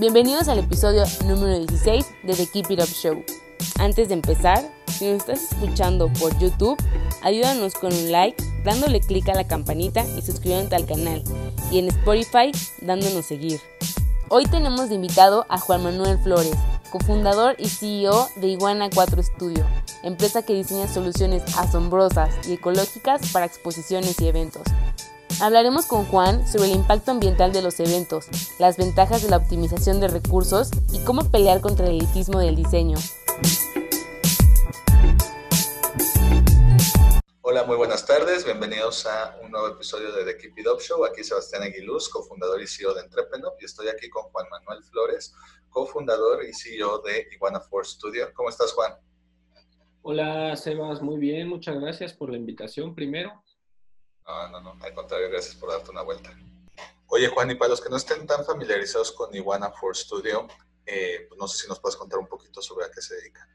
Bienvenidos 0.00 0.48
al 0.48 0.58
episodio 0.58 1.04
número 1.26 1.58
16 1.58 2.06
de 2.22 2.34
The 2.34 2.46
Keep 2.46 2.70
It 2.70 2.80
Up 2.80 2.88
Show. 2.88 3.22
Antes 3.78 4.08
de 4.08 4.14
empezar, 4.14 4.66
si 4.86 5.04
nos 5.04 5.18
estás 5.18 5.52
escuchando 5.52 6.10
por 6.14 6.38
YouTube, 6.38 6.82
ayúdanos 7.20 7.74
con 7.74 7.92
un 7.92 8.10
like, 8.10 8.42
dándole 8.64 9.00
clic 9.00 9.28
a 9.28 9.34
la 9.34 9.46
campanita 9.46 10.02
y 10.16 10.22
suscribiéndote 10.22 10.76
al 10.76 10.86
canal. 10.86 11.22
Y 11.70 11.80
en 11.80 11.88
Spotify, 11.88 12.50
dándonos 12.80 13.26
seguir. 13.26 13.60
Hoy 14.30 14.44
tenemos 14.46 14.88
de 14.88 14.94
invitado 14.94 15.44
a 15.50 15.58
Juan 15.58 15.82
Manuel 15.82 16.18
Flores, 16.20 16.56
cofundador 16.90 17.56
y 17.58 17.68
CEO 17.68 18.26
de 18.36 18.46
Iguana 18.46 18.88
4 18.88 19.22
Studio, 19.22 19.66
empresa 20.02 20.40
que 20.40 20.54
diseña 20.54 20.88
soluciones 20.88 21.42
asombrosas 21.58 22.30
y 22.48 22.54
ecológicas 22.54 23.30
para 23.32 23.44
exposiciones 23.44 24.18
y 24.18 24.28
eventos. 24.28 24.62
Hablaremos 25.42 25.86
con 25.86 26.04
Juan 26.04 26.46
sobre 26.46 26.68
el 26.68 26.74
impacto 26.74 27.12
ambiental 27.12 27.50
de 27.50 27.62
los 27.62 27.80
eventos, 27.80 28.26
las 28.58 28.76
ventajas 28.76 29.22
de 29.22 29.30
la 29.30 29.38
optimización 29.38 29.98
de 29.98 30.08
recursos 30.08 30.68
y 30.92 31.02
cómo 31.02 31.30
pelear 31.30 31.62
contra 31.62 31.86
el 31.86 31.92
elitismo 31.92 32.40
del 32.40 32.56
diseño. 32.56 32.98
Hola, 37.40 37.64
muy 37.64 37.76
buenas 37.76 38.04
tardes. 38.04 38.44
Bienvenidos 38.44 39.06
a 39.06 39.38
un 39.42 39.50
nuevo 39.50 39.68
episodio 39.68 40.12
de 40.12 40.24
The 40.24 40.36
Keep 40.36 40.58
It 40.58 40.66
Up 40.66 40.82
Show. 40.82 41.06
Aquí 41.06 41.24
Sebastián 41.24 41.62
Aguiluz, 41.62 42.10
cofundador 42.10 42.60
y 42.60 42.66
CEO 42.66 42.92
de 42.92 43.00
Entrepreneur, 43.00 43.54
y 43.58 43.64
estoy 43.64 43.88
aquí 43.88 44.10
con 44.10 44.24
Juan 44.24 44.44
Manuel 44.50 44.84
Flores, 44.84 45.34
cofundador 45.70 46.44
y 46.44 46.52
CEO 46.52 46.98
de 46.98 47.28
Iguana 47.32 47.60
Force 47.60 47.92
Studio. 47.92 48.28
¿Cómo 48.34 48.50
estás, 48.50 48.74
Juan? 48.74 48.92
Hola, 50.02 50.54
Sebas. 50.54 51.00
Muy 51.00 51.16
bien. 51.16 51.48
Muchas 51.48 51.80
gracias 51.80 52.12
por 52.12 52.30
la 52.30 52.36
invitación 52.36 52.94
primero. 52.94 53.42
No, 54.30 54.48
no, 54.48 54.60
no, 54.60 54.84
al 54.84 54.94
contrario, 54.94 55.28
gracias 55.28 55.56
por 55.56 55.70
darte 55.70 55.90
una 55.90 56.02
vuelta. 56.02 56.30
Oye, 57.08 57.26
Juan, 57.28 57.50
y 57.50 57.56
para 57.56 57.70
los 57.70 57.80
que 57.80 57.90
no 57.90 57.96
estén 57.96 58.26
tan 58.26 58.44
familiarizados 58.44 59.10
con 59.12 59.34
Iguana 59.34 59.70
for 59.72 59.96
Studio, 59.96 60.46
eh, 60.86 61.26
pues 61.28 61.38
no 61.38 61.48
sé 61.48 61.62
si 61.62 61.68
nos 61.68 61.80
puedes 61.80 61.96
contar 61.96 62.20
un 62.20 62.28
poquito 62.28 62.62
sobre 62.62 62.86
a 62.86 62.90
qué 62.90 63.02
se 63.02 63.16
dedica. 63.16 63.48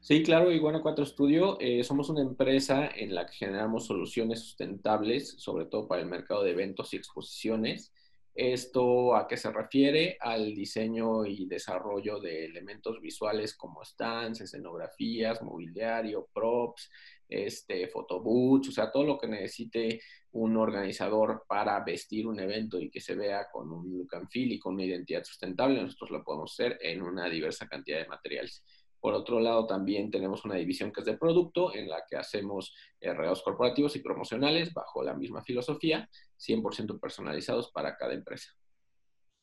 Sí, 0.00 0.22
claro, 0.22 0.52
Iguana 0.52 0.82
4 0.82 1.04
Studio, 1.06 1.56
eh, 1.58 1.82
somos 1.82 2.10
una 2.10 2.20
empresa 2.20 2.86
en 2.94 3.14
la 3.14 3.26
que 3.26 3.32
generamos 3.32 3.86
soluciones 3.86 4.40
sustentables, 4.40 5.34
sobre 5.38 5.64
todo 5.64 5.88
para 5.88 6.02
el 6.02 6.08
mercado 6.08 6.44
de 6.44 6.50
eventos 6.50 6.92
y 6.92 6.96
exposiciones. 6.96 7.92
¿Esto 8.34 9.16
a 9.16 9.26
qué 9.26 9.38
se 9.38 9.50
refiere? 9.50 10.18
Al 10.20 10.54
diseño 10.54 11.24
y 11.24 11.46
desarrollo 11.46 12.20
de 12.20 12.44
elementos 12.44 13.00
visuales 13.00 13.56
como 13.56 13.82
stands, 13.82 14.42
escenografías, 14.42 15.42
mobiliario, 15.42 16.28
props, 16.34 16.90
este, 17.28 17.88
photobooths, 17.88 18.68
o 18.68 18.72
sea, 18.72 18.90
todo 18.90 19.04
lo 19.04 19.18
que 19.18 19.26
necesite 19.26 20.00
un 20.32 20.56
organizador 20.56 21.44
para 21.48 21.82
vestir 21.82 22.26
un 22.26 22.38
evento 22.40 22.78
y 22.78 22.90
que 22.90 23.00
se 23.00 23.14
vea 23.14 23.48
con 23.50 23.72
un 23.72 23.98
look 23.98 24.14
and 24.14 24.28
feel 24.28 24.52
y 24.52 24.58
con 24.58 24.74
una 24.74 24.84
identidad 24.84 25.24
sustentable, 25.24 25.82
nosotros 25.82 26.10
lo 26.10 26.24
podemos 26.24 26.52
hacer 26.52 26.78
en 26.82 27.02
una 27.02 27.28
diversa 27.28 27.66
cantidad 27.66 27.98
de 27.98 28.08
materiales. 28.08 28.62
Por 29.00 29.14
otro 29.14 29.40
lado, 29.40 29.66
también 29.66 30.10
tenemos 30.10 30.44
una 30.44 30.56
división 30.56 30.90
que 30.90 31.00
es 31.00 31.06
de 31.06 31.16
producto, 31.16 31.74
en 31.74 31.88
la 31.88 32.04
que 32.08 32.16
hacemos 32.16 32.74
eh, 33.00 33.12
regalos 33.12 33.42
corporativos 33.42 33.94
y 33.94 34.00
promocionales 34.00 34.72
bajo 34.72 35.02
la 35.02 35.14
misma 35.14 35.42
filosofía, 35.42 36.08
100% 36.38 36.98
personalizados 36.98 37.70
para 37.70 37.96
cada 37.96 38.14
empresa. 38.14 38.52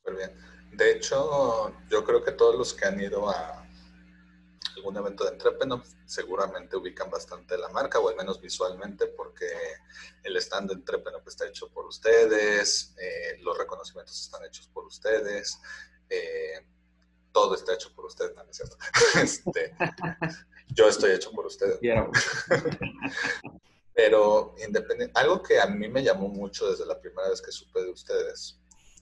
Muy 0.06 0.16
bien. 0.16 0.30
De 0.72 0.92
hecho, 0.92 1.72
yo 1.88 2.04
creo 2.04 2.22
que 2.22 2.32
todos 2.32 2.56
los 2.56 2.74
que 2.74 2.84
han 2.84 3.00
ido 3.00 3.28
a 3.30 3.63
algún 4.76 4.96
evento 4.96 5.24
de 5.24 5.30
Entrepreneur, 5.30 5.82
seguramente 6.04 6.76
ubican 6.76 7.10
bastante 7.10 7.56
la 7.56 7.68
marca, 7.68 7.98
o 7.98 8.08
al 8.08 8.16
menos 8.16 8.40
visualmente, 8.40 9.06
porque 9.06 9.46
el 10.22 10.36
stand 10.36 10.68
de 10.68 10.74
Entrepreneur 10.74 11.22
está 11.26 11.46
hecho 11.46 11.68
por 11.70 11.86
ustedes, 11.86 12.94
eh, 12.98 13.38
los 13.40 13.56
reconocimientos 13.56 14.20
están 14.20 14.44
hechos 14.44 14.68
por 14.68 14.84
ustedes, 14.84 15.58
eh, 16.08 16.66
todo 17.32 17.54
está 17.54 17.74
hecho 17.74 17.92
por 17.94 18.06
ustedes, 18.06 18.34
¿no 18.34 18.42
es 18.42 18.56
cierto? 18.56 18.76
Este, 19.22 19.76
yo 20.68 20.88
estoy 20.88 21.12
hecho 21.12 21.30
por 21.32 21.46
ustedes. 21.46 21.78
Pero 23.92 24.54
independiente, 24.58 25.18
algo 25.18 25.42
que 25.42 25.60
a 25.60 25.66
mí 25.66 25.88
me 25.88 26.02
llamó 26.02 26.28
mucho 26.28 26.68
desde 26.68 26.86
la 26.86 26.98
primera 26.98 27.28
vez 27.28 27.40
que 27.40 27.52
supe 27.52 27.80
de 27.80 27.90
ustedes 27.90 28.58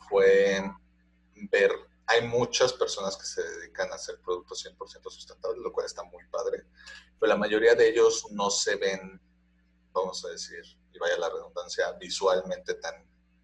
fue 0.08 0.62
ver 1.50 1.72
hay 2.12 2.28
muchas 2.28 2.72
personas 2.72 3.16
que 3.16 3.24
se 3.24 3.42
dedican 3.42 3.90
a 3.90 3.94
hacer 3.94 4.20
productos 4.20 4.64
100% 4.66 5.10
sustentables, 5.10 5.60
lo 5.60 5.72
cual 5.72 5.86
está 5.86 6.02
muy 6.04 6.24
padre, 6.28 6.66
pero 7.18 7.30
la 7.30 7.38
mayoría 7.38 7.74
de 7.74 7.88
ellos 7.88 8.26
no 8.30 8.50
se 8.50 8.76
ven, 8.76 9.20
vamos 9.92 10.24
a 10.24 10.28
decir, 10.28 10.62
y 10.92 10.98
vaya 10.98 11.16
la 11.16 11.30
redundancia, 11.30 11.90
visualmente 11.92 12.74
tan, 12.74 12.94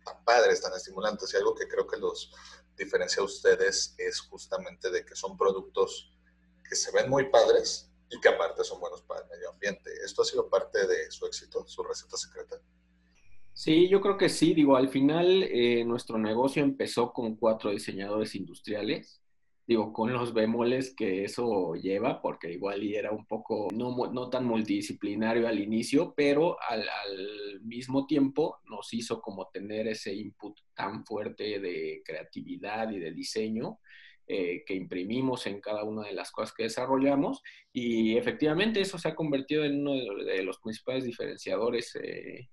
tan 0.04 0.22
padres, 0.24 0.60
tan 0.60 0.74
estimulantes. 0.74 1.32
Y 1.32 1.36
algo 1.36 1.54
que 1.54 1.66
creo 1.66 1.86
que 1.86 1.96
los 1.96 2.30
diferencia 2.76 3.22
a 3.22 3.24
ustedes 3.24 3.94
es 3.98 4.20
justamente 4.20 4.90
de 4.90 5.04
que 5.04 5.16
son 5.16 5.36
productos 5.36 6.12
que 6.68 6.76
se 6.76 6.92
ven 6.92 7.08
muy 7.10 7.28
padres 7.30 7.90
y 8.10 8.20
que 8.20 8.28
aparte 8.28 8.64
son 8.64 8.80
buenos 8.80 9.02
para 9.02 9.22
el 9.22 9.28
medio 9.28 9.50
ambiente. 9.50 9.90
¿Esto 10.04 10.22
ha 10.22 10.24
sido 10.24 10.48
parte 10.48 10.86
de 10.86 11.10
su 11.10 11.26
éxito, 11.26 11.66
su 11.66 11.82
receta 11.82 12.16
secreta? 12.16 12.60
Sí, 13.58 13.88
yo 13.88 14.00
creo 14.00 14.16
que 14.16 14.28
sí. 14.28 14.54
Digo, 14.54 14.76
al 14.76 14.88
final 14.88 15.42
eh, 15.42 15.84
nuestro 15.84 16.16
negocio 16.16 16.62
empezó 16.62 17.12
con 17.12 17.34
cuatro 17.34 17.72
diseñadores 17.72 18.36
industriales. 18.36 19.20
Digo, 19.66 19.92
con 19.92 20.12
los 20.12 20.32
bemoles 20.32 20.94
que 20.94 21.24
eso 21.24 21.74
lleva, 21.74 22.22
porque 22.22 22.52
igual 22.52 22.84
y 22.84 22.94
era 22.94 23.10
un 23.10 23.26
poco 23.26 23.66
no, 23.74 24.12
no 24.12 24.30
tan 24.30 24.44
multidisciplinario 24.44 25.48
al 25.48 25.58
inicio, 25.58 26.14
pero 26.16 26.56
al, 26.62 26.82
al, 26.88 27.60
mismo 27.62 28.06
tiempo 28.06 28.58
nos 28.70 28.94
hizo 28.94 29.20
como 29.20 29.48
tener 29.48 29.88
ese 29.88 30.14
input 30.14 30.56
tan 30.74 31.04
fuerte 31.04 31.58
de 31.58 32.02
creatividad 32.04 32.90
y 32.92 33.00
de 33.00 33.12
diseño 33.12 33.80
eh, 34.28 34.62
que 34.64 34.74
imprimimos 34.74 35.46
en 35.48 35.60
cada 35.60 35.82
una 35.84 36.06
de 36.06 36.12
las 36.12 36.30
cosas 36.30 36.54
que 36.54 36.64
desarrollamos 36.64 37.42
y 37.72 38.16
efectivamente 38.16 38.80
eso 38.80 38.98
se 38.98 39.08
ha 39.08 39.14
convertido 39.16 39.64
en 39.64 39.80
uno 39.80 39.94
de 40.24 40.42
los 40.44 40.58
principales 40.58 41.04
diferenciadores 41.04 41.96
eh, 41.96 42.48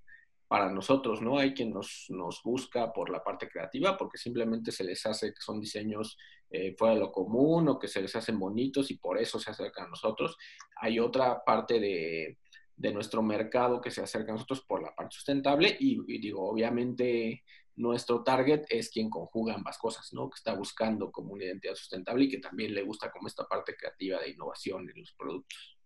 para 0.55 0.71
nosotros, 0.71 1.21
¿no? 1.21 1.38
Hay 1.38 1.53
quien 1.53 1.71
nos, 1.71 2.05
nos, 2.07 2.41
busca 2.41 2.93
por 2.93 3.09
la 3.09 3.21
parte 3.21 3.49
creativa 3.49 3.97
porque 3.97 4.17
simplemente 4.17 4.71
se 4.71 4.85
les 4.85 5.05
hace 5.05 5.33
que 5.33 5.41
son 5.41 5.59
diseños 5.59 6.17
eh, 6.49 6.73
fuera 6.77 6.93
de 6.93 7.01
lo 7.01 7.11
común 7.11 7.67
o 7.67 7.77
que 7.77 7.89
se 7.89 8.01
les 8.01 8.16
hacen 8.16 8.39
bonitos 8.39 8.89
y 8.89 8.97
por 8.97 9.17
eso 9.17 9.38
se 9.38 9.51
acercan 9.51 9.88
a 9.88 9.89
nosotros. 9.89 10.38
Hay 10.77 10.97
otra 10.97 11.43
parte 11.43 11.81
de, 11.81 12.38
de 12.73 12.93
nuestro 12.93 13.21
mercado 13.21 13.81
que 13.81 13.91
se 13.91 14.01
acerca 14.01 14.31
a 14.31 14.35
nosotros 14.35 14.63
por 14.66 14.81
la 14.81 14.95
parte 14.95 15.16
sustentable 15.16 15.75
y, 15.77 15.99
y, 16.07 16.21
digo, 16.21 16.49
obviamente 16.49 17.43
nuestro 17.75 18.23
target 18.23 18.63
es 18.69 18.89
quien 18.89 19.09
conjuga 19.09 19.55
ambas 19.55 19.77
cosas, 19.77 20.07
¿no? 20.13 20.29
Que 20.29 20.37
está 20.37 20.53
buscando 20.53 21.11
como 21.11 21.33
una 21.33 21.43
identidad 21.43 21.75
sustentable 21.75 22.23
y 22.23 22.29
que 22.29 22.39
también 22.39 22.73
le 22.73 22.84
gusta 22.84 23.11
como 23.11 23.28
esta 23.28 23.43
parte 23.43 23.75
creativa 23.75 24.22
de 24.22 24.29
innovación 24.29 24.90
en 24.90 25.02
los 25.02 25.11
productos. 25.17 25.78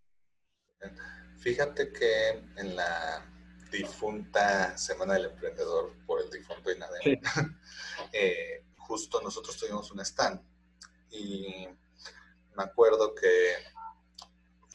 Fíjate 1.40 1.92
que 1.92 2.30
en 2.62 2.76
la 2.76 3.39
difunta 3.72 4.78
Semana 4.78 5.14
del 5.16 5.26
Emprendedor 5.26 5.94
por 6.06 6.22
el 6.22 6.30
difunto 6.30 6.72
INADEM. 6.72 7.02
Sí. 7.04 7.20
eh, 8.14 8.66
justo 8.78 9.22
nosotros 9.22 9.58
tuvimos 9.58 9.92
un 9.92 10.00
stand 10.00 10.42
y 11.12 11.68
me 12.56 12.64
acuerdo 12.64 13.14
que 13.14 13.56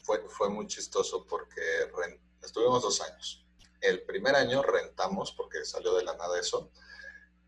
fue, 0.02 0.28
fue 0.28 0.48
muy 0.50 0.66
chistoso 0.66 1.26
porque 1.26 1.60
estuvimos 2.42 2.82
dos 2.82 3.00
años. 3.00 3.44
El 3.80 4.02
primer 4.04 4.34
año 4.34 4.62
rentamos 4.62 5.32
porque 5.32 5.64
salió 5.64 5.94
de 5.94 6.04
la 6.04 6.14
nada 6.16 6.38
eso 6.38 6.70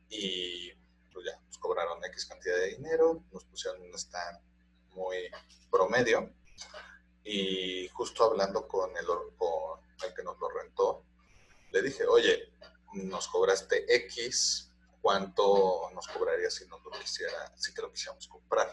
y 0.09 0.73
pues 1.13 1.27
ya 1.27 1.41
nos 1.47 1.59
cobraron 1.59 2.05
X 2.05 2.27
cantidad 2.27 2.57
de 2.57 2.77
dinero, 2.77 3.25
nos 3.33 3.45
pusieron 3.45 3.81
un 3.83 3.95
stand 3.95 4.39
muy 4.91 5.31
promedio 5.71 6.33
y 7.25 7.89
justo 7.89 8.25
hablando 8.25 8.69
con 8.69 8.91
el, 8.97 9.07
con 9.37 9.81
el 10.05 10.15
que 10.15 10.23
nos 10.23 10.39
lo 10.39 10.49
rentó, 10.49 11.05
le 11.71 11.83
dije, 11.83 12.07
oye, 12.07 12.53
nos 12.95 13.29
cobraste 13.29 13.85
X, 14.07 14.73
¿cuánto 15.01 15.91
nos 15.95 16.09
cobraría 16.09 16.51
si 16.51 16.67
nos 16.67 16.83
lo 16.85 16.91
quisiera, 16.93 17.53
si 17.57 17.75
te 17.75 17.83
lo 17.83 17.91
quisiéramos 17.91 18.27
comprar? 18.29 18.69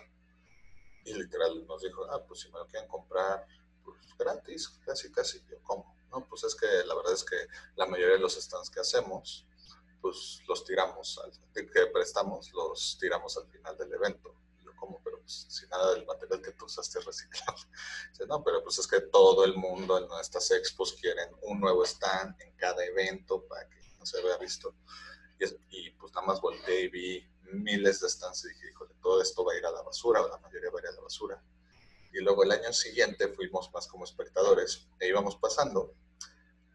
Y 1.05 1.13
literal 1.13 1.65
nos 1.67 1.81
dijo, 1.81 2.05
ah, 2.11 2.23
pues 2.25 2.41
si 2.41 2.51
me 2.51 2.59
lo 2.59 2.67
quieren 2.67 2.87
comprar, 2.87 3.45
pues 3.83 3.97
gratis, 4.17 4.69
casi, 4.85 5.11
casi. 5.11 5.43
Yo, 5.49 5.61
¿cómo? 5.63 5.97
No, 6.09 6.25
pues 6.27 6.43
es 6.43 6.55
que 6.55 6.67
la 6.85 6.95
verdad 6.95 7.13
es 7.13 7.23
que 7.23 7.35
la 7.75 7.85
mayoría 7.85 8.15
de 8.15 8.21
los 8.21 8.35
stands 8.35 8.69
que 8.69 8.79
hacemos, 8.79 9.45
pues 10.01 10.41
los 10.47 10.63
tiramos, 10.63 11.19
al, 11.19 11.31
que 11.53 11.87
prestamos, 11.87 12.51
los 12.53 12.97
tiramos 12.99 13.35
al 13.37 13.47
final 13.47 13.77
del 13.77 13.93
evento. 13.93 14.35
yo 14.61 14.75
como, 14.75 15.01
pero 15.03 15.12
pues 15.23 15.47
si 15.49 15.67
nada 15.67 15.93
del 15.93 16.05
material 16.05 16.41
que 16.41 16.51
tú 16.51 16.65
usaste 16.65 16.99
es 16.99 17.05
reciclable. 17.05 17.63
Dice, 18.11 18.27
no, 18.27 18.43
pero 18.43 18.63
pues 18.63 18.79
es 18.79 18.87
que 18.87 19.01
todo 19.01 19.43
el 19.45 19.55
mundo 19.55 19.97
en 19.97 20.07
nuestras 20.07 20.51
expos 20.51 20.93
quieren 20.93 21.29
un 21.41 21.59
nuevo 21.59 21.83
stand 21.83 22.39
en 22.41 22.55
cada 22.55 22.83
evento 22.85 23.45
para 23.47 23.67
que 23.69 23.79
no 23.97 24.05
se 24.05 24.21
vea 24.21 24.37
visto. 24.37 24.75
Y, 25.69 25.89
pues 25.91 26.13
nada 26.13 26.27
más 26.27 26.39
volteé 26.39 26.83
y 26.83 26.87
vi 26.87 27.27
miles 27.51 27.99
de 27.99 28.09
stands 28.09 28.45
y 28.45 28.49
dije, 28.49 28.69
híjole, 28.69 28.93
todo 29.01 29.21
esto 29.21 29.43
va 29.43 29.53
a 29.53 29.57
ir 29.57 29.65
a 29.65 29.71
la 29.71 29.81
basura, 29.81 30.21
o 30.21 30.29
la 30.29 30.37
mayoría 30.37 30.69
va 30.69 30.79
a 30.79 30.83
ir 30.83 30.87
a 30.87 30.91
la 30.91 31.01
basura. 31.01 31.43
Y 32.13 32.19
luego 32.19 32.43
el 32.43 32.51
año 32.51 32.71
siguiente 32.71 33.27
fuimos 33.27 33.71
más 33.73 33.87
como 33.87 34.05
espectadores 34.05 34.87
e 34.99 35.07
íbamos 35.07 35.35
pasando 35.35 35.93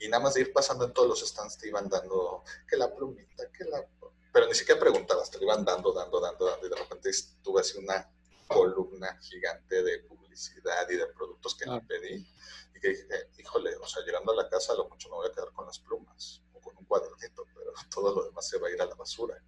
y 0.01 0.09
nada 0.09 0.23
más 0.23 0.35
de 0.35 0.43
ir 0.43 0.53
pasando 0.53 0.85
en 0.85 0.93
todos 0.93 1.09
los 1.09 1.29
stands 1.29 1.59
te 1.59 1.69
iban 1.69 1.89
dando 1.89 2.45
que 2.69 2.77
la 2.77 2.95
plumita, 2.95 3.51
que 3.51 3.65
la... 3.65 3.85
Pero 4.33 4.47
ni 4.47 4.55
siquiera 4.55 4.81
preguntabas, 4.81 5.31
te 5.31 5.39
lo 5.39 5.45
iban 5.45 5.65
dando, 5.65 5.93
dando, 5.93 6.21
dando, 6.21 6.47
dando 6.47 6.67
y 6.67 6.71
de 6.71 6.77
repente 6.77 7.11
tuve 7.43 7.61
así 7.63 7.79
una 7.79 8.09
columna 8.49 9.19
gigante 9.21 9.83
de 9.83 10.01
publicidad 10.01 10.89
y 10.89 10.97
de 10.97 11.07
productos 11.09 11.55
que 11.55 11.71
me 11.71 11.81
pedí 11.83 12.27
y 12.75 12.81
que 12.81 12.89
dije, 12.89 13.31
híjole, 13.39 13.77
o 13.77 13.87
sea, 13.87 14.05
llegando 14.05 14.33
a 14.33 14.37
la 14.37 14.49
casa 14.49 14.73
a 14.73 14.77
lo 14.77 14.89
mucho 14.89 15.09
me 15.11 15.17
voy 15.17 15.29
a 15.29 15.33
quedar 15.33 15.53
con 15.53 15.67
las 15.67 15.79
plumas 15.79 16.43
o 16.55 16.61
con 16.61 16.77
un 16.77 16.85
cuadernito, 16.85 17.45
pero 17.55 17.73
todo 17.95 18.15
lo 18.15 18.25
demás 18.25 18.49
se 18.49 18.59
va 18.59 18.69
a 18.69 18.71
ir 18.71 18.81
a 18.81 18.87
la 18.87 18.95
basura. 18.95 19.41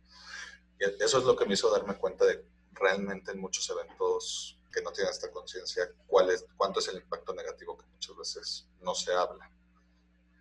Y 0.78 1.02
eso 1.02 1.18
es 1.18 1.24
lo 1.24 1.36
que 1.36 1.46
me 1.46 1.54
hizo 1.54 1.70
darme 1.70 1.96
cuenta 1.96 2.24
de 2.24 2.44
realmente 2.72 3.32
en 3.32 3.40
muchos 3.40 3.68
eventos 3.70 4.58
que 4.72 4.82
no 4.82 4.92
tienen 4.92 5.12
esta 5.12 5.30
conciencia 5.30 5.92
cuál 6.06 6.30
es, 6.30 6.46
cuánto 6.56 6.80
es 6.80 6.88
el 6.88 6.96
impacto 6.96 7.34
negativo 7.34 7.76
que 7.76 7.84
muchas 7.86 8.16
veces 8.16 8.68
no 8.80 8.94
se 8.94 9.12
habla. 9.12 9.50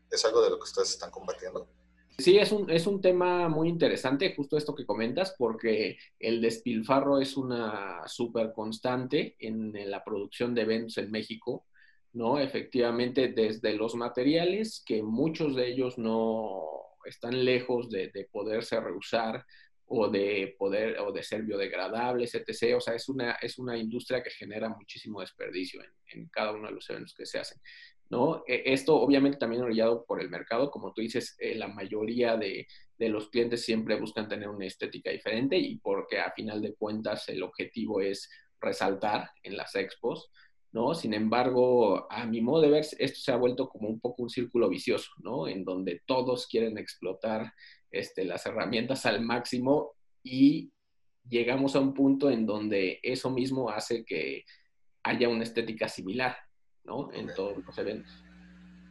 ¿Es 0.10 0.24
algo 0.26 0.42
de 0.42 0.50
lo 0.50 0.58
que 0.58 0.64
ustedes 0.64 0.92
están 0.92 1.12
combatiendo? 1.12 1.68
Sí, 2.20 2.38
es 2.38 2.52
un, 2.52 2.70
es 2.70 2.86
un 2.86 3.00
tema 3.02 3.48
muy 3.48 3.70
interesante, 3.70 4.34
justo 4.36 4.58
esto 4.58 4.76
que 4.76 4.86
comentas, 4.86 5.36
porque 5.38 5.98
el 6.20 6.42
despilfarro 6.42 7.20
es 7.20 7.38
una 7.38 8.02
súper 8.08 8.52
constante 8.54 9.38
en, 9.40 9.72
la 9.90 10.04
producción 10.04 10.54
de 10.54 10.64
eventos 10.64 10.98
en 10.98 11.12
México, 11.12 11.66
¿no? 12.12 12.38
Efectivamente, 12.38 13.30
desde 13.30 13.74
los 13.74 13.96
materiales, 13.96 14.84
que 14.86 15.02
muchos 15.02 15.56
de 15.56 15.70
ellos 15.70 15.98
no 15.98 16.62
están 17.06 17.46
lejos 17.46 17.90
de, 17.90 18.10
de 18.10 18.26
poderse 18.26 18.82
reusar 18.82 19.46
o 19.86 20.10
de 20.10 20.56
poder 20.60 21.00
o 21.00 21.14
de 21.14 21.24
ser 21.24 21.44
biodegradables, 21.44 22.36
etc. 22.36 22.76
O 22.76 22.82
sea, 22.82 22.96
es 22.96 23.08
una, 23.08 23.34
es 23.42 23.58
una 23.58 23.78
industria 23.78 24.22
que 24.22 24.30
genera 24.30 24.68
muchísimo 24.68 25.22
desperdicio 25.22 25.82
en, 25.82 25.92
en 26.20 26.28
cada 26.28 26.52
uno 26.52 26.68
de 26.68 26.74
los 26.74 26.90
eventos 26.90 27.14
que 27.14 27.26
se 27.26 27.40
hacen. 27.40 27.62
¿No? 28.10 28.44
E, 28.48 28.64
esto 28.74 28.96
obviamente 28.96 29.38
también 29.38 29.62
orillado 29.62 30.06
por 30.06 30.22
el 30.22 30.30
mercado, 30.30 30.72
como 30.72 30.94
tú 30.94 31.02
dices, 31.02 31.36
eh, 31.40 31.56
la 31.56 31.68
mayoría 31.68 32.38
de, 32.38 32.68
los 32.98 33.30
clientes 33.30 33.64
siempre 33.64 34.00
buscan 34.00 34.28
tener 34.28 34.50
una 34.50 34.66
estética 34.66 35.10
diferente 35.10 35.58
y 35.58 35.78
porque 35.78 36.20
a 36.20 36.32
final 36.32 36.62
de 36.62 36.76
cuentas 36.76 37.30
el 37.30 37.44
objetivo 37.44 38.02
es 38.02 38.30
resaltar 38.60 39.30
en 39.44 39.56
las 39.56 39.74
expos, 39.76 40.30
¿no? 40.74 40.94
Sin 40.94 41.14
embargo, 41.14 42.12
a 42.12 42.26
mi 42.26 42.42
modo 42.42 42.62
de 42.64 42.70
ver, 42.72 42.86
esto 42.98 43.20
se 43.20 43.32
ha 43.32 43.38
vuelto 43.38 43.70
como 43.70 43.88
un 43.88 44.02
poco 44.02 44.24
un 44.24 44.30
círculo 44.30 44.68
vicioso, 44.68 45.12
¿no? 45.20 45.48
En 45.48 45.64
donde 45.64 46.02
todos 46.06 46.48
quieren 46.48 46.78
explotar 46.78 47.54
este, 47.90 48.26
las 48.26 48.46
herramientas 48.46 49.06
al 49.06 49.22
máximo 49.22 49.94
y 50.22 50.72
llegamos 51.28 51.76
a 51.76 51.80
un 51.80 51.94
punto 51.94 52.30
en 52.30 52.46
donde 52.46 53.00
eso 53.02 53.30
mismo 53.30 53.70
hace 53.70 54.04
que 54.04 54.44
haya 55.04 55.30
una 55.30 55.44
estética 55.44 55.88
similar, 55.88 56.36
¿no? 56.84 57.12
En 57.14 57.34
todos 57.34 57.64
los 57.66 57.78
eventos. 57.78 58.12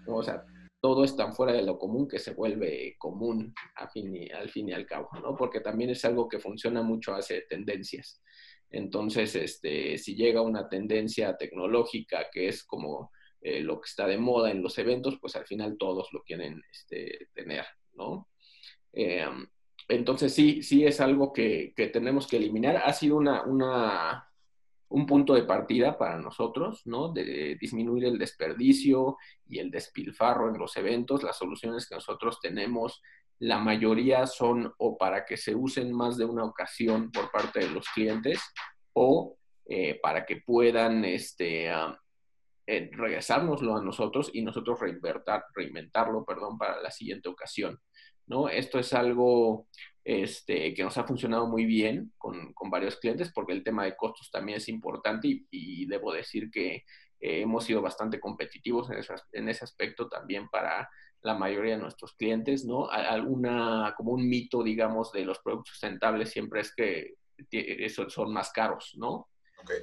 O 0.07 0.23
sea, 0.23 0.45
todo 0.81 1.05
es 1.05 1.17
tan 1.17 1.35
fuera 1.35 1.53
de 1.53 1.63
lo 1.63 1.79
común 1.79 2.07
que 2.07 2.19
se 2.19 2.33
vuelve 2.33 2.97
común 2.99 3.53
al 3.75 3.91
fin 4.49 4.69
y 4.69 4.73
al 4.73 4.87
cabo, 4.87 5.09
¿no? 5.23 5.37
Porque 5.37 5.61
también 5.61 5.91
es 5.91 6.05
algo 6.05 6.29
que 6.29 6.39
funciona 6.39 6.83
mucho 6.83 7.15
hacia 7.15 7.47
tendencias. 7.49 8.23
Entonces, 8.71 9.35
este, 9.35 9.99
si 9.99 10.15
llega 10.15 10.43
una 10.43 10.69
tendencia 10.69 11.37
tecnológica 11.37 12.27
que 12.31 12.49
es 12.49 12.65
como 12.65 13.11
eh, 13.41 13.61
lo 13.61 13.81
que 13.81 13.89
está 13.89 14.07
de 14.07 14.19
moda 14.19 14.51
en 14.51 14.63
los 14.63 14.79
eventos, 14.79 15.19
pues 15.21 15.37
al 15.37 15.47
final 15.47 15.77
todos 15.79 16.09
lo 16.13 16.23
quieren 16.23 16.63
este, 16.71 17.29
tener, 17.35 17.65
¿no? 17.95 18.29
Eh, 18.93 19.27
entonces 19.89 20.35
sí, 20.35 20.63
sí 20.63 20.85
es 20.85 21.01
algo 21.01 21.33
que, 21.33 21.73
que, 21.75 21.89
tenemos 21.89 22.27
que 22.27 22.37
eliminar. 22.37 22.77
Ha 22.77 22.93
sido 22.93 23.17
una, 23.17 23.43
una, 23.45 24.28
un 24.91 25.07
punto 25.07 25.35
de 25.35 25.43
partida 25.43 25.99
para 25.99 26.19
nosotros, 26.19 26.83
¿no? 26.87 27.13
De 27.13 27.57
disminuir 27.61 28.07
el 28.07 28.19
desperdicio 28.19 29.17
y 29.47 29.59
el 29.59 29.71
despilfarro 29.71 30.49
en 30.49 30.59
los 30.59 30.77
eventos. 30.77 31.23
Las 31.23 31.37
soluciones 31.37 31.89
que 31.89 31.97
nosotros 31.97 32.41
tenemos, 32.41 33.03
la 33.39 33.59
mayoría 33.59 34.27
son 34.27 34.73
o 34.79 34.97
para 34.97 35.25
que 35.25 35.37
se 35.37 35.55
usen 35.55 35.93
más 35.93 36.17
de 36.17 36.25
una 36.25 36.45
ocasión 36.45 37.11
por 37.11 37.31
parte 37.31 37.61
de 37.61 37.71
los 37.71 37.89
clientes 37.91 38.41
o 38.95 39.37
eh, 39.67 40.01
para 40.03 40.25
que 40.25 40.37
puedan 40.37 41.05
este, 41.05 41.69
eh, 41.69 42.91
regresárnoslo 42.93 43.77
a 43.77 43.83
nosotros 43.83 44.31
y 44.33 44.43
nosotros 44.43 44.81
reinventarlo 45.55 46.25
perdón, 46.25 46.57
para 46.57 46.81
la 46.81 46.91
siguiente 46.91 47.29
ocasión. 47.29 47.79
¿no? 48.27 48.49
Esto 48.49 48.79
es 48.79 48.93
algo 48.93 49.67
este, 50.09 50.73
que 50.73 50.83
nos 50.83 50.97
ha 50.97 51.05
funcionado 51.05 51.47
muy 51.47 51.67
bien 51.67 52.15
con, 52.17 52.55
varios 52.71 52.97
clientes 52.97 53.31
porque 53.31 53.53
el 53.53 53.63
tema 53.63 53.85
de 53.85 53.95
costos 53.95 54.31
también 54.31 54.57
es 54.57 54.67
importante 54.71 55.45
y, 55.51 55.85
debo 55.85 56.15
decir 56.15 56.51
que 56.51 56.77
eh, 57.21 57.43
hemos 57.43 57.65
sido 57.65 57.83
bastante 57.83 58.19
competitivos 58.19 58.89
en 58.91 59.01
ese, 59.01 59.15
en 59.33 59.51
ese, 59.51 59.65
aspecto 59.65 60.09
también 60.09 60.49
para 60.49 60.89
la 61.21 61.35
mayoría 61.35 61.75
de 61.75 61.83
nuestros 61.83 62.15
clientes, 62.15 62.65
¿no? 62.65 62.89
Alguna, 62.89 63.93
como 63.99 64.13
un 64.13 64.27
mito, 64.27 64.63
digamos, 64.63 65.13
de 65.13 65.27
los 65.27 65.41
productos 65.41 65.73
sustentables 65.73 66.31
siempre 66.31 66.63
es 66.63 66.75
que 66.75 67.17
son 68.09 68.33
más 68.33 68.51
caros, 68.51 68.95
¿no? 68.97 69.29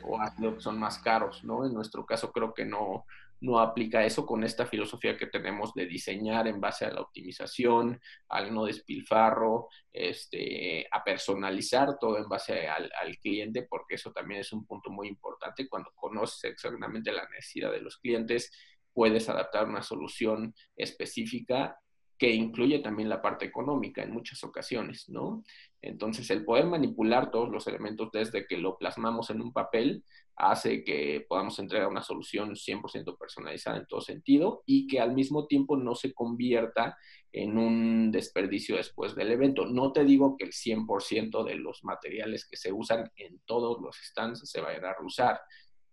O 0.08 0.20
son 0.60 0.80
más 0.80 0.98
caros, 0.98 1.44
¿no? 1.44 1.68
En 1.68 1.74
nuestro 1.76 2.04
caso 2.04 2.32
creo 2.32 2.52
que 2.52 2.66
no, 2.66 3.06
no 3.42 3.60
aplica 3.60 4.06
eso 4.06 4.26
con 4.26 4.44
esta 4.44 4.66
filosofía 4.66 5.18
que 5.18 5.28
tenemos 5.28 5.74
de 5.74 5.86
diseñar 5.86 6.48
en 6.48 6.60
base 6.60 6.86
a 6.86 6.92
la 6.92 7.02
optimización, 7.02 8.00
al 8.30 8.54
no 8.54 8.66
despilfarro, 8.66 9.70
este, 9.92 10.88
a 10.92 11.04
personalizar 11.04 11.98
todo 12.00 12.18
en 12.18 12.28
base 12.28 12.68
al, 12.68 12.92
al, 13.02 13.18
cliente, 13.18 13.64
porque 13.70 13.96
eso 13.96 14.12
también 14.12 14.42
es 14.42 14.54
un 14.54 14.66
punto 14.66 14.90
muy 14.90 15.08
importante. 15.08 15.68
Cuando 15.68 15.92
conoces 15.96 16.44
exactamente 16.52 17.12
la 17.12 17.28
necesidad 17.30 17.72
de 17.72 17.82
los 17.82 17.98
clientes, 17.98 18.52
puedes 18.94 19.28
adaptar 19.30 19.68
una 19.68 19.84
solución 19.84 20.56
específica 20.76 21.78
que 22.18 22.32
incluye 22.32 22.80
también 22.80 23.10
la 23.10 23.22
parte 23.22 23.46
económica 23.46 24.02
en 24.02 24.12
muchas 24.12 24.44
ocasiones, 24.44 25.10
¿no? 25.10 25.44
Entonces, 25.82 26.30
el 26.30 26.46
poder 26.46 26.66
manipular 26.66 27.30
todos 27.30 27.50
los 27.50 27.68
elementos 27.68 28.10
desde 28.12 28.48
que 28.48 28.58
lo 28.58 28.78
plasmamos 28.78 29.30
en 29.30 29.42
un 29.42 29.52
papel 29.52 30.04
hace 30.36 30.84
que 30.84 31.26
podamos 31.28 31.58
entregar 31.60 31.88
una 31.88 32.02
solución 32.02 32.56
100% 32.56 33.18
personalizada 33.18 33.78
en 33.78 33.88
todo 33.88 34.02
sentido 34.02 34.64
y 34.66 34.88
que 34.88 35.00
al 35.00 35.14
mismo 35.14 35.48
tiempo 35.48 35.78
no 35.78 35.96
se 35.96 36.14
convierta 36.14 36.98
en 37.32 37.58
un 37.58 38.12
desperdicio 38.12 38.76
después 38.76 39.16
del 39.16 39.32
evento. 39.32 39.66
No 39.66 39.92
te 39.92 40.04
digo 40.04 40.36
que 40.38 40.46
el 40.46 40.52
100% 40.52 41.46
de 41.46 41.56
los 41.56 41.84
materiales 41.84 42.46
que 42.48 42.58
se 42.58 42.74
usan 42.74 43.12
en 43.16 43.40
todos 43.46 43.82
los 43.82 43.96
stands 43.98 44.50
se 44.50 44.62
vayan 44.62 44.86
a 44.86 44.96
usar, 45.04 45.40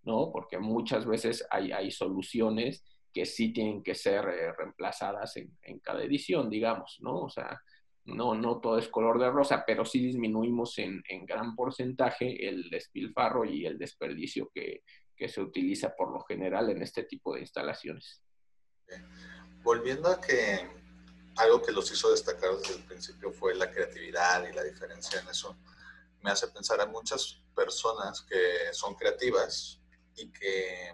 ¿no? 0.03 0.31
Porque 0.33 0.59
muchas 0.59 1.07
veces 1.07 1.47
hay, 1.51 1.71
hay 1.71 1.91
soluciones 1.91 2.85
que 3.13 3.27
sí 3.27 3.53
tienen 3.53 3.83
que 3.83 3.95
ser 3.95 4.25
eh, 4.29 4.53
reemplazadas 4.57 5.37
en, 5.37 5.57
en, 5.63 5.79
cada 5.81 6.03
edición, 6.03 6.49
digamos, 6.49 6.99
¿no? 7.01 7.23
O 7.23 7.29
sea, 7.29 7.61
no, 8.05 8.35
no 8.35 8.61
todo 8.61 8.79
es 8.79 8.89
color 8.89 9.19
de 9.21 9.31
rosa, 9.31 9.65
pero 9.67 9.85
sí 9.85 10.01
disminuimos 10.01 10.79
en, 10.79 11.03
gran 11.27 11.55
porcentaje 11.55 12.49
el 12.49 12.69
despilfarro 12.71 13.45
y 13.45 13.65
el 13.67 13.79
desperdicio 13.79 14.51
que, 14.53 14.83
que, 15.17 15.29
se 15.29 15.41
utiliza 15.41 15.95
por 15.95 16.13
lo 16.13 16.21
general 16.25 16.71
en 16.71 16.83
este 16.83 17.05
tipo 17.05 17.35
de 17.35 17.41
instalaciones. 17.41 18.23
Volviendo 19.63 20.09
a 20.09 20.21
que 20.21 20.69
algo 21.37 21.63
que 21.63 21.73
los 21.73 21.91
hizo 21.93 22.11
destacar 22.11 22.51
desde 22.57 22.75
el 22.75 22.85
principio 22.85 23.33
fue 23.33 23.55
la 23.55 23.71
creatividad 23.71 24.47
y 24.49 24.53
la 24.53 24.65
diferencia 24.65 25.21
en 25.21 25.29
eso, 25.29 25.57
me 26.23 26.31
hace 26.31 26.49
pensar 26.49 26.81
a 26.81 26.87
muchas 26.87 27.41
personas 27.55 28.23
que 28.23 28.73
son 28.73 28.95
creativas 28.95 29.81
y 30.17 30.31
que 30.31 30.93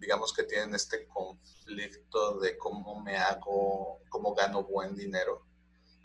digamos 0.00 0.32
que 0.32 0.44
tienen 0.44 0.74
este 0.74 1.06
conflicto 1.06 2.38
de 2.38 2.58
cómo 2.58 3.00
me 3.00 3.16
hago, 3.16 4.00
cómo 4.08 4.34
gano 4.34 4.62
buen 4.64 4.94
dinero, 4.94 5.46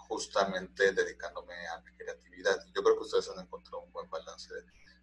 justamente 0.09 0.91
dedicándome 0.91 1.53
a 1.67 1.79
mi 1.81 1.91
creatividad. 1.93 2.59
Yo 2.73 2.81
creo 2.81 2.97
que 2.97 3.03
ustedes 3.03 3.29
han 3.29 3.45
encontrado 3.45 3.83
un 3.83 3.91
buen 3.93 4.09
balance 4.09 4.51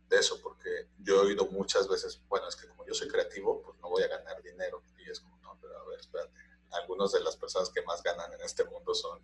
de, 0.09 0.17
eso, 0.19 0.41
porque 0.43 0.89
yo 0.99 1.17
he 1.17 1.27
oído 1.27 1.47
muchas 1.47 1.89
veces, 1.89 2.21
bueno, 2.29 2.49
es 2.49 2.57
que 2.57 2.67
como 2.69 2.85
yo 2.87 2.93
soy 2.93 3.09
creativo, 3.09 3.63
pues 3.63 3.79
no 3.81 3.89
voy 3.89 4.03
a 4.03 4.09
ganar 4.09 4.43
dinero. 4.43 4.83
Y 4.99 5.09
es 5.09 5.21
como, 5.21 5.37
no, 5.39 5.57
pero 5.61 5.79
a 5.79 5.85
ver, 5.89 6.01
espérate. 6.01 6.33
Algunas 6.73 7.13
de 7.13 7.21
las 7.21 7.37
personas 7.37 7.71
que 7.71 7.83
más 7.83 8.03
ganan 8.03 8.33
en 8.33 8.41
este 8.41 8.65
mundo 8.65 8.95
son 8.95 9.21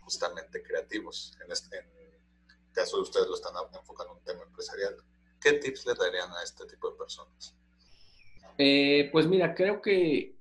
justamente 0.00 0.62
creativos. 0.62 1.36
En 1.44 1.52
este 1.52 1.86
caso 2.72 2.96
de 2.96 3.02
ustedes 3.02 3.26
lo 3.26 3.34
están 3.34 3.52
enfocando 3.74 4.12
en 4.12 4.18
un 4.18 4.24
tema 4.24 4.42
empresarial. 4.44 4.96
¿Qué 5.40 5.54
tips 5.54 5.86
le 5.86 5.94
darían 5.94 6.32
a 6.32 6.42
este 6.42 6.64
tipo 6.66 6.90
de 6.90 6.96
personas? 6.96 7.54
Eh, 8.56 9.10
pues 9.12 9.26
mira, 9.26 9.54
creo 9.54 9.82
que 9.82 10.36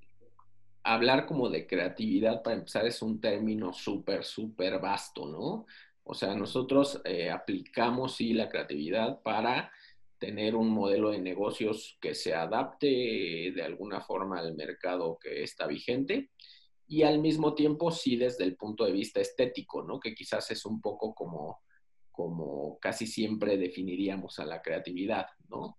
hablar 0.83 1.25
como 1.25 1.49
de 1.49 1.67
creatividad, 1.67 2.41
para 2.41 2.57
empezar, 2.57 2.85
es 2.85 3.01
un 3.01 3.19
término 3.21 3.73
súper, 3.73 4.23
súper 4.23 4.79
vasto, 4.79 5.27
¿no? 5.27 5.65
O 6.03 6.13
sea, 6.13 6.33
nosotros 6.35 7.01
eh, 7.05 7.29
aplicamos, 7.29 8.15
sí, 8.15 8.33
la 8.33 8.49
creatividad 8.49 9.21
para 9.21 9.71
tener 10.17 10.55
un 10.55 10.69
modelo 10.69 11.11
de 11.11 11.19
negocios 11.19 11.97
que 11.99 12.13
se 12.13 12.33
adapte 12.33 12.87
de 12.87 13.63
alguna 13.63 14.01
forma 14.01 14.39
al 14.39 14.55
mercado 14.55 15.17
que 15.19 15.43
está 15.43 15.65
vigente 15.65 16.29
y 16.87 17.03
al 17.03 17.19
mismo 17.19 17.55
tiempo, 17.55 17.89
sí, 17.89 18.17
desde 18.17 18.43
el 18.43 18.55
punto 18.55 18.85
de 18.85 18.91
vista 18.91 19.21
estético, 19.21 19.81
¿no? 19.81 19.99
Que 19.99 20.13
quizás 20.13 20.51
es 20.51 20.65
un 20.65 20.81
poco 20.81 21.15
como, 21.15 21.61
como 22.11 22.77
casi 22.79 23.07
siempre 23.07 23.57
definiríamos 23.57 24.39
a 24.39 24.45
la 24.45 24.61
creatividad, 24.61 25.27
¿no? 25.47 25.77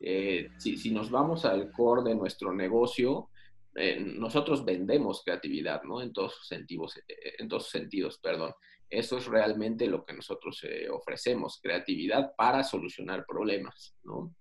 Eh, 0.00 0.48
si, 0.58 0.76
si, 0.76 0.90
nos 0.90 1.10
vamos 1.10 1.44
al 1.44 1.70
core 1.70 2.08
de 2.08 2.14
nuestro 2.14 2.52
negocio, 2.52 3.30
eh, 3.76 3.98
nosotros 3.98 4.64
vendemos 4.64 5.22
creatividad, 5.24 5.82
¿no? 5.82 6.00
En 6.00 6.12
todos 6.12 6.34
sus 6.34 6.46
sentidos, 6.46 6.96
eh, 6.96 7.34
en 7.38 7.48
todos 7.48 7.68
sentidos, 7.70 8.18
perdón. 8.18 8.52
Eso 8.88 9.18
es 9.18 9.26
realmente 9.26 9.86
lo 9.88 10.04
que 10.04 10.12
nosotros 10.12 10.62
eh, 10.64 10.88
ofrecemos, 10.88 11.58
creatividad 11.60 12.34
para 12.36 12.62
solucionar 12.62 13.24
problemas, 13.26 13.96
¿no? 14.04 14.34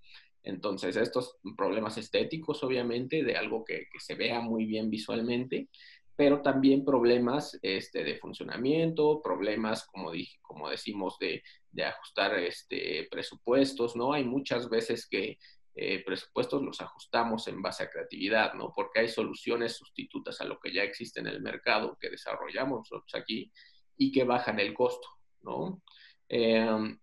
Entonces, 0.44 0.98
estos 0.98 1.38
problemas 1.58 1.98
estéticos, 1.98 2.64
obviamente, 2.64 3.24
de 3.24 3.36
algo 3.36 3.64
que, 3.64 3.88
se 3.98 4.16
vea 4.16 4.42
muy 4.42 4.66
bien 4.66 4.90
visualmente, 4.90 5.70
pero 6.16 6.42
también 6.42 6.86
problemas 6.86 7.58
este, 7.64 8.04
de 8.04 8.18
funcionamiento, 8.18 9.22
problemas, 9.24 9.88
como, 9.88 10.12
dije, 10.12 10.38
como 10.42 10.70
decimos, 10.70 11.18
de, 11.18 11.42
de 11.72 11.86
ajustar 11.86 12.38
este, 12.38 13.08
presupuestos, 13.10 13.96
¿no? 13.96 14.14
Hay 14.14 14.26
muchas 14.26 14.70
veces 14.70 15.08
que 15.08 15.40
eh, 15.76 16.04
presupuestos 16.04 16.62
los 16.62 16.80
ajustamos 16.82 17.48
en 17.48 17.62
base 17.62 17.84
a 17.84 17.90
creatividad, 17.90 18.54
¿no? 18.54 18.72
Porque 18.76 19.00
hay 19.00 19.10
soluciones 19.10 19.76
sustitutas 19.76 20.40
a 20.40 20.46
lo 20.46 20.60
que 20.60 20.72
ya 20.72 20.84
existe 20.84 21.20
en 21.20 21.28
el 21.28 21.42
mercado 21.42 21.98
que 22.00 22.12
desarrollamos 22.12 22.80
nosotros 22.80 23.16
aquí 23.16 23.52
y 23.98 24.12
que 24.12 24.24
bajan 24.24 24.60
el 24.60 24.74
costo, 24.74 25.08
¿no? 25.42 25.82
Em, 26.30 27.00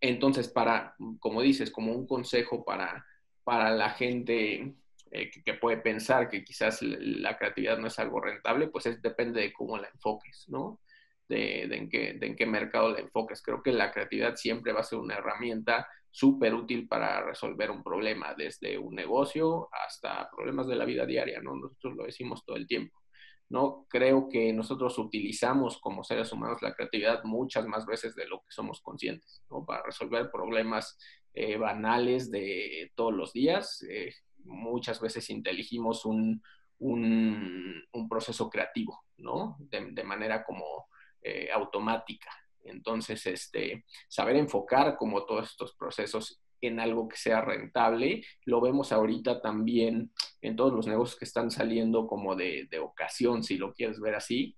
entonces, 0.00 0.48
para, 0.48 0.96
como 1.20 1.40
dices, 1.40 1.70
como 1.70 1.92
un 1.92 2.06
consejo 2.06 2.64
para, 2.64 3.06
para 3.44 3.70
la 3.70 3.90
gente 3.90 4.74
eh, 5.12 5.30
que, 5.30 5.54
puede 5.54 5.76
pensar 5.76 6.28
que 6.28 6.42
quizás 6.42 6.82
la 6.82 7.38
creatividad 7.38 7.78
no 7.78 7.86
es 7.86 7.98
algo 8.00 8.20
rentable, 8.20 8.68
pues 8.68 8.86
es, 8.86 9.00
depende 9.00 9.40
de 9.40 9.52
cómo 9.52 9.78
la 9.78 9.88
enfoques, 9.88 10.46
¿no? 10.48 10.80
De, 11.28 11.62
en 11.62 11.88
qué, 11.88 12.14
de 12.14 12.26
en 12.26 12.34
qué 12.36 12.44
mercado 12.44 12.90
la 12.90 12.98
enfoques. 12.98 13.40
Creo 13.40 13.62
que 13.62 13.72
la 13.72 13.92
creatividad 13.92 14.34
siempre 14.34 14.72
va 14.72 14.80
a 14.80 14.84
ser 14.84 14.98
una 14.98 15.14
herramienta 15.14 15.88
súper 16.14 16.54
útil 16.54 16.86
para 16.86 17.24
resolver 17.24 17.72
un 17.72 17.82
problema, 17.82 18.34
desde 18.38 18.78
un 18.78 18.94
negocio 18.94 19.68
hasta 19.72 20.30
problemas 20.30 20.68
de 20.68 20.76
la 20.76 20.84
vida 20.84 21.04
diaria, 21.04 21.40
¿no? 21.42 21.56
Nosotros 21.56 21.96
lo 21.96 22.04
decimos 22.04 22.44
todo 22.44 22.54
el 22.54 22.68
tiempo, 22.68 23.02
¿no? 23.48 23.84
Creo 23.88 24.28
que 24.28 24.52
nosotros 24.52 24.96
utilizamos 24.96 25.80
como 25.80 26.04
seres 26.04 26.32
humanos 26.32 26.62
la 26.62 26.72
creatividad 26.72 27.24
muchas 27.24 27.66
más 27.66 27.84
veces 27.84 28.14
de 28.14 28.28
lo 28.28 28.38
que 28.38 28.50
somos 28.50 28.80
conscientes, 28.80 29.42
¿no? 29.50 29.64
Para 29.66 29.82
resolver 29.82 30.30
problemas 30.30 30.96
eh, 31.34 31.56
banales 31.56 32.30
de 32.30 32.92
todos 32.94 33.12
los 33.12 33.32
días. 33.32 33.84
Eh, 33.90 34.14
muchas 34.44 35.00
veces 35.00 35.28
inteligimos 35.30 36.04
un, 36.04 36.40
un, 36.78 38.08
proceso 38.08 38.48
creativo, 38.48 39.02
¿no? 39.16 39.56
De, 39.58 39.90
de 39.90 40.04
manera 40.04 40.44
como 40.44 40.86
eh, 41.20 41.50
automática. 41.52 42.30
Entonces, 42.64 43.26
este, 43.26 43.84
saber 44.08 44.36
enfocar 44.36 44.96
como 44.96 45.24
todos 45.24 45.50
estos 45.50 45.74
procesos 45.74 46.40
en 46.66 46.80
algo 46.80 47.08
que 47.08 47.16
sea 47.16 47.40
rentable. 47.40 48.24
Lo 48.44 48.60
vemos 48.60 48.92
ahorita 48.92 49.40
también 49.40 50.12
en 50.40 50.56
todos 50.56 50.72
los 50.72 50.86
negocios 50.86 51.18
que 51.18 51.24
están 51.24 51.50
saliendo 51.50 52.06
como 52.06 52.34
de, 52.34 52.68
ocasión, 52.80 53.42
si 53.42 53.56
lo 53.56 53.72
quieres 53.72 54.00
ver 54.00 54.14
así. 54.14 54.56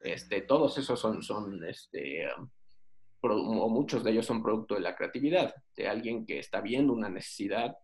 Este, 0.00 0.42
todos 0.42 0.78
esos 0.78 1.00
son, 1.00 1.22
son 1.22 1.64
este, 1.64 2.26
o 3.20 3.68
muchos 3.68 4.04
de 4.04 4.12
ellos 4.12 4.26
son 4.26 4.42
producto 4.42 4.74
de 4.74 4.80
la 4.80 4.94
creatividad, 4.94 5.54
de 5.76 5.88
alguien 5.88 6.24
que 6.24 6.38
está 6.38 6.60
viendo 6.60 6.92
una 6.92 7.08
necesidad 7.08 7.76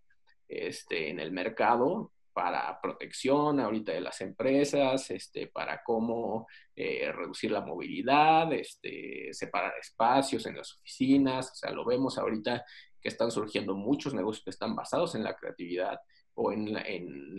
este, 0.49 1.11
en 1.11 1.19
el 1.19 1.33
mercado 1.33 2.12
para 2.35 2.79
protección 2.83 3.61
ahorita 3.61 3.93
de 3.93 4.00
las 4.00 4.21
empresas, 4.21 5.11
este, 5.11 5.47
para 5.47 5.83
cómo 5.83 6.47
eh, 6.75 7.11
reducir 7.12 7.53
la 7.53 7.61
movilidad, 7.61 8.53
este, 8.53 9.33
separar 9.33 9.73
espacios 9.81 10.45
en 10.47 10.57
las 10.57 10.75
oficinas, 10.75 11.53
o 11.53 11.55
sea, 11.55 11.71
lo 11.71 11.85
vemos 11.85 12.19
ahorita 12.19 12.64
que 13.00 13.09
están 13.09 13.31
surgiendo 13.31 13.75
muchos 13.75 14.14
negocios 14.14 14.45
que 14.45 14.50
están 14.50 14.75
basados 14.75 15.14
en 15.14 15.23
la 15.23 15.37
creatividad 15.37 16.00
o 16.35 16.53
en 16.53 16.73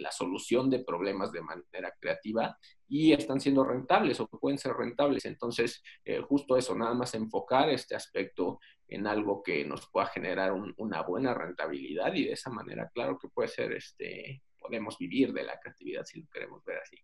la, 0.02 0.12
solución 0.12 0.70
de 0.70 0.80
problemas 0.80 1.32
de 1.32 1.42
manera 1.42 1.94
creativa 2.00 2.58
y 2.88 3.12
están 3.12 3.42
siendo 3.42 3.66
rentables 3.66 4.20
o 4.20 4.28
pueden 4.28 4.58
ser 4.58 4.74
rentables. 4.74 5.25
Entonces, 5.25 5.84
eh, 6.06 6.22
justo 6.22 6.56
eso, 6.56 6.74
nada 6.75 6.94
más 6.94 7.14
enfocar 7.14 7.70
este 7.70 7.96
aspecto 7.96 8.60
en 8.88 9.08
algo 9.08 9.44
que 9.44 9.66
nos 9.66 9.90
pueda 9.90 10.06
generar 10.08 10.54
una 10.78 11.02
buena 11.02 11.34
rentabilidad 11.34 12.14
y 12.14 12.25
de 12.25 12.34
esa 12.34 12.50
manera, 12.50 12.90
claro 12.94 13.18
que 13.20 13.28
puede 13.28 13.50
ser 13.50 13.74
este, 13.74 14.42
podemos 14.66 14.98
vivir 14.98 15.34
de 15.34 15.44
la 15.44 15.60
creatividad 15.60 16.06
si 16.06 16.22
lo 16.22 16.30
queremos 16.30 16.64
ver 16.64 16.80
así. 16.80 16.98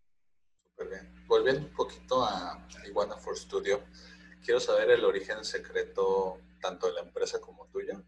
Súper 0.72 0.90
bien. 0.90 1.26
Volviendo 1.28 1.68
un 1.68 1.74
poquito 1.74 2.24
a 2.24 2.68
Iguana 2.86 3.18
for 3.18 3.38
Studio, 3.38 3.84
quiero 4.44 4.60
saber 4.60 4.90
el 4.92 5.06
origen 5.06 5.44
secreto 5.44 6.40
tanto 6.60 6.88
de 6.88 6.94
la 6.94 7.02
empresa 7.02 7.40
como 7.40 7.68
tuya. 7.68 8.02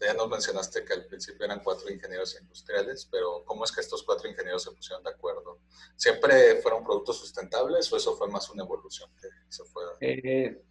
Ya 0.00 0.14
nos 0.14 0.28
mencionaste 0.30 0.82
que 0.84 0.94
al 0.94 1.04
principio 1.04 1.44
eran 1.44 1.60
cuatro 1.62 1.90
ingenieros 1.90 2.38
industriales, 2.40 3.06
pero 3.10 3.44
¿cómo 3.44 3.64
es 3.64 3.72
que 3.72 3.82
estos 3.82 4.02
cuatro 4.02 4.28
ingenieros 4.30 4.62
se 4.62 4.70
pusieron 4.70 5.04
de 5.04 5.10
acuerdo? 5.10 5.58
¿Siempre 5.94 6.56
fueron 6.62 6.82
productos 6.84 7.18
sustentables 7.18 7.92
o 7.92 7.96
eso 7.98 8.16
fue 8.16 8.28
más 8.28 8.48
una 8.48 8.64
evolución 8.64 9.10
que 9.20 9.28
se 9.48 9.62
fue? 9.64 9.84
Eh, 10.00 10.62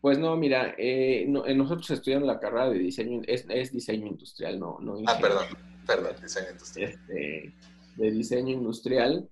pues 0.00 0.18
no, 0.18 0.36
mira, 0.36 0.74
eh, 0.76 1.24
nosotros 1.28 1.88
estudiamos 1.90 2.26
la 2.26 2.40
carrera 2.40 2.68
de 2.70 2.78
diseño, 2.78 3.22
es, 3.26 3.46
es 3.48 3.72
diseño 3.72 4.08
industrial, 4.08 4.58
no, 4.58 4.78
no 4.80 4.98
Ah, 5.06 5.18
perdón. 5.20 5.46
Perdón, 5.88 6.16
diseño 6.20 6.50
industrial. 6.50 6.90
Este, 6.90 7.54
de 7.96 8.10
diseño 8.10 8.52
industrial. 8.52 9.28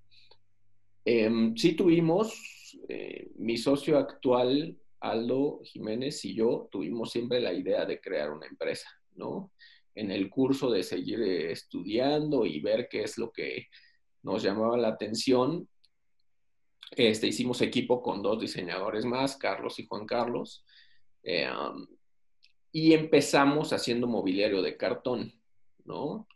Em, 1.05 1.55
sí 1.55 1.77
tuvimos, 1.77 2.79
eh, 2.89 3.31
mi 3.37 3.59
socio 3.59 3.99
actual, 3.99 4.75
Aldo 5.01 5.61
Jiménez, 5.65 6.25
y 6.25 6.35
yo 6.35 6.67
tuvimos 6.73 7.13
siempre 7.13 7.41
la 7.41 7.53
idea 7.53 7.85
de 7.85 8.01
crear 8.01 8.33
una 8.33 8.47
empresa, 8.47 8.89
¿no? 9.17 9.53
En 9.95 10.11
el 10.11 10.31
curso 10.31 10.71
de 10.71 10.83
seguir 10.83 11.21
eh, 11.21 11.53
estudiando 11.53 12.47
y 12.47 12.61
ver 12.61 12.89
qué 12.91 13.03
es 13.03 13.19
lo 13.19 13.31
que 13.31 13.67
nos 14.23 14.43
llamaba 14.43 14.79
la 14.79 14.89
atención, 14.89 15.69
este, 16.93 17.27
hicimos 17.27 17.61
equipo 17.61 18.03
con 18.03 18.23
dos 18.23 18.41
diseñadores 18.41 19.05
más, 19.05 19.37
Carlos 19.37 19.79
y 19.79 19.87
Juan 19.87 20.07
Carlos, 20.07 20.65
em, 21.23 21.87
y 22.73 22.95
empezamos 22.95 23.75
haciendo 23.75 24.07
mobiliario 24.07 24.63
de 24.63 24.79
cartón, 24.79 25.35
¿no? 25.85 26.27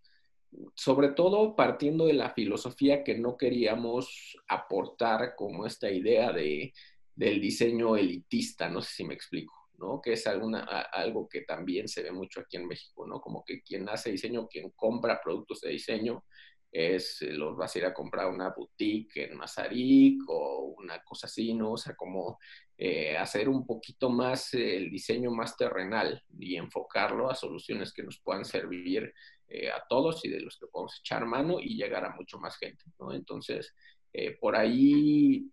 Sobre 0.74 1.10
todo 1.10 1.54
partiendo 1.54 2.06
de 2.06 2.14
la 2.14 2.30
filosofía 2.30 3.04
que 3.04 3.18
no 3.18 3.36
queríamos 3.36 4.36
aportar 4.48 5.34
como 5.36 5.66
esta 5.66 5.90
idea 5.90 6.32
de, 6.32 6.72
del 7.14 7.40
diseño 7.40 7.96
elitista, 7.96 8.68
no 8.68 8.82
sé 8.82 8.94
si 8.94 9.04
me 9.04 9.14
explico, 9.14 9.54
¿no? 9.78 10.00
Que 10.00 10.14
es 10.14 10.26
alguna, 10.26 10.60
algo 10.64 11.28
que 11.28 11.42
también 11.42 11.88
se 11.88 12.02
ve 12.02 12.12
mucho 12.12 12.40
aquí 12.40 12.56
en 12.56 12.66
México, 12.66 13.06
¿no? 13.06 13.20
Como 13.20 13.44
que 13.44 13.62
quien 13.62 13.88
hace 13.88 14.10
diseño, 14.10 14.48
quien 14.48 14.70
compra 14.70 15.20
productos 15.22 15.60
de 15.60 15.70
diseño, 15.70 16.24
es, 16.72 17.20
eh, 17.22 17.32
los 17.32 17.56
vas 17.56 17.74
a 17.74 17.78
ir 17.78 17.84
a 17.84 17.94
comprar 17.94 18.28
una 18.28 18.50
boutique 18.50 19.24
en 19.24 19.36
Mazarik 19.36 20.22
o 20.28 20.74
una 20.78 21.02
cosa 21.02 21.26
así, 21.26 21.54
¿no? 21.54 21.72
O 21.72 21.76
sea, 21.76 21.94
como 21.96 22.38
eh, 22.82 23.14
hacer 23.18 23.46
un 23.46 23.66
poquito 23.66 24.08
más 24.08 24.54
el 24.54 24.90
diseño 24.90 25.30
más 25.30 25.54
terrenal 25.54 26.24
y 26.38 26.56
enfocarlo 26.56 27.30
a 27.30 27.34
soluciones 27.34 27.92
que 27.92 28.02
nos 28.02 28.18
puedan 28.20 28.46
servir 28.46 29.12
eh, 29.48 29.70
a 29.70 29.84
todos 29.86 30.24
y 30.24 30.30
de 30.30 30.40
los 30.40 30.56
que 30.58 30.66
podemos 30.66 30.98
echar 30.98 31.26
mano 31.26 31.60
y 31.60 31.76
llegar 31.76 32.06
a 32.06 32.16
mucho 32.16 32.38
más 32.38 32.56
gente, 32.56 32.82
¿no? 32.98 33.12
Entonces, 33.12 33.74
eh, 34.14 34.38
por 34.40 34.56
ahí 34.56 35.50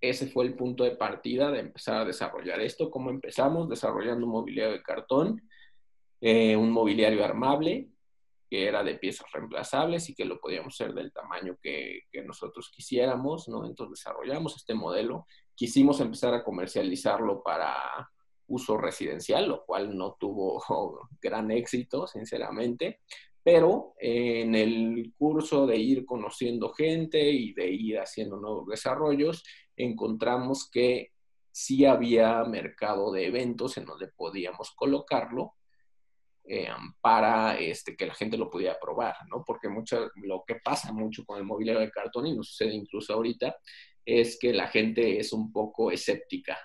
ese 0.00 0.26
fue 0.26 0.46
el 0.46 0.54
punto 0.54 0.82
de 0.82 0.96
partida 0.96 1.52
de 1.52 1.60
empezar 1.60 2.00
a 2.00 2.04
desarrollar 2.04 2.60
esto. 2.60 2.90
¿Cómo 2.90 3.10
empezamos? 3.10 3.68
Desarrollando 3.68 4.26
un 4.26 4.32
mobiliario 4.32 4.72
de 4.72 4.82
cartón, 4.82 5.48
eh, 6.20 6.56
un 6.56 6.72
mobiliario 6.72 7.24
armable, 7.24 7.88
que 8.50 8.66
era 8.66 8.82
de 8.82 8.96
piezas 8.96 9.30
reemplazables 9.32 10.08
y 10.08 10.14
que 10.16 10.24
lo 10.24 10.40
podíamos 10.40 10.74
hacer 10.74 10.92
del 10.92 11.12
tamaño 11.12 11.56
que, 11.62 12.00
que, 12.10 12.22
nosotros 12.22 12.70
quisiéramos, 12.74 13.48
¿no? 13.48 13.64
Entonces 13.64 14.00
desarrollamos 14.00 14.56
este 14.56 14.74
modelo. 14.74 15.26
Quisimos 15.56 16.00
empezar 16.00 16.34
a 16.34 16.44
comercializarlo 16.44 17.42
para 17.42 17.74
uso 18.48 18.76
residencial, 18.76 19.48
lo 19.48 19.64
cual 19.64 19.96
no 19.96 20.16
tuvo 20.20 20.62
gran 21.20 21.50
éxito, 21.50 22.06
sinceramente, 22.06 23.00
pero 23.42 23.94
en 23.98 24.54
el 24.54 25.12
curso 25.16 25.66
de 25.66 25.76
ir 25.76 26.04
conociendo 26.04 26.70
gente 26.70 27.30
y 27.30 27.52
de 27.54 27.70
ir 27.70 27.98
haciendo 27.98 28.36
nuevos 28.36 28.66
desarrollos, 28.66 29.44
encontramos 29.76 30.68
que 30.70 31.12
sí 31.52 31.84
había 31.84 32.42
mercado 32.44 33.12
de 33.12 33.26
eventos 33.26 33.78
en 33.78 33.86
donde 33.86 34.08
podíamos 34.08 34.72
colocarlo 34.72 35.54
eh, 36.48 36.68
para 37.00 37.58
este, 37.58 37.96
que 37.96 38.06
la 38.06 38.14
gente 38.14 38.36
lo 38.36 38.50
pudiera 38.50 38.78
probar, 38.78 39.16
¿no? 39.28 39.42
Porque 39.44 39.68
mucho, 39.68 40.10
lo 40.16 40.44
que 40.46 40.56
pasa 40.56 40.92
mucho 40.92 41.24
con 41.24 41.38
el 41.38 41.44
mobiliario 41.44 41.80
de 41.80 41.90
cartón, 41.90 42.26
y 42.26 42.36
nos 42.36 42.48
sucede 42.48 42.74
incluso 42.74 43.14
ahorita, 43.14 43.56
es 44.06 44.38
que 44.38 44.52
la 44.52 44.68
gente 44.68 45.18
es 45.18 45.32
un 45.32 45.52
poco 45.52 45.90
escéptica, 45.90 46.56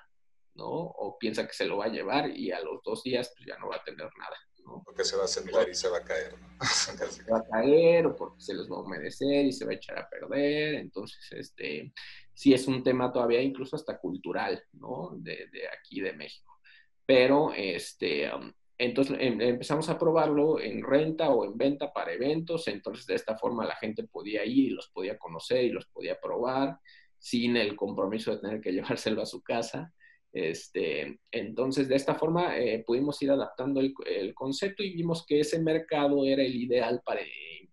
¿no? 0.54 0.70
O 0.70 1.18
piensa 1.18 1.48
que 1.48 1.54
se 1.54 1.66
lo 1.66 1.78
va 1.78 1.86
a 1.86 1.92
llevar 1.92 2.30
y 2.30 2.52
a 2.52 2.62
los 2.62 2.82
dos 2.84 3.04
días 3.04 3.34
pues 3.36 3.48
ya 3.48 3.58
no 3.58 3.70
va 3.70 3.78
a 3.78 3.84
tener 3.84 4.08
nada, 4.18 4.38
¿no? 4.64 4.84
Porque 4.86 5.04
se 5.04 5.18
va 5.18 5.26
a 5.26 5.28
sentar 5.28 5.68
y 5.68 5.74
se 5.74 5.90
va 5.90 5.98
a 5.98 6.04
caer, 6.04 6.40
¿no? 6.40 6.48
se 7.10 7.32
va 7.32 7.40
a 7.40 7.48
caer 7.50 8.06
o 8.06 8.16
porque 8.16 8.42
se 8.42 8.54
les 8.54 8.70
va 8.70 8.78
a 8.78 8.82
humedecer 8.82 9.46
y 9.46 9.52
se 9.52 9.66
va 9.66 9.72
a 9.72 9.76
echar 9.76 9.98
a 9.98 10.08
perder. 10.08 10.76
Entonces, 10.76 11.28
este, 11.32 11.92
sí 12.34 12.54
es 12.54 12.68
un 12.68 12.84
tema 12.84 13.12
todavía 13.12 13.42
incluso 13.42 13.76
hasta 13.76 13.98
cultural, 13.98 14.64
¿no? 14.74 15.12
De, 15.16 15.48
de 15.52 15.68
aquí 15.68 16.00
de 16.00 16.14
México. 16.14 16.60
Pero, 17.08 17.52
este, 17.54 18.32
um, 18.34 18.54
entonces 18.78 19.18
em, 19.20 19.42
empezamos 19.42 19.90
a 19.90 19.98
probarlo 19.98 20.60
en 20.60 20.84
renta 20.84 21.30
o 21.32 21.46
en 21.46 21.58
venta 21.58 21.92
para 21.92 22.14
eventos, 22.14 22.68
entonces 22.68 23.06
de 23.08 23.16
esta 23.16 23.38
forma 23.38 23.66
la 23.66 23.76
gente 23.76 24.04
podía 24.04 24.46
ir 24.46 24.68
y 24.68 24.70
los 24.70 24.90
podía 24.90 25.18
conocer 25.18 25.64
y 25.64 25.70
los 25.72 25.88
podía 25.88 26.20
probar 26.20 26.78
sin 27.22 27.56
el 27.56 27.76
compromiso 27.76 28.32
de 28.32 28.42
tener 28.42 28.62
que 28.62 28.72
llevárselo 28.74 29.22
a 29.22 29.26
su 29.26 29.42
casa. 29.42 29.94
Este, 30.34 31.20
entonces, 31.30 31.88
de 31.88 31.96
esta 31.96 32.16
forma 32.16 32.58
eh, 32.58 32.84
pudimos 32.86 33.22
ir 33.22 33.32
adaptando 33.32 33.82
el, 33.82 34.34
concepto 34.34 34.82
y 34.82 34.94
vimos 34.94 35.26
que 35.26 35.42
ese 35.42 35.62
mercado 35.62 36.26
era 36.26 36.42
el 36.42 36.56
ideal 36.56 37.02
para 37.06 37.22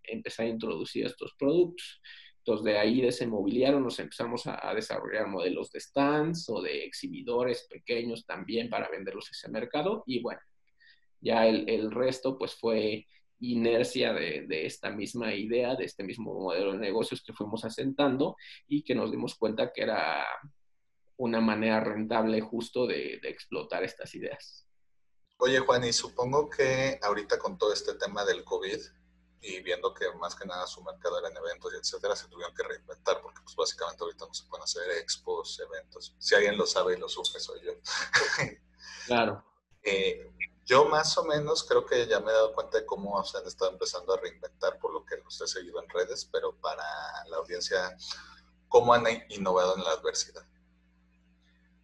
empezar 0.03 0.47
a 0.47 0.51
introducir 0.51 1.07
estos 1.07 1.35
productos. 1.39 2.01
Entonces, 2.39 2.65
de 2.65 2.79
ahí, 2.79 3.01
de 3.01 3.09
ese 3.09 3.27
mobiliario, 3.27 3.81
nos 3.81 3.99
empezamos 4.01 4.47
a, 4.47 4.75
desarrollar 4.75 5.29
modelos 5.29 5.71
de 5.71 5.81
stands 5.81 6.49
o 6.49 6.61
de 6.61 6.85
exhibidores 6.85 7.67
pequeños 7.71 8.27
también 8.27 8.69
para 8.69 8.89
venderlos 8.89 9.29
a 9.29 9.33
ese 9.33 9.51
mercado. 9.51 10.03
Y 10.07 10.21
bueno, 10.21 10.41
ya 11.21 11.47
el 11.47 11.91
resto 11.91 12.39
pues 12.39 12.55
fue 12.55 13.07
inercia 13.41 14.13
de, 14.13 14.47
de, 14.47 14.67
esta 14.67 14.91
misma 14.91 15.35
idea, 15.35 15.77
de 15.77 15.85
este 15.85 16.03
mismo 16.03 16.35
modelo 16.35 16.73
de 16.73 16.79
negocios 16.79 17.23
que 17.23 17.33
fuimos 17.33 17.65
asentando 17.65 18.37
y 18.67 18.83
que 18.83 18.95
nos 18.95 19.11
dimos 19.11 19.37
cuenta 19.37 19.73
que 19.73 19.83
era 19.83 20.27
una 21.17 21.41
manera 21.41 21.81
rentable 21.81 22.41
justo 22.41 22.87
de, 22.87 23.19
de 23.23 23.29
explotar 23.29 23.85
estas 23.85 24.15
ideas. 24.15 24.67
Oye 25.39 25.61
Juan, 25.61 25.85
y 25.85 25.93
supongo 25.93 26.51
que 26.51 26.99
ahorita 27.01 27.39
con 27.39 27.59
todo 27.59 27.73
este 27.73 27.95
tema 27.95 28.25
del 28.25 28.45
COVID 28.45 28.81
y 29.41 29.61
viendo 29.63 29.95
que 29.95 30.07
más 30.19 30.35
que 30.35 30.47
nada 30.47 30.67
su 30.67 30.83
mercado 30.83 31.19
era 31.19 31.29
en 31.29 31.37
eventos 31.37 31.73
y 31.73 31.77
etcétera, 31.77 32.17
se 32.17 32.29
tuvieron 32.29 32.55
que 32.55 32.65
reinventar 32.65 33.21
porque 33.23 33.41
pues 33.45 33.55
básicamente 33.55 34.03
ahorita 34.03 34.27
no 34.27 34.35
se 34.35 34.45
pueden 34.47 34.65
hacer 34.65 34.91
expos, 35.01 35.61
eventos. 35.61 36.15
Si 36.19 36.35
alguien 36.35 36.57
lo 36.57 36.67
sabe 36.67 36.97
y 36.97 36.99
lo 36.99 37.09
sufre 37.09 37.39
soy 37.39 37.61
yo. 37.63 37.73
Claro. 39.07 39.45
eh, 39.83 40.29
yo 40.69 40.87
más 40.87 41.17
o 41.17 41.25
menos 41.25 41.67
creo 41.67 41.87
que 41.87 42.07
ya 42.07 42.21
me 42.21 42.31
he 42.31 42.35
dado 42.35 42.53
cuenta 42.53 42.79
de 42.79 42.85
cómo 42.85 43.25
se 43.25 43.39
han 43.39 43.47
estado 43.47 43.73
empezando 43.73 44.13
a 44.13 44.21
reinventar 44.21 44.79
por 44.79 44.93
lo 44.93 45.03
que 45.03 45.17
los 45.17 45.41
he 45.41 45.47
seguido 45.47 45.83
en 45.83 45.89
redes, 45.89 46.29
pero 46.31 46.55
para 46.61 46.85
la 47.31 47.39
audiencia, 47.39 47.97
¿cómo 48.69 48.93
han 48.93 49.05
innovado 49.31 49.77
en 49.77 49.85
la 49.85 49.93
adversidad? 49.93 50.43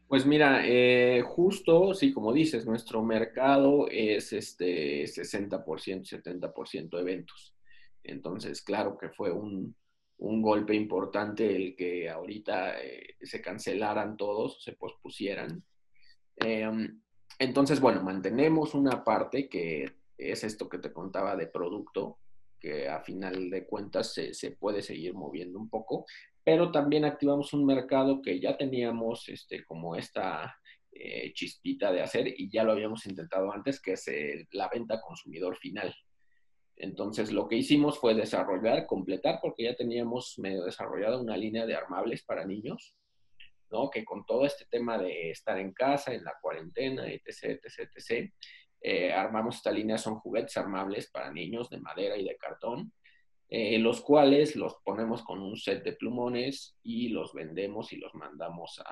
Pues 0.07 0.27
mira, 0.27 0.61
eh, 0.67 1.23
justo, 1.27 1.95
sí, 1.95 2.13
como 2.13 2.35
dices, 2.35 2.67
nuestro 2.67 3.03
mercado 3.03 3.89
es 3.91 4.35
este 4.35 5.05
60%, 5.05 6.05
70% 6.05 7.01
eventos. 7.01 7.57
Entonces, 8.03 8.61
claro 8.61 8.99
que 8.99 9.09
fue 9.09 9.33
un, 9.33 9.75
un, 10.19 10.43
golpe 10.43 10.75
importante 10.75 11.57
el 11.57 11.75
que 11.75 12.11
ahorita 12.11 12.83
eh, 12.83 13.17
se 13.23 13.41
cancelaran 13.41 14.19
todos, 14.19 14.63
se 14.63 14.73
pospusieran. 14.73 15.65
Eh, 16.37 16.71
entonces, 17.39 17.81
bueno, 17.81 18.03
mantenemos 18.03 18.75
una 18.75 19.05
parte 19.05 19.49
que 19.49 19.93
es 20.17 20.45
esto 20.45 20.69
que 20.69 20.79
te 20.79 20.93
contaba 20.93 21.37
de 21.37 21.47
producto, 21.47 22.19
que 22.59 22.89
a 22.89 23.01
final 23.01 23.51
de 23.51 23.67
cuentas 23.67 24.15
se, 24.15 24.33
se 24.35 24.53
puede 24.53 24.83
seguir 24.83 25.15
moviendo 25.15 25.59
un 25.59 25.69
poco, 25.69 26.07
pero 26.43 26.71
también 26.71 27.05
activamos 27.05 27.53
un 27.53 27.65
mercado 27.65 28.21
que 28.23 28.41
ya 28.41 28.57
teníamos 28.57 29.29
este, 29.29 29.65
como 29.65 29.97
esta 29.97 30.57
eh, 30.93 31.33
chispita 31.33 31.91
de 31.91 32.03
hacer 32.03 32.29
y 32.29 32.49
ya 32.49 32.63
lo 32.63 32.73
habíamos 32.73 33.05
intentado 33.07 33.53
antes, 33.53 33.81
que 33.81 33.93
es 33.95 34.07
eh, 34.07 34.47
la 34.53 34.69
venta 34.69 35.01
consumidor 35.01 35.57
final. 35.57 35.93
Entonces, 36.77 37.33
lo 37.33 37.49
que 37.49 37.57
hicimos 37.57 37.99
fue 37.99 38.15
desarrollar, 38.15 38.87
completar, 38.87 39.41
porque 39.43 39.65
ya 39.65 39.75
teníamos 39.75 40.39
medio 40.39 40.65
desarrollada 40.65 41.21
una 41.21 41.37
línea 41.37 41.67
de 41.67 41.75
armables 41.75 42.23
para 42.23 42.45
niños, 42.45 42.95
Que 43.93 44.05
con 44.05 44.25
todo 44.25 44.47
este 44.47 44.67
tema 44.67 44.99
de 44.99 45.31
estar 45.31 45.59
en 45.59 45.73
casa, 45.73 46.13
en 46.13 46.25
la 46.25 46.35
cuarentena, 46.41 47.07
etc., 47.09 47.61
etc., 47.63 47.91
etc., 47.95 48.33
eh, 48.81 49.13
armamos 49.13 49.57
esta 49.57 49.73
línea, 49.73 49.97
son 49.97 50.17
juguetes 50.17 50.57
armables 50.59 51.11
para 51.11 51.33
niños 51.33 51.71
de 51.71 51.81
madera 51.81 52.19
y 52.19 52.25
de 52.25 52.37
cartón, 52.37 52.93
eh, 53.49 53.79
los 53.79 54.03
cuales 54.03 54.57
los 54.57 54.77
ponemos 54.85 55.23
con 55.23 55.41
un 55.41 55.57
set 55.57 55.83
de 55.83 55.95
plumones 55.95 56.77
y 56.83 57.09
los 57.09 57.33
vendemos 57.33 57.93
y 57.93 57.97
los 57.97 58.15
mandamos 58.15 58.83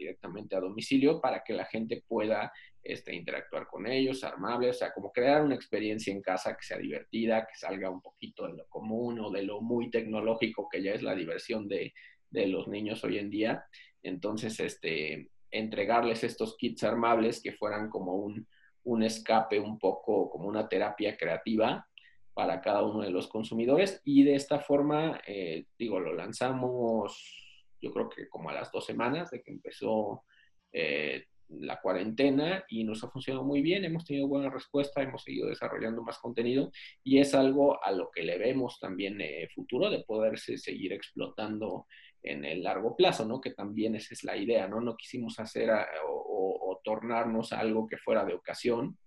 directamente 0.00 0.56
a 0.56 0.60
domicilio 0.60 1.20
para 1.20 1.42
que 1.44 1.52
la 1.52 1.66
gente 1.66 2.02
pueda 2.06 2.52
este, 2.82 3.14
interactuar 3.14 3.66
con 3.66 3.86
ellos, 3.86 4.24
armables, 4.24 4.76
o 4.76 4.78
sea, 4.78 4.92
como 4.92 5.12
crear 5.12 5.42
una 5.42 5.54
experiencia 5.54 6.12
en 6.12 6.22
casa 6.22 6.56
que 6.56 6.62
sea 6.64 6.78
divertida, 6.78 7.46
que 7.46 7.54
salga 7.54 7.90
un 7.90 8.00
poquito 8.00 8.46
de 8.46 8.54
lo 8.54 8.66
común 8.68 9.20
o 9.20 9.30
de 9.30 9.42
lo 9.42 9.60
muy 9.60 9.90
tecnológico 9.90 10.68
que 10.68 10.82
ya 10.82 10.92
es 10.92 11.02
la 11.02 11.14
diversión 11.14 11.68
de, 11.68 11.92
de 12.30 12.46
los 12.46 12.68
niños 12.68 13.04
hoy 13.04 13.18
en 13.18 13.30
día. 13.30 13.64
Entonces, 14.02 14.58
este, 14.60 15.30
entregarles 15.50 16.24
estos 16.24 16.56
kits 16.56 16.84
armables 16.84 17.42
que 17.42 17.52
fueran 17.52 17.90
como 17.90 18.14
un, 18.14 18.46
un 18.84 19.02
escape 19.02 19.58
un 19.58 19.78
poco, 19.78 20.30
como 20.30 20.48
una 20.48 20.68
terapia 20.68 21.16
creativa 21.16 21.86
para 22.32 22.60
cada 22.60 22.82
uno 22.82 23.02
de 23.02 23.10
los 23.10 23.28
consumidores 23.28 24.00
y 24.04 24.22
de 24.22 24.34
esta 24.34 24.60
forma, 24.60 25.20
eh, 25.26 25.66
digo, 25.76 26.00
lo 26.00 26.14
lanzamos 26.14 27.40
yo 27.80 27.92
creo 27.92 28.08
que 28.08 28.28
como 28.28 28.50
a 28.50 28.54
las 28.54 28.70
dos 28.70 28.84
semanas 28.84 29.30
de 29.30 29.42
que 29.42 29.50
empezó 29.50 30.24
eh, 30.72 31.24
la 31.48 31.80
cuarentena 31.80 32.64
y 32.68 32.84
nos 32.84 33.02
ha 33.02 33.10
funcionado 33.10 33.44
muy 33.44 33.60
bien, 33.60 33.84
hemos 33.84 34.04
tenido 34.04 34.28
buena 34.28 34.50
respuesta, 34.50 35.02
hemos 35.02 35.24
seguido 35.24 35.48
desarrollando 35.48 36.02
más 36.02 36.18
contenido 36.18 36.70
y 37.02 37.18
es 37.18 37.34
algo 37.34 37.82
a 37.82 37.90
lo 37.90 38.10
que 38.10 38.22
le 38.22 38.38
vemos 38.38 38.78
también 38.78 39.20
eh, 39.20 39.48
futuro 39.54 39.90
de 39.90 40.04
poderse 40.04 40.58
seguir 40.58 40.92
explotando 40.92 41.86
en 42.22 42.44
el 42.44 42.62
largo 42.62 42.96
plazo, 42.96 43.24
¿no? 43.24 43.40
Que 43.40 43.50
también 43.50 43.94
esa 43.94 44.14
es 44.14 44.24
la 44.24 44.36
idea, 44.36 44.68
¿no? 44.68 44.80
No 44.80 44.96
quisimos 44.96 45.38
hacer 45.38 45.70
a, 45.70 45.86
o, 46.06 46.80
tornarnos 46.82 47.52
a 47.52 47.60
algo 47.60 47.86
que 47.86 47.98
fuera 47.98 48.24
de 48.24 48.34
ocasión, 48.34 48.98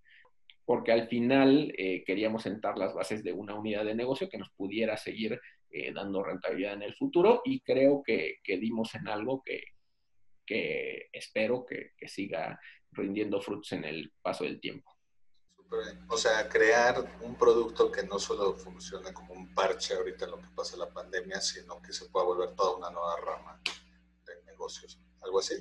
porque 0.65 0.91
al 0.91 1.07
final 1.07 1.73
eh, 1.77 2.03
queríamos 2.05 2.43
sentar 2.43 2.77
las 2.77 2.93
bases 2.93 3.23
de 3.23 3.33
una 3.33 3.55
unidad 3.55 3.83
de 3.83 3.95
negocio 3.95 4.29
que 4.29 4.37
nos 4.37 4.51
pudiera 4.51 4.95
seguir 4.95 5.39
eh, 5.71 5.91
dando 5.91 6.23
rentabilidad 6.23 6.73
en 6.73 6.83
el 6.83 6.93
futuro 6.93 7.41
y 7.43 7.61
creo 7.61 8.03
que, 8.03 8.35
que 8.43 8.57
dimos 8.57 8.93
en 8.93 9.07
algo 9.07 9.41
que, 9.43 9.63
que 10.45 11.09
espero 11.11 11.65
que, 11.65 11.91
que 11.97 12.07
siga 12.07 12.59
rindiendo 12.91 13.41
frutos 13.41 13.71
en 13.71 13.85
el 13.85 14.13
paso 14.21 14.43
del 14.43 14.59
tiempo. 14.59 14.92
O 16.07 16.17
sea, 16.17 16.47
crear 16.47 17.03
un 17.21 17.35
producto 17.35 17.91
que 17.91 18.03
no 18.03 18.19
solo 18.19 18.53
funcione 18.53 19.13
como 19.13 19.33
un 19.33 19.53
parche 19.53 19.95
ahorita 19.95 20.25
en 20.25 20.31
lo 20.31 20.37
que 20.37 20.49
pasa 20.55 20.77
la 20.77 20.89
pandemia, 20.89 21.41
sino 21.41 21.81
que 21.81 21.93
se 21.93 22.05
pueda 22.05 22.25
volver 22.25 22.55
toda 22.55 22.77
una 22.77 22.89
nueva 22.89 23.15
rama 23.17 23.59
de 24.25 24.43
negocios. 24.45 24.99
Algo 25.21 25.39
así. 25.39 25.55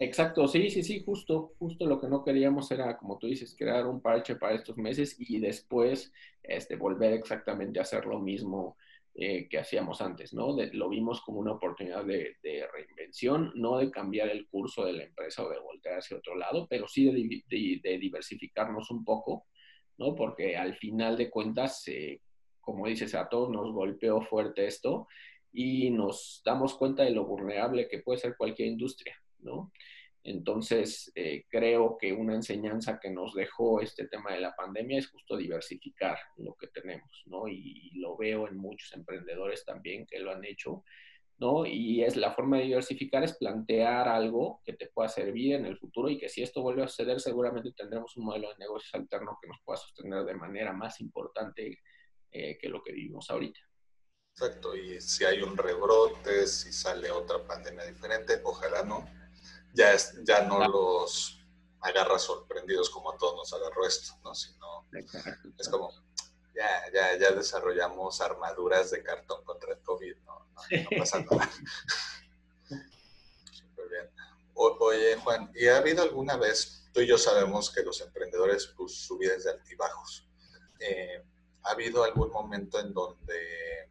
Exacto, 0.00 0.46
sí, 0.46 0.70
sí, 0.70 0.82
sí, 0.84 1.02
justo, 1.04 1.54
justo 1.58 1.84
lo 1.84 2.00
que 2.00 2.06
no 2.06 2.22
queríamos 2.22 2.70
era, 2.70 2.96
como 2.96 3.18
tú 3.18 3.26
dices, 3.26 3.56
crear 3.58 3.84
un 3.86 4.00
parche 4.00 4.36
para 4.36 4.54
estos 4.54 4.76
meses 4.76 5.16
y 5.18 5.40
después 5.40 6.12
este, 6.42 6.76
volver 6.76 7.14
exactamente 7.14 7.80
a 7.80 7.82
hacer 7.82 8.06
lo 8.06 8.20
mismo 8.20 8.76
eh, 9.20 9.48
que 9.48 9.58
hacíamos 9.58 10.00
antes, 10.00 10.32
¿no? 10.32 10.54
De, 10.54 10.72
lo 10.72 10.88
vimos 10.88 11.20
como 11.22 11.40
una 11.40 11.50
oportunidad 11.50 12.04
de, 12.04 12.36
de, 12.40 12.68
reinvención, 12.72 13.50
no 13.56 13.78
de 13.78 13.90
cambiar 13.90 14.28
el 14.28 14.46
curso 14.46 14.84
de 14.84 14.92
la 14.92 15.02
empresa 15.02 15.42
o 15.42 15.50
de 15.50 15.58
voltear 15.58 15.98
hacia 15.98 16.18
otro 16.18 16.36
lado, 16.36 16.68
pero 16.70 16.86
sí 16.86 17.06
de, 17.06 17.80
de, 17.82 17.98
diversificarnos 17.98 18.92
un 18.92 19.04
poco, 19.04 19.46
¿no? 19.96 20.14
Porque 20.14 20.56
al 20.56 20.76
final 20.76 21.16
de 21.16 21.30
cuentas, 21.30 21.82
eh, 21.88 22.20
como 22.60 22.86
dices, 22.86 23.12
a 23.16 23.28
todos 23.28 23.50
nos 23.50 23.72
golpeó 23.72 24.22
fuerte 24.22 24.68
esto 24.68 25.08
y 25.52 25.90
nos 25.90 26.40
damos 26.44 26.76
cuenta 26.76 27.02
de 27.02 27.10
lo 27.10 27.24
vulnerable 27.24 27.88
que 27.88 27.98
puede 27.98 28.20
ser 28.20 28.36
cualquier 28.36 28.68
industria, 28.68 29.20
¿no? 29.40 29.72
Entonces, 30.28 31.10
eh, 31.14 31.46
creo 31.48 31.96
que 31.98 32.12
una 32.12 32.34
enseñanza 32.34 33.00
que 33.00 33.08
nos 33.08 33.32
dejó 33.32 33.80
este 33.80 34.06
tema 34.08 34.34
de 34.34 34.40
la 34.40 34.54
pandemia 34.54 34.98
es 34.98 35.08
justo 35.08 35.38
diversificar 35.38 36.18
lo 36.36 36.54
que 36.54 36.66
tenemos, 36.66 37.22
¿no? 37.24 37.48
Y, 37.48 37.92
lo 37.94 38.14
veo 38.16 38.46
en 38.46 38.58
muchos 38.58 38.92
emprendedores 38.92 39.64
también 39.64 40.06
que 40.06 40.18
lo 40.18 40.30
han 40.30 40.44
hecho, 40.44 40.84
¿no? 41.38 41.64
Y 41.64 42.04
es 42.04 42.16
la 42.16 42.32
forma 42.32 42.58
de 42.58 42.64
diversificar 42.64 43.24
es 43.24 43.38
plantear 43.38 44.06
algo 44.06 44.60
que 44.66 44.74
te 44.74 44.88
pueda 44.88 45.08
servir 45.08 45.54
en 45.54 45.64
el 45.64 45.78
futuro 45.78 46.10
y 46.10 46.18
que 46.18 46.28
si 46.28 46.42
esto 46.42 46.60
vuelve 46.60 46.82
a 46.82 46.88
suceder, 46.88 47.20
seguramente 47.20 47.72
tendremos 47.72 48.14
un 48.18 48.26
modelo 48.26 48.50
de 48.50 48.58
negocios 48.58 48.94
alterno 48.94 49.38
que 49.40 49.48
nos 49.48 49.58
pueda 49.64 49.78
sostener 49.78 50.24
de 50.24 50.34
manera 50.34 50.74
más 50.74 51.00
importante 51.00 51.78
eh, 52.30 52.58
que 52.58 52.68
lo 52.68 52.82
que 52.82 52.92
vivimos 52.92 53.30
ahorita. 53.30 53.60
Exacto, 54.32 54.76
y 54.76 55.00
si 55.00 55.24
hay 55.24 55.40
un 55.40 55.56
rebrote, 55.56 56.46
si 56.46 56.70
sale 56.70 57.10
otra 57.10 57.44
pandemia 57.46 57.86
diferente, 57.86 58.40
ojalá 58.44 58.84
no, 58.84 59.08
ya, 59.78 59.92
es, 59.92 60.12
ya 60.24 60.42
no 60.42 60.58
los 60.68 61.38
agarra 61.80 62.18
sorprendidos 62.18 62.90
como 62.90 63.12
a 63.12 63.16
todos 63.16 63.36
nos 63.36 63.52
agarró 63.52 63.86
esto, 63.86 64.12
¿no? 64.24 64.34
Sino 64.34 64.84
es 65.56 65.68
como, 65.68 65.92
ya, 66.52 66.82
ya, 66.92 67.16
ya 67.16 67.30
desarrollamos 67.30 68.20
armaduras 68.20 68.90
de 68.90 69.04
cartón 69.04 69.44
contra 69.44 69.74
el 69.74 69.78
COVID, 69.80 70.16
no, 70.26 70.46
no, 70.50 70.98
pasa 70.98 71.20
nada. 71.20 71.48
Súper 73.52 73.88
bien. 73.88 74.10
oye, 74.54 75.16
Juan, 75.16 75.52
¿y 75.54 75.68
ha 75.68 75.76
habido 75.76 76.02
alguna 76.02 76.36
vez, 76.36 76.90
tú 76.92 77.00
y 77.00 77.06
yo 77.06 77.16
sabemos 77.16 77.70
que 77.70 77.84
los 77.84 78.00
emprendedores, 78.00 78.66
pues 78.76 78.96
su 78.96 79.16
vida 79.16 79.34
es 79.34 79.44
de 79.44 79.52
altibajos, 79.52 80.28
eh, 80.80 81.22
¿ha 81.62 81.70
habido 81.70 82.02
algún 82.02 82.30
momento 82.30 82.80
en 82.80 82.92
donde 82.92 83.87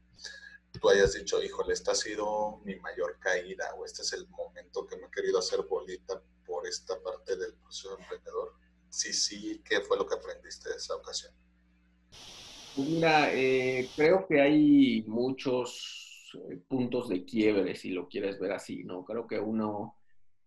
tú 0.77 0.89
hayas 0.89 1.13
dicho, 1.13 1.41
híjole, 1.41 1.73
esta 1.73 1.91
ha 1.91 1.95
sido 1.95 2.61
mi 2.63 2.75
mayor 2.77 3.17
caída 3.19 3.73
o 3.75 3.85
este 3.85 4.01
es 4.01 4.13
el 4.13 4.27
momento 4.29 4.85
que 4.85 4.97
me 4.97 5.07
he 5.07 5.11
querido 5.11 5.39
hacer 5.39 5.61
bolita 5.63 6.21
por 6.45 6.65
esta 6.67 7.01
parte 7.01 7.35
del 7.35 7.53
proceso 7.55 7.97
emprendedor? 7.99 8.53
Sí, 8.89 9.13
sí, 9.13 9.61
¿qué 9.63 9.81
fue 9.81 9.97
lo 9.97 10.07
que 10.07 10.15
aprendiste 10.15 10.69
de 10.69 10.75
esa 10.75 10.95
ocasión? 10.95 11.33
Pues 12.75 12.87
mira, 12.87 13.33
eh, 13.33 13.89
creo 13.95 14.25
que 14.27 14.41
hay 14.41 15.03
muchos 15.07 16.31
eh, 16.49 16.57
puntos 16.67 17.09
de 17.09 17.25
quiebre, 17.25 17.75
si 17.75 17.91
lo 17.91 18.07
quieres 18.07 18.39
ver 18.39 18.51
así, 18.51 18.83
¿no? 18.83 19.03
Creo 19.03 19.27
que 19.27 19.39
uno 19.39 19.95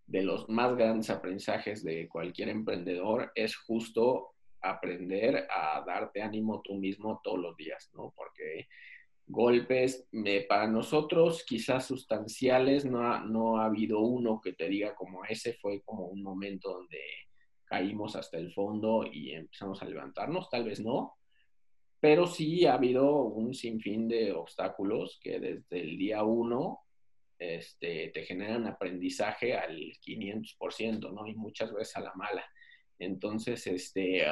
de 0.07 0.23
los 0.23 0.49
más 0.49 0.77
grandes 0.77 1.11
aprendizajes 1.11 1.85
de 1.85 2.09
cualquier 2.09 2.49
emprendedor 2.49 3.31
es 3.35 3.57
justo 3.57 4.35
aprender 4.61 5.47
a 5.51 5.83
darte 5.87 6.23
ánimo 6.23 6.61
tú 6.63 6.75
mismo 6.75 7.21
todos 7.23 7.39
los 7.39 7.57
días, 7.57 7.91
¿no? 7.95 8.13
Porque 8.17 8.69
golpes 9.31 10.09
para 10.49 10.67
nosotros 10.67 11.45
quizás 11.45 11.87
sustanciales, 11.87 12.85
no 12.85 13.03
ha, 13.03 13.21
no 13.21 13.59
ha 13.59 13.67
habido 13.67 14.01
uno 14.01 14.41
que 14.41 14.53
te 14.53 14.69
diga 14.69 14.95
como 14.95 15.25
ese 15.25 15.55
fue 15.55 15.81
como 15.83 16.07
un 16.07 16.23
momento 16.23 16.73
donde 16.73 17.01
caímos 17.65 18.17
hasta 18.17 18.39
el 18.39 18.53
fondo 18.53 19.05
y 19.11 19.31
empezamos 19.31 19.81
a 19.81 19.87
levantarnos, 19.87 20.51
tal 20.51 20.65
vez 20.65 20.81
no, 20.81 21.15
pero 22.01 22.27
sí 22.27 22.67
ha 22.67 22.75
habido 22.75 23.23
un 23.23 23.55
sinfín 23.55 24.09
de 24.09 24.33
obstáculos 24.33 25.21
que 25.23 25.39
desde 25.39 25.81
el 25.81 25.97
día 25.97 26.25
uno 26.25 26.81
este, 27.39 28.09
te 28.09 28.25
generan 28.25 28.67
aprendizaje 28.67 29.57
al 29.57 29.77
500%, 30.05 31.13
¿no? 31.13 31.27
Y 31.27 31.35
muchas 31.35 31.73
veces 31.73 31.97
a 31.97 32.01
la 32.01 32.15
mala. 32.15 32.45
Entonces, 32.99 33.67
este, 33.67 34.25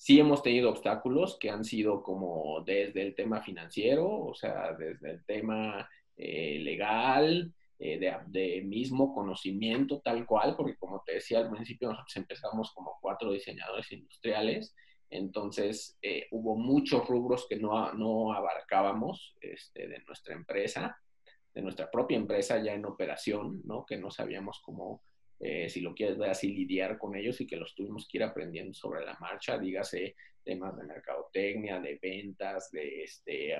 Sí 0.00 0.18
hemos 0.18 0.42
tenido 0.42 0.70
obstáculos 0.70 1.36
que 1.38 1.50
han 1.50 1.62
sido 1.62 2.02
como 2.02 2.62
desde 2.64 3.02
el 3.02 3.14
tema 3.14 3.42
financiero, 3.42 4.08
o 4.08 4.34
sea, 4.34 4.72
desde 4.72 5.10
el 5.10 5.24
tema 5.26 5.90
eh, 6.16 6.58
legal, 6.58 7.52
eh, 7.78 8.22
de, 8.26 8.62
mismo 8.62 9.14
conocimiento 9.14 10.00
tal 10.00 10.24
cual, 10.24 10.56
porque 10.56 10.78
como 10.78 11.02
te 11.04 11.16
decía 11.16 11.40
al 11.40 11.50
principio, 11.50 11.90
nosotros 11.90 12.16
empezamos 12.16 12.72
como 12.72 12.96
cuatro 12.98 13.30
diseñadores 13.30 13.92
industriales, 13.92 14.74
entonces 15.10 15.98
eh, 16.00 16.28
hubo 16.30 16.56
muchos 16.56 17.06
rubros 17.06 17.46
que 17.46 17.56
no, 17.56 17.92
no 17.92 18.32
abarcábamos 18.32 19.36
este, 19.42 19.86
de 19.86 20.02
nuestra 20.06 20.34
empresa, 20.34 20.98
de 21.52 21.60
nuestra 21.60 21.90
propia 21.90 22.16
empresa 22.16 22.58
ya 22.62 22.72
en 22.72 22.86
operación, 22.86 23.60
¿no? 23.66 23.84
Que 23.84 23.98
no 23.98 24.10
sabíamos 24.10 24.62
cómo 24.64 25.02
eh, 25.42 25.70
si 25.70 25.80
lo 25.80 25.94
quieres 25.94 26.18
ver 26.18 26.30
así, 26.30 26.52
lidiar 26.52 26.98
con 26.98 27.16
ellos 27.16 27.40
y 27.40 27.46
que 27.46 27.56
los 27.56 27.74
tuvimos 27.74 28.06
que 28.06 28.18
ir 28.18 28.24
aprendiendo 28.24 28.74
sobre 28.74 29.06
la 29.06 29.16
marcha, 29.18 29.58
dígase 29.58 30.14
temas 30.44 30.76
de 30.76 30.84
mercadotecnia, 30.84 31.80
de 31.80 31.98
ventas, 32.00 32.70
de 32.70 33.04
este, 33.04 33.56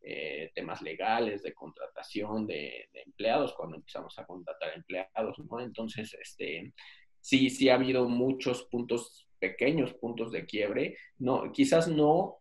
eh, 0.00 0.52
temas 0.54 0.80
legales, 0.80 1.42
de 1.42 1.52
contratación 1.52 2.46
de, 2.46 2.88
empleados, 2.92 3.52
cuando 3.54 3.76
empezamos 3.76 4.16
a 4.16 4.26
contratar 4.26 4.74
empleados, 4.76 5.36
¿no? 5.50 5.58
Entonces, 5.58 6.14
este, 6.14 6.72
sí, 7.20 7.50
sí 7.50 7.68
ha 7.68 7.74
habido 7.74 8.08
muchos 8.08 8.64
puntos, 8.70 9.28
pequeños 9.40 9.92
puntos 9.94 10.30
de 10.30 10.46
quiebre, 10.46 10.96
no, 11.18 11.50
quizás 11.50 11.88
no 11.88 12.38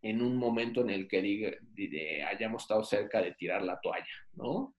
en 0.00 0.22
un 0.22 0.36
momento 0.36 0.80
en 0.80 0.88
el 0.88 1.06
que 1.06 2.24
hayamos 2.26 2.62
estado 2.62 2.84
cerca 2.84 3.20
de 3.20 3.34
tirar 3.34 3.62
la 3.62 3.78
toalla, 3.80 4.06
¿no? 4.32 4.74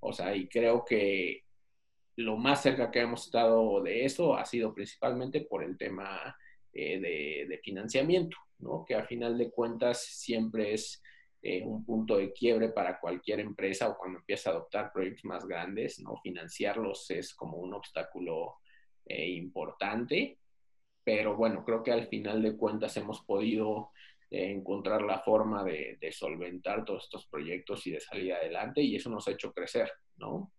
O 0.00 0.12
sea, 0.12 0.34
y 0.34 0.48
creo 0.48 0.84
que 0.84 1.44
lo 2.18 2.36
más 2.36 2.62
cerca 2.62 2.90
que 2.90 3.00
hemos 3.00 3.26
estado 3.26 3.80
de 3.80 4.04
eso 4.04 4.36
ha 4.36 4.44
sido 4.44 4.74
principalmente 4.74 5.42
por 5.42 5.62
el 5.62 5.78
tema 5.78 6.36
eh, 6.72 6.98
de, 7.48 7.60
financiamiento, 7.62 8.36
¿no? 8.58 8.84
que 8.84 8.96
a 8.96 9.04
final 9.04 9.38
de 9.38 9.52
cuentas 9.52 10.04
siempre 10.04 10.74
es 10.74 11.00
eh, 11.42 11.62
un 11.64 11.84
punto 11.84 12.16
de 12.16 12.32
quiebre 12.32 12.70
para 12.70 12.98
cualquier 12.98 13.38
empresa 13.38 13.88
o 13.88 13.96
cuando 13.96 14.18
empieza 14.18 14.50
a 14.50 14.54
adoptar 14.54 14.92
proyectos 14.92 15.26
más 15.26 15.46
grandes, 15.46 16.00
¿no? 16.00 16.16
financiarlos 16.20 17.08
es 17.12 17.34
como 17.34 17.58
un 17.58 17.72
obstáculo 17.72 18.56
eh, 19.06 19.28
importante, 19.28 20.38
pero 21.04 21.36
bueno, 21.36 21.64
creo 21.64 21.84
que 21.84 21.92
al 21.92 22.08
final 22.08 22.42
de 22.42 22.56
cuentas 22.56 22.96
hemos 22.96 23.22
podido 23.22 23.92
encontrar 24.28 25.02
la 25.02 25.20
forma 25.20 25.62
de, 25.62 25.98
de 26.00 26.10
solventar 26.10 26.84
todos 26.84 27.04
estos 27.04 27.28
proyectos 27.28 27.86
y 27.86 27.92
de 27.92 28.00
salir 28.00 28.32
adelante 28.32 28.82
y 28.82 28.96
eso 28.96 29.08
nos 29.08 29.28
ha 29.28 29.30
hecho 29.30 29.52
crecer, 29.52 29.92
¿no? 30.16 30.50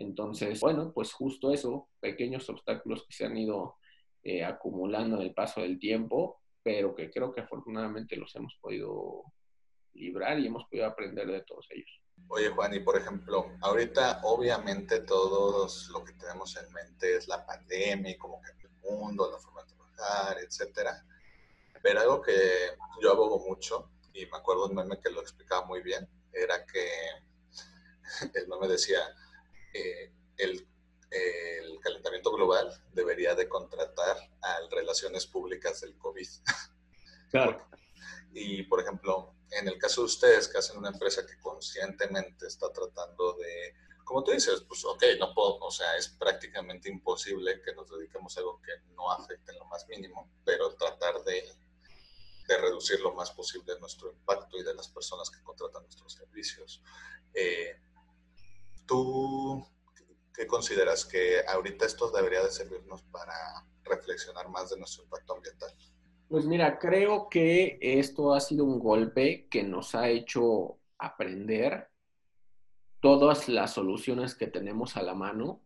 Entonces, 0.00 0.58
bueno, 0.60 0.92
pues 0.94 1.12
justo 1.12 1.52
eso, 1.52 1.90
pequeños 2.00 2.48
obstáculos 2.48 3.04
que 3.06 3.12
se 3.12 3.26
han 3.26 3.36
ido 3.36 3.76
eh, 4.22 4.42
acumulando 4.42 5.16
en 5.16 5.22
el 5.22 5.34
paso 5.34 5.60
del 5.60 5.78
tiempo, 5.78 6.40
pero 6.62 6.94
que 6.94 7.10
creo 7.10 7.30
que 7.30 7.42
afortunadamente 7.42 8.16
los 8.16 8.34
hemos 8.34 8.56
podido 8.62 9.24
librar 9.92 10.38
y 10.38 10.46
hemos 10.46 10.64
podido 10.64 10.86
aprender 10.86 11.26
de 11.26 11.42
todos 11.42 11.66
ellos. 11.68 12.00
Oye 12.28 12.48
Juan, 12.48 12.72
y 12.72 12.80
por 12.80 12.96
ejemplo, 12.96 13.52
ahorita 13.60 14.22
obviamente 14.24 15.00
todos 15.00 15.90
lo 15.92 16.02
que 16.02 16.14
tenemos 16.14 16.56
en 16.56 16.72
mente 16.72 17.16
es 17.16 17.28
la 17.28 17.44
pandemia 17.44 18.12
y 18.12 18.16
cómo 18.16 18.40
cambia 18.40 18.68
el 18.68 18.90
mundo, 18.90 19.30
la 19.30 19.38
forma 19.38 19.64
de 19.64 19.74
trabajar, 19.74 20.38
etcétera. 20.38 21.04
Pero 21.82 22.00
algo 22.00 22.22
que 22.22 22.32
yo 23.02 23.12
abogo 23.12 23.46
mucho, 23.46 23.90
y 24.14 24.24
me 24.24 24.38
acuerdo 24.38 24.66
un 24.66 24.76
meme 24.76 24.98
que 24.98 25.10
lo 25.10 25.20
explicaba 25.20 25.66
muy 25.66 25.82
bien, 25.82 26.08
era 26.32 26.64
que 26.64 26.88
el 28.34 28.48
meme 28.48 28.66
decía, 28.66 29.00
eh, 29.72 30.12
el, 30.36 30.66
calentamiento 31.82 32.30
global 32.32 32.70
debería 32.92 33.34
de 33.34 33.48
contratar 33.48 34.16
a 34.42 34.58
relaciones 34.70 35.26
públicas 35.26 35.80
del 35.80 35.96
COVID. 35.96 36.28
Claro. 37.30 37.66
y, 38.34 38.64
por 38.64 38.80
ejemplo, 38.80 39.34
en 39.50 39.66
el 39.66 39.78
caso 39.78 40.02
de 40.02 40.06
ustedes, 40.06 40.46
que 40.46 40.58
hacen 40.58 40.76
una 40.76 40.90
empresa 40.90 41.26
que 41.26 41.38
conscientemente 41.40 42.46
está 42.46 42.70
tratando 42.70 43.32
de, 43.32 43.74
como 44.04 44.22
tú 44.22 44.32
dices, 44.32 44.62
pues, 44.68 44.84
ok, 44.84 45.02
no 45.18 45.32
puedo, 45.32 45.58
o 45.58 45.70
sea, 45.70 45.96
es 45.96 46.08
prácticamente 46.10 46.90
imposible 46.90 47.62
que 47.62 47.74
nos 47.74 47.90
dediquemos 47.90 48.36
a 48.36 48.40
algo 48.40 48.60
que 48.60 48.72
no 48.94 49.10
afecte 49.10 49.52
en 49.52 49.58
lo 49.58 49.64
más 49.64 49.88
mínimo, 49.88 50.30
pero 50.44 50.74
tratar 50.74 51.24
de, 51.24 51.50
de 52.46 52.58
reducir 52.58 53.00
lo 53.00 53.14
más 53.14 53.30
posible 53.30 53.78
nuestro 53.80 54.10
impacto 54.10 54.58
y 54.58 54.62
de 54.62 54.74
las 54.74 54.88
personas 54.88 55.30
que 55.30 55.42
contratan 55.42 55.82
nuestros 55.82 56.12
servicios. 56.12 56.82
Eh, 57.32 57.80
¿Tú 58.90 59.64
qué 60.34 60.48
consideras 60.48 61.04
que 61.04 61.46
ahorita 61.46 61.86
esto 61.86 62.10
debería 62.10 62.42
de 62.42 62.50
servirnos 62.50 63.04
para 63.04 63.32
reflexionar 63.84 64.48
más 64.48 64.68
de 64.70 64.78
nuestro 64.78 65.04
impacto 65.04 65.36
ambiental? 65.36 65.70
Pues 66.28 66.44
mira, 66.44 66.76
creo 66.76 67.28
que 67.30 67.78
esto 67.80 68.34
ha 68.34 68.40
sido 68.40 68.64
un 68.64 68.80
golpe 68.80 69.46
que 69.48 69.62
nos 69.62 69.94
ha 69.94 70.08
hecho 70.08 70.80
aprender 70.98 71.88
todas 72.98 73.48
las 73.48 73.74
soluciones 73.74 74.34
que 74.34 74.48
tenemos 74.48 74.96
a 74.96 75.04
la 75.04 75.14
mano, 75.14 75.62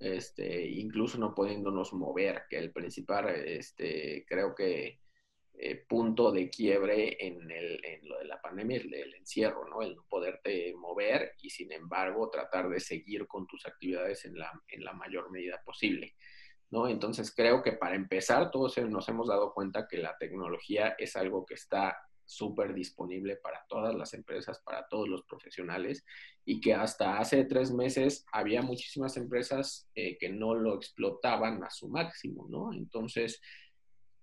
este, 0.00 0.66
incluso 0.66 1.18
no 1.18 1.36
pudiéndonos 1.36 1.92
mover, 1.92 2.46
que 2.50 2.58
el 2.58 2.72
principal, 2.72 3.28
este, 3.28 4.26
creo 4.28 4.56
que 4.56 4.98
eh, 5.58 5.84
punto 5.88 6.32
de 6.32 6.50
quiebre 6.50 7.16
en, 7.18 7.50
el, 7.50 7.80
lo 8.02 8.18
de 8.18 8.26
la 8.26 8.40
pandemia, 8.40 8.76
el, 8.76 9.14
encierro, 9.14 9.66
¿no? 9.68 9.80
El 9.80 9.96
no 9.96 10.04
poderte 10.08 10.74
mover 10.74 11.32
y 11.40 11.48
sin 11.48 11.72
embargo 11.72 12.28
tratar 12.28 12.68
de 12.68 12.78
seguir 12.78 13.26
con 13.26 13.46
tus 13.46 13.66
actividades 13.66 14.26
en 14.26 14.38
la, 14.38 14.92
mayor 14.92 15.30
medida 15.30 15.62
posible, 15.64 16.14
¿no? 16.70 16.88
Entonces 16.88 17.34
creo 17.34 17.62
que 17.62 17.72
para 17.72 17.94
empezar 17.96 18.50
todos 18.50 18.76
nos 18.78 19.08
hemos 19.08 19.28
dado 19.28 19.54
cuenta 19.54 19.88
que 19.88 19.96
la 19.96 20.16
tecnología 20.18 20.94
es 20.98 21.16
algo 21.16 21.46
que 21.46 21.54
está 21.54 21.96
súper 22.26 22.74
disponible 22.74 23.36
para 23.36 23.64
todas 23.68 23.94
las 23.94 24.12
empresas, 24.12 24.60
para 24.60 24.86
todos 24.88 25.08
los 25.08 25.22
profesionales 25.22 26.04
y 26.44 26.60
que 26.60 26.74
hasta 26.74 27.18
hace 27.18 27.44
tres 27.44 27.72
meses 27.72 28.26
había 28.30 28.62
muchísimas 28.62 29.16
empresas 29.16 29.88
eh, 29.94 30.18
que 30.18 30.28
no 30.28 30.54
lo 30.54 30.74
explotaban 30.74 31.62
a 31.64 31.70
su 31.70 31.88
máximo. 31.88 32.72
Entonces, 32.74 33.40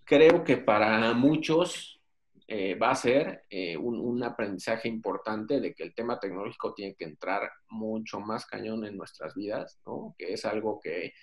creo 0.06 0.44
que 0.44 0.58
para 0.58 1.14
muchos 1.14 2.02
eh, 2.48 2.76
va 2.76 2.92
a 2.92 2.96
ser 2.96 3.46
eh, 3.50 3.78
un, 3.78 4.22
aprendizaje 4.24 4.88
importante 4.88 5.60
de 5.60 5.74
que 5.74 5.84
el 5.84 5.96
tema 5.96 6.20
tecnológico 6.20 6.74
tiene 6.74 6.94
que 6.96 7.06
entrar 7.06 7.50
mucho 7.70 8.20
más 8.20 8.46
cañón 8.46 8.86
en 8.86 8.98
nuestras 8.98 9.34
vidas, 9.34 9.80
¿no? 9.86 10.14
Que 10.18 10.34
es 10.34 10.46
algo 10.46 10.80
que 10.80 11.14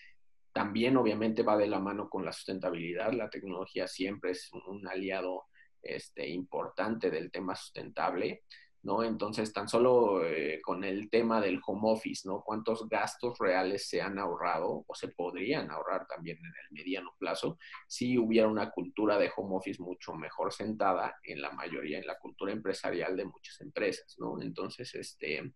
también 0.53 0.97
obviamente 0.97 1.43
va 1.43 1.57
de 1.57 1.69
la 1.69 1.79
mano 1.79 2.09
con 2.09 2.25
la 2.25 2.33
sustentabilidad. 2.33 3.13
La 3.13 3.31
tecnología 3.31 3.87
siempre 3.87 4.33
es 4.33 4.51
un, 4.67 4.87
aliado 4.89 5.45
este, 5.83 6.29
importante 6.29 7.11
del 7.11 7.31
tema 7.31 7.55
sustentable. 7.55 8.43
¿No? 8.83 9.05
Entonces, 9.05 9.53
tan 9.53 9.69
solo 9.69 10.25
eh, 10.25 10.61
con 10.63 10.85
el 10.85 11.11
tema 11.11 11.41
del 11.41 11.61
home 11.65 11.83
office, 11.85 12.27
¿no? 12.27 12.43
¿Cuántos 12.43 12.89
gastos 12.89 13.39
reales 13.39 13.89
se 13.89 14.01
han 14.01 14.19
ahorrado 14.19 14.85
o 14.87 14.95
se 14.95 15.09
podrían 15.09 15.71
ahorrar 15.71 16.07
también 16.07 16.39
en 16.39 16.45
el 16.47 16.71
mediano 16.71 17.15
plazo 17.19 17.59
si 17.87 18.17
hubiera 18.17 18.49
una 18.49 18.71
cultura 18.71 19.19
de 19.19 19.31
home 19.37 19.57
office 19.57 19.83
mucho 19.83 20.15
mejor 20.15 20.53
sentada 20.53 21.17
en 21.23 21.43
la 21.43 21.51
mayoría, 21.53 21.99
en 21.99 22.07
la 22.07 22.19
cultura 22.19 22.53
empresarial 22.53 23.17
de 23.17 23.27
muchas 23.27 23.61
empresas, 23.61 24.17
¿no? 24.19 24.41
Entonces, 24.41 24.95
este, 24.95 25.53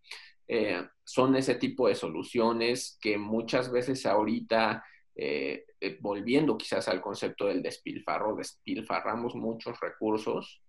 eh, 0.47 0.87
son 1.03 1.37
ese 1.37 1.55
tipo 1.55 1.89
de 1.89 1.95
soluciones 1.95 2.99
que 3.01 3.19
muchas 3.19 3.71
veces 3.71 4.05
ahorita... 4.07 4.85
Eh, 5.17 5.65
volviendo 6.01 6.57
quizás 6.59 6.89
al 6.89 7.01
concepto 7.01 7.47
del 7.47 7.63
despilfarro, 7.63 8.35
despilfarramos 8.35 9.37
muchos 9.37 9.79
recursos 9.79 10.64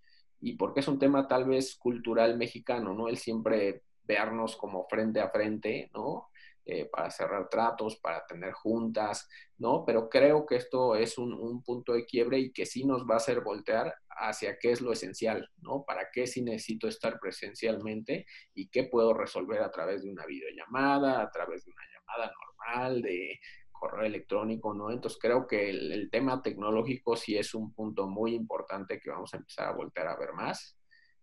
y 0.46 0.54
porque 0.54 0.82
es 0.82 0.88
un 0.88 1.00
tema 1.00 1.28
tal 1.28 1.46
vez 1.46 1.76
cultural 1.76 2.38
mexicano, 2.38 2.94
¿no? 2.94 3.08
El 3.08 3.18
siempre 3.18 3.82
vernos 4.04 4.56
como 4.56 4.88
frente 4.88 5.20
a 5.20 5.32
frente, 5.32 5.90
¿no? 5.92 6.30
Eh, 6.64 6.86
para 6.86 7.10
cerrar 7.10 7.50
tratos, 7.50 7.96
para 7.96 8.24
tener 8.28 8.54
juntas, 8.54 9.28
¿no? 9.58 9.84
Pero 9.84 10.08
creo 10.08 10.46
que 10.46 10.58
esto 10.58 10.96
es 10.96 11.18
un, 11.18 11.34
un, 11.34 11.64
punto 11.64 11.94
de 11.94 12.06
quiebre 12.06 12.38
y 12.38 12.52
que 12.52 12.68
sí 12.68 12.86
nos 12.86 13.08
va 13.10 13.16
a 13.16 13.18
hacer 13.18 13.42
voltear 13.42 13.96
hacia 14.08 14.60
qué 14.60 14.72
es 14.72 14.82
lo 14.82 14.92
esencial, 14.92 15.50
¿no? 15.58 15.84
¿Para 15.84 16.10
qué 16.14 16.28
sí 16.28 16.44
necesito 16.44 16.88
estar 16.88 17.20
presencialmente 17.20 18.28
y 18.54 18.68
qué 18.70 18.84
puedo 18.84 19.16
resolver 19.16 19.64
a 19.64 19.72
través 19.72 20.04
de 20.04 20.12
una 20.12 20.28
videollamada, 20.28 21.24
a 21.24 21.32
través 21.32 21.66
de 21.66 21.72
una 21.72 21.84
llamada 21.92 22.32
normal, 22.40 23.02
de 23.02 23.40
correo 23.80 24.06
electrónico, 24.06 24.74
¿no? 24.74 24.92
Entonces 24.92 25.20
creo 25.22 25.48
que 25.48 25.70
el, 25.70 26.10
tema 26.12 26.42
tecnológico 26.42 27.16
sí 27.16 27.38
es 27.38 27.54
un 27.54 27.74
punto 27.74 28.08
muy 28.08 28.34
importante 28.34 29.00
que 29.00 29.10
vamos 29.10 29.34
a 29.34 29.38
empezar 29.38 29.68
a 29.68 29.74
voltear 29.74 30.08
a 30.08 30.18
ver 30.18 30.34
más. 30.34 30.78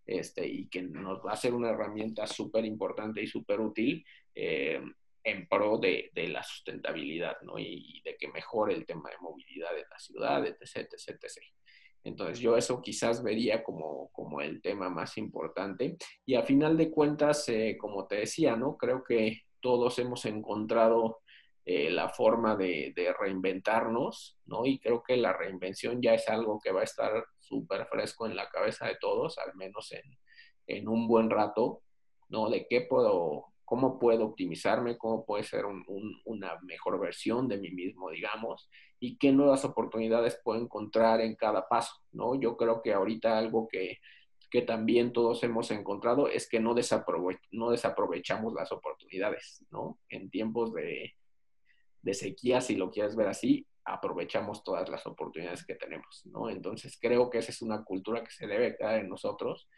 Este, 0.05 0.47
y 0.47 0.69
que 0.69 0.83
nos 0.83 1.25
va 1.25 1.33
a 1.33 1.37
ser 1.37 1.55
una 1.55 1.71
herramienta 1.71 2.27
súper 2.27 2.65
importante 2.65 3.23
y 3.23 3.29
súper 3.29 3.61
útil 3.61 4.05
eh, 4.35 4.83
en 5.23 5.49
pro 5.49 5.79
de, 5.79 6.11
de, 6.13 6.27
la 6.27 6.43
sustentabilidad, 6.43 7.37
¿no? 7.43 7.57
Y, 7.57 8.03
de 8.05 8.17
que 8.17 8.27
mejore 8.29 8.75
el 8.75 8.85
tema 8.85 9.11
de 9.11 9.19
movilidad 9.21 9.73
de 9.73 9.85
la 9.89 9.99
ciudad, 9.99 10.45
etc., 10.45 10.89
etc., 10.93 11.19
etc. 11.23 11.45
Entonces 12.05 12.41
yo 12.41 12.57
eso 12.57 12.83
quizás 12.83 13.23
vería 13.23 13.63
como, 13.63 14.11
como 14.13 14.41
el 14.41 14.61
tema 14.61 14.91
más 14.91 15.17
importante. 15.19 15.97
Y 16.27 16.35
a 16.35 16.43
final 16.43 16.77
de 16.77 16.91
cuentas, 16.91 17.49
eh, 17.49 17.77
como 17.79 18.07
te 18.07 18.17
decía, 18.17 18.57
¿no? 18.57 18.77
Creo 18.77 19.05
que 19.05 19.43
todos 19.61 19.99
hemos 20.01 20.25
encontrado 20.25 21.22
eh, 21.65 21.91
la 21.91 22.09
forma 22.09 22.57
de, 22.57 22.93
reinventarnos, 23.21 24.37
¿no? 24.47 24.67
Y 24.67 24.81
creo 24.81 25.01
que 25.03 25.17
la 25.17 25.33
reinvención 25.33 26.03
ya 26.03 26.15
es 26.15 26.29
algo 26.29 26.59
que 26.61 26.73
va 26.73 26.81
a 26.81 26.85
estar 26.85 27.25
súper 27.39 27.87
fresco 27.87 28.27
en 28.27 28.35
la 28.35 28.49
cabeza 28.49 28.87
de 28.87 28.97
todos, 29.01 29.39
al 29.39 29.55
menos 29.55 29.93
en, 30.67 30.89
un 30.89 31.07
buen 31.07 31.31
rato, 31.31 31.83
¿no? 32.29 32.51
De 32.51 32.67
qué 32.69 32.81
puedo, 32.81 33.53
cómo 33.65 34.01
puedo 34.01 34.25
optimizarme, 34.25 34.99
cómo 34.99 35.25
puede 35.25 35.45
ser 35.45 35.65
una 36.25 36.59
mejor 36.63 36.99
versión 36.99 37.47
de 37.47 37.59
mí 37.59 37.71
mismo, 37.71 38.11
digamos, 38.11 38.69
y 38.99 39.17
qué 39.17 39.31
nuevas 39.31 39.65
oportunidades 39.65 40.41
puedo 40.43 40.61
encontrar 40.61 41.21
en 41.21 41.37
cada 41.37 41.69
paso, 41.69 41.95
¿no? 42.11 42.35
Yo 42.41 42.57
creo 42.57 42.83
que 42.83 42.93
ahorita 42.93 43.39
algo 43.39 43.69
que, 43.69 43.99
que 44.51 44.63
también 44.63 45.13
todos 45.13 45.45
hemos 45.45 45.71
encontrado 45.71 46.27
es 46.27 46.49
que 46.49 46.59
no, 46.59 46.75
no 47.53 47.71
desaprovechamos 47.71 48.53
las 48.53 48.73
oportunidades, 48.73 49.65
¿no? 49.71 50.01
En 50.09 50.29
tiempos 50.29 50.73
de, 50.75 51.15
de 52.03 52.15
sequía, 52.15 52.61
si 52.61 52.77
lo 52.77 52.91
quieres 52.91 53.17
ver 53.17 53.29
así, 53.29 53.67
aprovechamos 53.85 54.63
todas 54.63 54.89
las 54.89 55.07
oportunidades 55.07 55.65
que 55.65 55.75
tenemos, 55.75 56.23
¿no? 56.27 56.49
Entonces 56.49 56.99
creo 57.01 57.31
que 57.31 57.39
esa 57.39 57.51
es 57.51 57.63
una 57.63 57.83
cultura 57.85 58.23
que 58.23 58.31
se 58.31 58.47
debe 58.47 58.77
quedar 58.77 59.01
en 59.01 59.09
nosotros, 59.09 59.69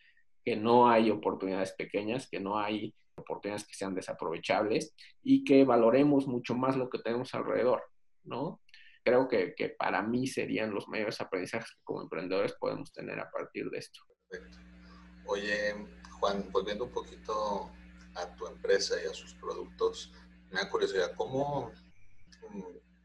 que 0.45 0.57
no 0.57 0.89
hay 0.89 1.11
oportunidades 1.11 1.73
pequeñas, 1.73 2.29
que 2.29 2.41
no 2.41 2.59
hay 2.59 2.95
oportunidades 3.17 3.67
que 3.67 3.75
sean 3.75 3.95
desaprovechables 3.95 4.95
y 5.23 5.45
que 5.45 5.65
valoremos 5.65 6.27
mucho 6.27 6.55
más 6.55 6.77
lo 6.77 6.91
que 6.91 6.99
tenemos 6.99 7.35
alrededor, 7.35 7.83
¿no? 8.25 8.61
Creo 9.05 9.29
que, 9.29 9.55
que 9.55 9.69
para 9.71 10.03
mí 10.03 10.27
serían 10.27 10.75
los 10.75 10.89
mayores 10.89 11.21
aprendizajes 11.21 11.71
que 11.71 11.85
como 11.85 12.03
emprendedores 12.03 12.55
podemos 12.55 12.93
tener 12.93 13.21
a 13.21 13.31
partir 13.31 13.69
de 13.71 13.79
esto. 13.79 14.01
Perfecto. 14.29 14.59
Oye, 15.27 15.75
Juan, 16.21 16.51
volviendo 16.51 16.85
un 16.85 16.93
poquito 16.93 17.71
a 18.15 18.35
tu 18.35 18.47
empresa 18.47 18.97
y 19.03 19.07
a 19.07 19.15
sus 19.15 19.35
productos, 19.35 20.13
me 20.51 20.61
da 20.61 20.71
curiosidad, 20.71 21.13
¿cómo, 21.17 21.73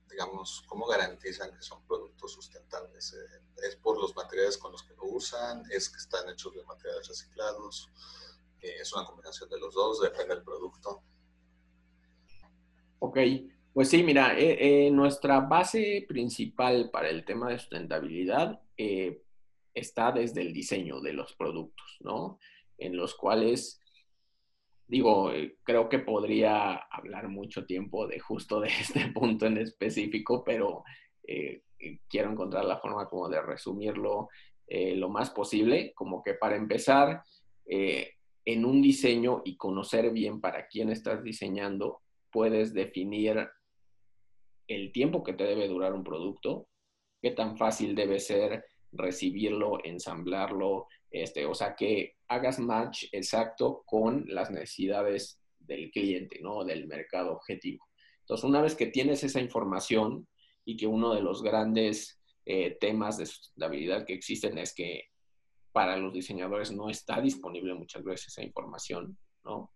digamos, 0.10 0.64
cómo 0.68 0.88
garantizan 0.88 1.56
que 1.56 1.62
son 1.62 1.86
productos 1.86 2.34
sustentables? 2.34 3.14
Eh, 3.14 3.68
¿Es 3.68 3.76
por 3.76 4.00
los 4.00 4.16
materiales 4.16 4.58
con 4.58 4.72
los 4.72 4.84
que 4.84 4.94
lo 4.96 5.06
usan? 5.06 5.64
¿Es 5.72 5.90
que 5.90 5.98
están 5.98 6.28
hechos 6.30 6.54
de 6.56 6.64
materiales 6.64 7.08
reciclados? 7.08 7.90
Eh, 8.62 8.76
¿Es 8.82 8.94
una 8.94 9.06
combinación 9.06 9.50
de 9.50 9.60
los 9.60 9.74
dos? 9.74 10.02
¿Depende 10.02 10.36
del 10.36 10.44
producto? 10.44 11.04
Ok, 13.00 13.18
pues 13.74 13.90
sí, 13.90 14.04
mira, 14.04 14.38
eh, 14.38 14.90
nuestra 14.92 15.40
base 15.40 16.06
principal 16.08 16.90
para 16.92 17.10
el 17.10 17.24
tema 17.24 17.50
de 17.50 17.60
sustentabilidad 17.60 18.62
está 19.74 20.12
desde 20.12 20.42
el 20.42 20.52
diseño 20.52 21.00
de 21.00 21.14
los 21.14 21.34
productos, 21.34 21.98
¿no? 22.02 22.40
En 22.78 22.98
los 22.98 23.16
cuales 23.16 23.80
digo, 24.90 25.32
eh, 25.32 25.58
creo 25.64 25.88
que 25.88 26.00
podría 26.00 26.74
hablar 26.74 27.30
mucho 27.30 27.66
tiempo 27.66 28.08
de 28.08 28.20
justo 28.20 28.60
de 28.60 28.68
este 28.82 29.08
punto 29.14 29.46
en 29.46 29.60
específico, 29.60 30.44
pero 30.44 30.84
eh, 31.26 31.62
eh, 31.78 32.00
quiero 32.10 32.32
encontrar 32.32 32.66
la 32.66 32.80
forma 32.80 33.08
como 33.08 33.30
de 33.30 33.42
resumirlo 33.42 34.28
lo 34.72 35.10
más 35.10 35.32
posible, 35.32 35.94
como 35.96 36.22
que 36.22 36.36
para 36.36 36.56
empezar, 36.56 37.24
en 37.66 38.66
un 38.66 38.84
diseño 38.84 39.42
y 39.44 39.58
conocer 39.58 40.12
bien 40.12 40.40
para 40.40 40.68
quién 40.68 40.92
estás 40.92 41.24
diseñando, 41.24 42.04
puedes 42.32 42.72
definir 42.72 43.50
el 44.68 44.92
tiempo 44.92 45.24
que 45.24 45.34
te 45.34 45.46
debe 45.46 45.68
durar 45.68 45.94
un 45.94 46.04
producto, 46.04 46.68
qué 47.20 47.32
tan 47.32 47.58
fácil 47.58 47.96
debe 47.96 48.20
ser 48.20 48.64
recibirlo, 48.92 49.84
ensamblarlo, 49.84 50.88
este, 51.12 51.46
o 51.46 51.56
sea, 51.56 51.76
que 51.76 52.16
hagas 52.28 52.60
match 52.60 53.06
exacto 53.12 53.84
con 53.86 54.26
las 54.28 54.52
necesidades 54.52 55.40
del 55.60 55.92
cliente, 55.92 56.40
¿no? 56.42 56.64
Del 56.64 56.88
mercado 56.88 57.34
objetivo. 57.34 57.86
Entonces, 58.22 58.44
una 58.44 58.62
vez 58.62 58.76
que 58.76 58.88
tienes 58.88 59.24
esa 59.24 59.40
información 59.40 60.28
y 60.64 60.78
que 60.78 60.88
uno 60.88 61.14
de 61.14 61.22
los 61.22 61.42
grandes 61.42 62.22
eh, 62.46 62.78
temas 62.80 63.18
de 63.18 63.26
sustentabilidad 63.26 64.06
que 64.06 64.14
existen 64.14 64.58
es 64.58 64.74
que 64.74 65.06
para 65.72 65.98
los 65.98 66.14
diseñadores 66.14 66.72
no 66.72 66.90
está 66.90 67.22
disponible 67.22 67.74
muchas 67.74 68.04
veces 68.04 68.28
esa 68.30 68.44
información, 68.44 69.18
¿no? 69.44 69.72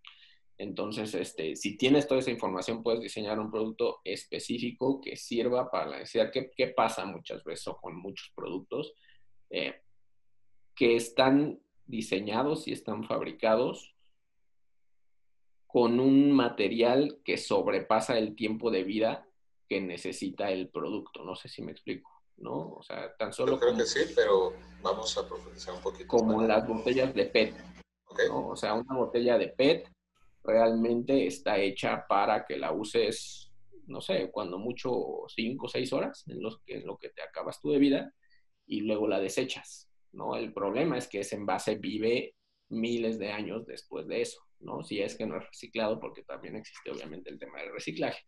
Entonces, 0.56 1.14
este, 1.14 1.56
si 1.56 1.76
tienes 1.76 2.06
toda 2.06 2.20
esa 2.20 2.30
información, 2.30 2.82
puedes 2.82 3.00
diseñar 3.00 3.40
un 3.40 3.50
producto 3.50 4.00
específico 4.04 5.00
que 5.00 5.16
sirva 5.16 5.68
para 5.70 5.86
la 5.86 5.98
necesidad. 5.98 6.30
¿Qué, 6.32 6.68
pasa 6.68 7.04
muchas 7.06 7.42
veces 7.42 7.66
o 7.68 7.76
con 7.76 7.96
muchos 7.96 8.32
productos? 8.36 8.94
Eh, 9.50 9.83
que 10.74 10.96
están 10.96 11.60
diseñados 11.86 12.66
y 12.68 12.72
están 12.72 13.04
fabricados 13.04 13.94
con 15.66 15.98
un 15.98 16.32
material 16.32 17.18
que 17.24 17.36
sobrepasa 17.36 18.16
el 18.16 18.36
tiempo 18.36 18.70
de 18.70 18.84
vida 18.84 19.26
que 19.68 19.80
necesita 19.80 20.50
el 20.50 20.68
producto. 20.68 21.24
No 21.24 21.34
sé 21.34 21.48
si 21.48 21.62
me 21.62 21.72
explico, 21.72 22.10
¿no? 22.36 22.74
O 22.74 22.82
sea, 22.82 23.14
tan 23.16 23.32
solo... 23.32 23.52
Yo 23.54 23.60
creo 23.60 23.76
que 23.76 23.84
sí, 23.84 24.00
pero 24.14 24.52
vamos 24.82 25.16
a 25.18 25.26
profundizar 25.26 25.74
un 25.74 25.82
poquito. 25.82 26.06
Como 26.06 26.42
las 26.42 26.66
botellas 26.66 27.12
de 27.14 27.26
PET. 27.26 27.54
O 28.30 28.54
sea, 28.54 28.74
una 28.74 28.96
botella 28.96 29.36
de 29.36 29.48
PET 29.48 29.88
realmente 30.44 31.26
está 31.26 31.58
hecha 31.58 32.06
para 32.06 32.44
que 32.44 32.56
la 32.56 32.70
uses, 32.72 33.50
no 33.86 34.00
sé, 34.00 34.30
cuando 34.30 34.58
mucho 34.58 35.24
cinco 35.28 35.66
o 35.66 35.68
seis 35.68 35.92
horas 35.92 36.22
en, 36.28 36.40
los 36.40 36.60
que, 36.60 36.76
en 36.76 36.86
lo 36.86 36.98
que 36.98 37.08
te 37.08 37.22
acabas 37.22 37.60
tu 37.60 37.76
vida 37.76 38.14
y 38.66 38.82
luego 38.82 39.08
la 39.08 39.18
desechas. 39.18 39.90
¿No? 40.14 40.36
El 40.36 40.52
problema 40.52 40.96
es 40.98 41.08
que 41.08 41.20
ese 41.20 41.36
envase 41.36 41.76
vive 41.76 42.34
miles 42.68 43.18
de 43.18 43.30
años 43.30 43.66
después 43.66 44.06
de 44.06 44.22
eso, 44.22 44.40
¿no? 44.60 44.82
Si 44.82 45.00
es 45.00 45.16
que 45.16 45.26
no 45.26 45.36
es 45.36 45.46
reciclado, 45.46 46.00
porque 46.00 46.22
también 46.22 46.56
existe 46.56 46.90
obviamente 46.90 47.30
el 47.30 47.38
tema 47.38 47.60
del 47.60 47.72
reciclaje. 47.72 48.22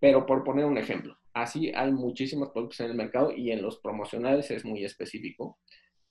Pero 0.00 0.26
por 0.26 0.44
poner 0.44 0.64
un 0.64 0.78
ejemplo, 0.78 1.16
así 1.32 1.72
hay 1.74 1.92
muchísimos 1.92 2.50
productos 2.50 2.80
en 2.80 2.90
el 2.90 2.96
mercado 2.96 3.32
y 3.32 3.50
en 3.50 3.62
los 3.62 3.80
promocionales 3.80 4.50
es 4.50 4.64
muy 4.64 4.84
específico, 4.84 5.58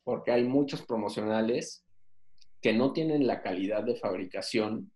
porque 0.04 0.32
hay 0.32 0.43
muchos 0.43 0.82
promocionales 0.82 1.86
que 2.62 2.73
no 2.73 2.91
tienen 2.91 3.28
la 3.28 3.41
calidad 3.41 3.84
de 3.84 3.95
fabricación 3.95 4.91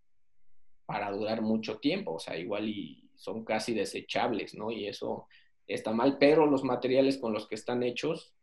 para 0.86 1.12
durar 1.12 1.42
mucho 1.42 1.80
tiempo, 1.80 2.16
o 2.16 2.20
sea, 2.20 2.38
igual 2.38 2.68
y 2.68 3.10
son 3.16 3.46
casi 3.46 3.74
desechables, 3.74 4.56
¿no? 4.56 4.72
Y 4.72 4.88
eso 4.88 5.28
está 5.68 5.94
mal, 5.94 6.18
pero 6.18 6.48
los 6.48 6.64
materiales 6.64 7.18
con 7.18 7.34
los 7.34 7.48
que 7.48 7.56
están 7.56 7.84
hechos 7.84 8.34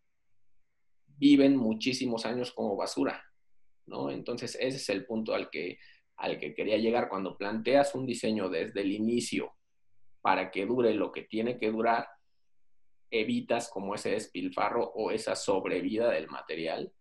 viven 1.18 1.56
muchísimos 1.56 2.24
años 2.24 2.52
como 2.52 2.76
basura, 2.76 3.22
¿no? 3.86 4.10
Entonces, 4.10 4.56
ese 4.60 4.76
es 4.76 4.88
el 4.88 5.04
punto 5.04 5.34
al 5.34 5.50
que, 5.50 5.78
al 6.16 6.38
que 6.38 6.54
quería 6.54 6.78
llegar. 6.78 7.08
Cuando 7.08 7.36
planteas 7.36 7.94
un 7.94 8.06
diseño 8.06 8.48
desde 8.48 8.80
el 8.80 8.92
inicio 8.92 9.52
para 10.20 10.50
que 10.50 10.66
dure 10.66 10.94
lo 10.94 11.12
que 11.12 11.22
tiene 11.22 11.58
que 11.58 11.70
durar, 11.70 12.08
evitas 13.10 13.70
como 13.70 13.94
ese 13.94 14.10
despilfarro 14.10 14.92
o 14.94 15.10
esa 15.10 15.34
sobrevida 15.34 16.10
del 16.10 16.28
material 16.28 16.92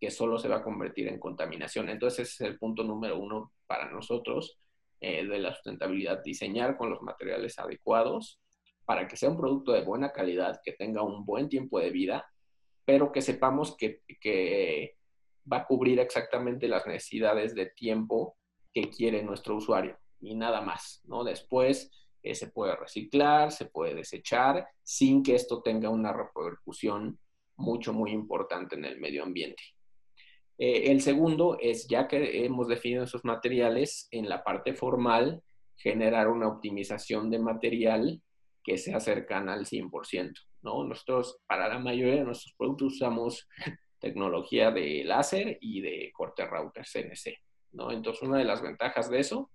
que 0.00 0.10
solo 0.10 0.38
se 0.38 0.48
va 0.48 0.56
a 0.56 0.62
convertir 0.62 1.08
en 1.08 1.18
contaminación. 1.18 1.88
Entonces, 1.88 2.28
ese 2.28 2.44
es 2.44 2.50
el 2.50 2.58
punto 2.58 2.84
número 2.84 3.18
uno 3.18 3.52
para 3.66 3.90
nosotros 3.90 4.58
eh, 5.00 5.26
de 5.26 5.38
la 5.38 5.54
sustentabilidad, 5.54 6.22
diseñar 6.22 6.76
con 6.76 6.90
los 6.90 7.02
materiales 7.02 7.58
adecuados 7.58 8.40
para 8.84 9.08
que 9.08 9.16
sea 9.16 9.28
un 9.28 9.36
producto 9.36 9.72
de 9.72 9.82
buena 9.82 10.12
calidad, 10.12 10.60
que 10.64 10.72
tenga 10.72 11.02
un 11.02 11.24
buen 11.26 11.48
tiempo 11.48 11.80
de 11.80 11.90
vida, 11.90 12.24
pero 12.86 13.12
que 13.12 13.20
sepamos 13.20 13.76
que, 13.76 14.96
va 15.50 15.58
a 15.58 15.66
cubrir 15.66 16.00
exactamente 16.00 16.66
las 16.66 16.86
necesidades 16.86 17.54
de 17.54 17.66
tiempo 17.66 18.36
que 18.72 18.90
quiere 18.90 19.22
nuestro 19.22 19.56
usuario 19.56 19.96
y 20.20 20.34
nada 20.34 20.60
más, 20.60 21.02
¿no? 21.04 21.22
Después 21.22 21.90
eh, 22.22 22.34
se 22.34 22.48
puede 22.48 22.74
reciclar, 22.74 23.52
se 23.52 23.66
puede 23.66 23.94
desechar 23.94 24.66
sin 24.82 25.22
que 25.22 25.36
esto 25.36 25.62
tenga 25.62 25.88
una 25.88 26.12
repercusión 26.12 27.20
mucho, 27.56 27.92
muy 27.92 28.10
importante 28.10 28.74
en 28.74 28.86
el 28.86 28.98
medio 28.98 29.22
ambiente. 29.22 29.62
Eh, 30.58 30.90
el 30.90 31.00
segundo 31.00 31.58
es, 31.60 31.86
ya 31.86 32.08
que 32.08 32.44
hemos 32.44 32.66
definido 32.66 33.04
esos 33.04 33.24
materiales, 33.24 34.08
en 34.10 34.28
la 34.28 34.42
parte 34.42 34.74
formal, 34.74 35.42
generar 35.76 36.28
una 36.28 36.48
optimización 36.48 37.30
de 37.30 37.38
material 37.38 38.22
que 38.64 38.78
sea 38.78 38.98
cercana 38.98 39.54
al 39.54 39.66
100%. 39.66 40.32
¿No? 40.66 40.82
Nosotros, 40.82 41.38
para 41.46 41.68
la 41.68 41.78
mayoría 41.78 42.16
de 42.16 42.24
nuestros 42.24 42.52
productos, 42.58 42.94
usamos 42.94 43.48
tecnología 44.00 44.72
de 44.72 45.04
láser 45.04 45.58
y 45.60 45.80
de 45.80 46.10
corte 46.12 46.44
router 46.44 46.84
CNC. 46.84 47.38
¿no? 47.72 47.92
Entonces, 47.92 48.22
una 48.28 48.38
de 48.38 48.44
las 48.44 48.60
ventajas 48.60 49.08
de 49.08 49.20
eso 49.20 49.50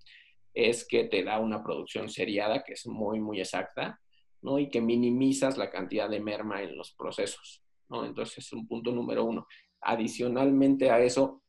es 0.53 0.87
que 0.87 1.03
te 1.03 1.23
da 1.23 1.39
una 1.39 1.61
producción 1.61 2.07
seriada 2.07 2.63
que 2.63 2.73
es 2.73 2.87
muy, 2.87 3.19
muy 3.19 3.41
exacta, 3.41 3.99
¿no? 4.41 4.57
Y 4.57 4.69
que 4.69 4.81
minimizas 4.81 5.57
la 5.57 5.69
cantidad 5.69 6.09
de 6.09 6.19
merma 6.19 6.61
en 6.63 6.77
los 6.77 6.93
procesos, 6.93 7.61
¿no? 7.89 8.05
Entonces, 8.05 8.39
es 8.39 8.53
un 8.53 8.67
punto 8.67 8.91
número 8.91 9.25
uno. 9.25 9.47
Adicionalmente 9.81 10.91
a 10.91 10.99
eso, 10.99 11.43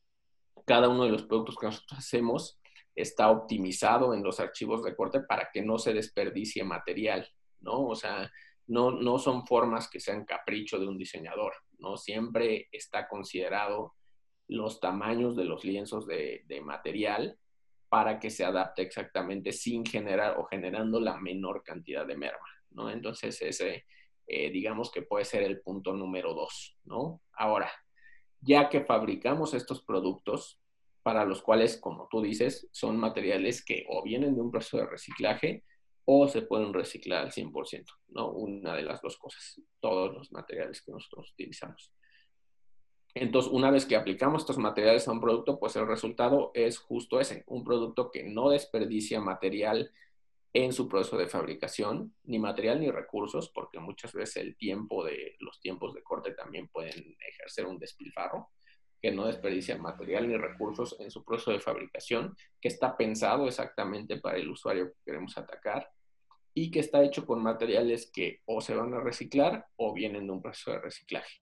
cada 0.65 0.89
uno 0.89 1.05
de 1.05 1.11
los 1.11 1.23
productos 1.23 1.55
que 1.57 1.67
nosotros 1.67 1.99
hacemos 1.99 2.59
está 2.95 3.29
optimizado 3.29 4.13
en 4.13 4.23
los 4.23 4.39
archivos 4.39 4.83
de 4.83 4.95
corte 4.95 5.21
para 5.21 5.49
que 5.51 5.61
no 5.61 5.77
se 5.79 5.93
desperdicie 5.93 6.63
material, 6.63 7.27
¿no? 7.61 7.87
O 7.87 7.95
sea, 7.95 8.29
no, 8.67 8.91
no 8.91 9.19
son 9.19 9.45
formas 9.45 9.89
que 9.89 9.99
sean 9.99 10.25
capricho 10.25 10.79
de 10.79 10.87
un 10.87 10.97
diseñador, 10.97 11.53
¿no? 11.79 11.97
Siempre 11.97 12.69
está 12.71 13.07
considerado 13.07 13.93
los 14.47 14.79
tamaños 14.79 15.35
de 15.35 15.45
los 15.45 15.63
lienzos 15.63 16.05
de, 16.07 16.43
material 16.63 17.37
para 17.89 18.19
que 18.19 18.29
se 18.29 18.43
adapte 18.43 18.81
exactamente 18.81 19.51
sin 19.51 19.85
generar 19.85 20.37
o 20.39 20.45
generando 20.45 20.99
la 20.99 21.17
menor 21.17 21.63
cantidad 21.63 22.05
de 22.05 22.17
merma, 22.17 22.47
¿no? 22.71 22.89
Entonces, 22.89 23.41
ese, 23.41 23.85
eh, 24.27 24.49
digamos 24.49 24.91
que 24.91 25.01
puede 25.01 25.25
ser 25.25 25.43
el 25.43 25.61
punto 25.61 25.93
número 25.93 26.33
dos, 26.33 26.77
¿no? 26.85 27.21
Ahora, 27.33 27.71
ya 28.41 28.69
que 28.69 28.81
fabricamos 28.81 29.53
estos 29.53 29.83
productos, 29.83 30.59
para 31.03 31.25
los 31.25 31.41
cuales, 31.41 31.77
como 31.77 32.07
tú 32.09 32.21
dices, 32.21 32.69
son 32.71 32.97
materiales 32.97 33.63
que 33.63 33.85
o 33.89 34.01
vienen 34.03 34.35
de 34.35 34.41
un 34.41 34.51
proceso 34.51 34.77
de 34.77 34.87
reciclaje 34.87 35.63
o 36.05 36.27
se 36.27 36.41
pueden 36.41 36.73
reciclar 36.73 37.25
al 37.25 37.31
100%, 37.31 37.85
¿no? 38.09 38.31
Una 38.31 38.75
de 38.75 38.83
las 38.83 39.01
dos 39.01 39.17
cosas, 39.17 39.61
todos 39.79 40.13
los 40.13 40.31
materiales 40.31 40.81
que 40.81 40.91
nosotros 40.91 41.31
utilizamos. 41.31 41.91
Entonces, 43.15 43.51
una 43.51 43.69
vez 43.69 43.85
que 43.85 43.95
aplicamos 43.95 44.41
estos 44.41 44.57
materiales 44.57 45.07
a 45.07 45.11
un 45.11 45.21
producto, 45.21 45.59
pues 45.59 45.75
el 45.75 45.87
resultado 45.87 46.51
es 46.55 46.79
justo 46.79 47.19
ese, 47.19 47.43
un 47.47 47.63
producto 47.63 48.09
que 48.09 48.23
no 48.23 48.49
desperdicia 48.49 49.21
material 49.21 49.91
en 50.51 50.73
su 50.73 50.87
proceso 50.87 51.17
de 51.17 51.27
fabricación, 51.27 52.15
ni 52.23 52.39
material 52.39 52.79
ni 52.79 52.89
recursos, 52.89 53.49
porque 53.49 53.79
muchas 53.79 54.13
veces 54.13 54.37
el 54.37 54.55
tiempo 54.55 55.03
de 55.03 55.35
los 55.39 55.59
tiempos 55.59 55.93
de 55.93 56.03
corte 56.03 56.33
también 56.33 56.67
pueden 56.67 57.15
ejercer 57.27 57.65
un 57.65 57.79
despilfarro, 57.79 58.49
que 59.03 59.11
no 59.11 59.27
desperdicia 59.27 59.77
material 59.77 60.29
ni 60.29 60.37
recursos 60.37 60.95
en 61.01 61.11
su 61.11 61.25
proceso 61.25 61.51
de 61.51 61.59
fabricación, 61.59 62.37
que 62.61 62.69
está 62.69 62.95
pensado 62.95 63.47
exactamente 63.47 64.21
para 64.21 64.37
el 64.37 64.49
usuario 64.49 64.93
que 64.93 64.99
queremos 65.03 65.37
atacar 65.37 65.91
y 66.53 66.71
que 66.71 66.79
está 66.79 67.03
hecho 67.03 67.25
con 67.25 67.43
materiales 67.43 68.09
que 68.09 68.39
o 68.45 68.61
se 68.61 68.73
van 68.73 68.93
a 68.93 69.01
reciclar 69.01 69.67
o 69.75 69.93
vienen 69.93 70.25
de 70.25 70.31
un 70.31 70.41
proceso 70.41 70.71
de 70.71 70.79
reciclaje. 70.79 71.41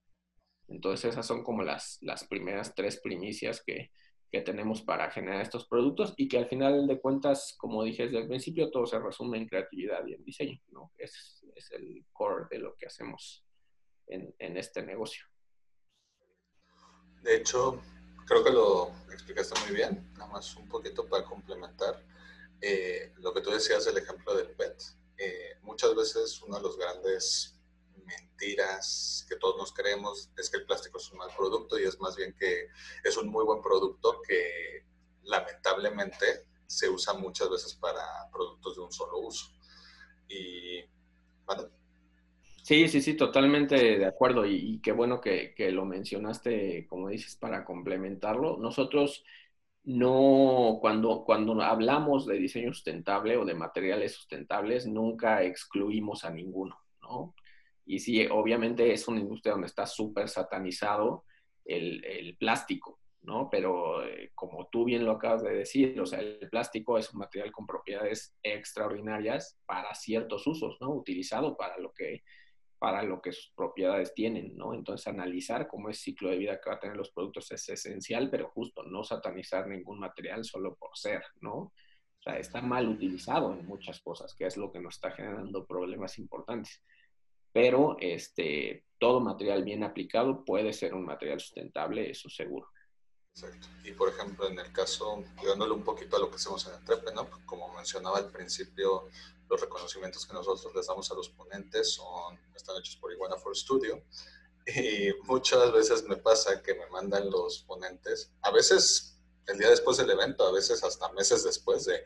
Entonces 0.66 1.12
esas 1.12 1.24
son 1.24 1.44
como 1.44 1.62
las, 1.62 1.98
las 2.00 2.24
primeras 2.26 2.74
tres 2.74 3.00
primicias 3.00 3.62
que, 3.64 3.92
que 4.32 4.40
tenemos 4.40 4.82
para 4.82 5.12
generar 5.12 5.40
estos 5.40 5.68
productos 5.68 6.14
y 6.16 6.26
que 6.26 6.38
al 6.38 6.46
final 6.46 6.88
de 6.88 6.98
cuentas, 6.98 7.54
como 7.58 7.84
dije 7.84 8.06
desde 8.06 8.22
el 8.22 8.28
principio, 8.28 8.72
todo 8.72 8.86
se 8.86 8.98
resume 8.98 9.38
en 9.38 9.46
creatividad 9.46 10.04
y 10.04 10.14
en 10.14 10.24
diseño, 10.24 10.58
¿no? 10.70 10.90
Es, 10.98 11.44
es 11.54 11.70
el 11.70 12.04
core 12.12 12.46
de 12.50 12.58
lo 12.58 12.74
que 12.74 12.86
hacemos 12.86 13.44
en, 14.08 14.34
en, 14.40 14.56
este 14.56 14.82
negocio. 14.82 15.26
De 17.22 17.36
hecho, 17.36 17.80
creo 18.26 18.42
que 18.42 18.50
lo 18.50 18.90
explicaste 19.12 19.58
muy 19.60 19.76
bien, 19.76 20.12
nada 20.14 20.30
más 20.30 20.56
un 20.56 20.68
poquito 20.68 21.08
para 21.08 21.24
complementar 21.24 22.02
eh, 22.60 23.12
lo 23.18 23.32
que 23.32 23.40
tú 23.40 23.50
decías 23.50 23.84
del 23.84 23.98
ejemplo 23.98 24.34
del 24.34 24.50
PET. 24.50 24.82
Eh, 25.16 25.56
muchas 25.62 25.94
veces 25.94 26.42
uno 26.42 26.56
de 26.56 26.62
los 26.62 26.76
grandes 26.76 27.54
mentiras 28.04 29.24
que 29.28 29.36
todos 29.36 29.56
nos 29.56 29.72
creemos 29.72 30.30
es 30.36 30.50
que 30.50 30.56
el 30.56 30.66
plástico 30.66 30.98
es 30.98 31.10
un 31.12 31.18
mal 31.18 31.30
producto 31.36 31.78
y 31.78 31.84
es 31.84 32.00
más 32.00 32.16
bien 32.16 32.34
que 32.34 32.68
es 33.04 33.16
un 33.16 33.28
muy 33.28 33.44
buen 33.44 33.62
producto 33.62 34.20
que 34.26 34.84
lamentablemente 35.22 36.46
se 36.66 36.88
usa 36.88 37.14
muchas 37.14 37.48
veces 37.50 37.74
para 37.74 38.04
productos 38.32 38.74
de 38.74 38.82
un 38.82 38.92
solo 38.92 39.18
uso. 39.18 39.46
Y 40.28 40.84
bueno. 41.44 41.81
Sí, 42.62 42.88
sí, 42.88 43.00
sí, 43.02 43.14
totalmente 43.16 43.98
de 43.98 44.06
acuerdo. 44.06 44.46
Y, 44.46 44.80
qué 44.80 44.92
bueno 44.92 45.20
que, 45.20 45.52
que, 45.54 45.72
lo 45.72 45.84
mencionaste, 45.84 46.86
como 46.86 47.08
dices, 47.08 47.36
para 47.36 47.64
complementarlo. 47.64 48.56
Nosotros 48.56 49.24
no, 49.84 50.78
cuando, 50.80 51.24
cuando 51.24 51.60
hablamos 51.60 52.26
de 52.26 52.38
diseño 52.38 52.72
sustentable 52.72 53.36
o 53.36 53.44
de 53.44 53.54
materiales 53.54 54.12
sustentables, 54.14 54.86
nunca 54.86 55.42
excluimos 55.42 56.24
a 56.24 56.30
ninguno, 56.30 56.78
¿no? 57.00 57.34
Y 57.84 57.98
sí, 57.98 58.24
obviamente 58.30 58.92
es 58.92 59.08
una 59.08 59.20
industria 59.20 59.52
donde 59.52 59.66
está 59.66 59.86
súper 59.86 60.28
satanizado 60.28 61.24
el, 61.64 62.04
el, 62.04 62.36
plástico, 62.36 63.00
¿no? 63.22 63.48
Pero 63.50 64.04
eh, 64.06 64.30
como 64.36 64.68
tú 64.68 64.84
bien 64.84 65.04
lo 65.04 65.12
acabas 65.12 65.42
de 65.42 65.54
decir, 65.54 66.00
o 66.00 66.06
sea, 66.06 66.20
el 66.20 66.48
plástico 66.48 66.96
es 66.96 67.12
un 67.12 67.18
material 67.18 67.50
con 67.50 67.66
propiedades 67.66 68.36
extraordinarias 68.42 69.58
para 69.66 69.94
ciertos 69.94 70.46
usos, 70.46 70.76
¿no? 70.80 70.90
Utilizado 70.90 71.56
para 71.56 71.76
lo 71.78 71.92
que, 71.92 72.22
para 72.82 73.04
lo 73.04 73.22
que 73.22 73.30
sus 73.30 73.52
propiedades 73.54 74.12
tienen, 74.12 74.56
¿no? 74.56 74.74
Entonces, 74.74 75.06
analizar 75.06 75.68
cómo 75.68 75.88
es 75.88 75.98
el 75.98 76.02
ciclo 76.02 76.30
de 76.30 76.38
vida 76.38 76.60
que 76.60 76.68
va 76.68 76.74
a 76.74 76.80
tener 76.80 76.96
los 76.96 77.12
productos 77.12 77.52
es 77.52 77.68
esencial, 77.68 78.28
pero 78.28 78.48
justo 78.48 78.82
no 78.82 79.04
satanizar 79.04 79.68
ningún 79.68 80.00
material 80.00 80.44
solo 80.44 80.74
por 80.74 80.90
ser, 80.96 81.22
¿no? 81.40 81.54
O 81.54 82.22
sea, 82.24 82.38
está 82.38 82.60
mal 82.60 82.88
utilizado 82.88 83.52
en 83.52 83.64
muchas 83.66 84.00
cosas, 84.00 84.34
que 84.34 84.46
es 84.46 84.56
lo 84.56 84.72
que 84.72 84.80
nos 84.80 84.96
está 84.96 85.12
generando 85.12 85.64
problemas 85.64 86.18
importantes 86.18 86.82
pero 87.52 87.96
este, 88.00 88.86
todo 88.98 89.20
material 89.20 89.62
bien 89.62 89.84
aplicado 89.84 90.44
puede 90.44 90.72
ser 90.72 90.94
un 90.94 91.04
material 91.04 91.38
sustentable, 91.38 92.10
eso 92.10 92.28
seguro. 92.28 92.68
Exacto. 93.34 93.68
Y 93.84 93.92
por 93.92 94.08
ejemplo, 94.08 94.48
en 94.48 94.58
el 94.58 94.72
caso, 94.72 95.22
dándole 95.46 95.72
un 95.72 95.84
poquito 95.84 96.16
a 96.16 96.20
lo 96.20 96.30
que 96.30 96.36
hacemos 96.36 96.66
en 96.66 96.74
Entrepe, 96.74 97.12
¿no? 97.14 97.28
Como 97.46 97.72
mencionaba 97.74 98.18
al 98.18 98.30
principio, 98.30 99.08
los 99.52 99.60
reconocimientos 99.60 100.26
que 100.26 100.32
nosotros 100.32 100.74
les 100.74 100.86
damos 100.86 101.10
a 101.10 101.14
los 101.14 101.28
ponentes 101.28 101.92
son, 101.92 102.40
están 102.56 102.74
hechos 102.78 102.96
por 102.96 103.12
Iguana 103.12 103.36
for 103.36 103.54
Studio. 103.54 104.02
Y 104.66 105.12
muchas 105.24 105.70
veces 105.72 106.04
me 106.04 106.16
pasa 106.16 106.62
que 106.62 106.74
me 106.74 106.86
mandan 106.86 107.30
los 107.30 107.62
ponentes, 107.64 108.32
a 108.42 108.50
veces 108.50 109.18
el 109.48 109.58
día 109.58 109.68
después 109.68 109.98
del 109.98 110.08
evento, 110.08 110.46
a 110.46 110.52
veces 110.52 110.82
hasta 110.84 111.12
meses 111.12 111.44
después 111.44 111.84
de, 111.84 112.02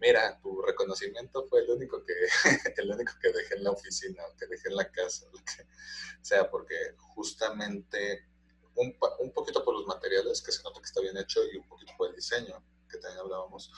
mira, 0.00 0.40
tu 0.40 0.62
reconocimiento 0.62 1.44
fue 1.48 1.60
el 1.60 1.70
único 1.70 2.02
que, 2.04 2.14
el 2.80 2.90
único 2.90 3.12
que 3.20 3.32
dejé 3.32 3.56
en 3.56 3.64
la 3.64 3.72
oficina, 3.72 4.22
que 4.38 4.46
dejé 4.46 4.68
en 4.68 4.76
la 4.76 4.90
casa, 4.90 5.26
o 5.26 6.24
sea, 6.24 6.48
porque 6.48 6.94
justamente 7.14 8.26
un, 8.76 8.96
un, 9.18 9.32
poquito 9.32 9.64
por 9.64 9.74
los 9.74 9.86
materiales, 9.86 10.40
que 10.40 10.52
se 10.52 10.62
nota 10.62 10.80
que 10.80 10.86
está 10.86 11.00
bien 11.00 11.16
hecho, 11.18 11.40
y 11.52 11.56
un 11.58 11.68
poquito 11.68 11.92
por 11.98 12.08
el 12.08 12.14
diseño, 12.14 12.62
que 12.88 12.98
también 12.98 13.20
hablábamos, 13.20 13.70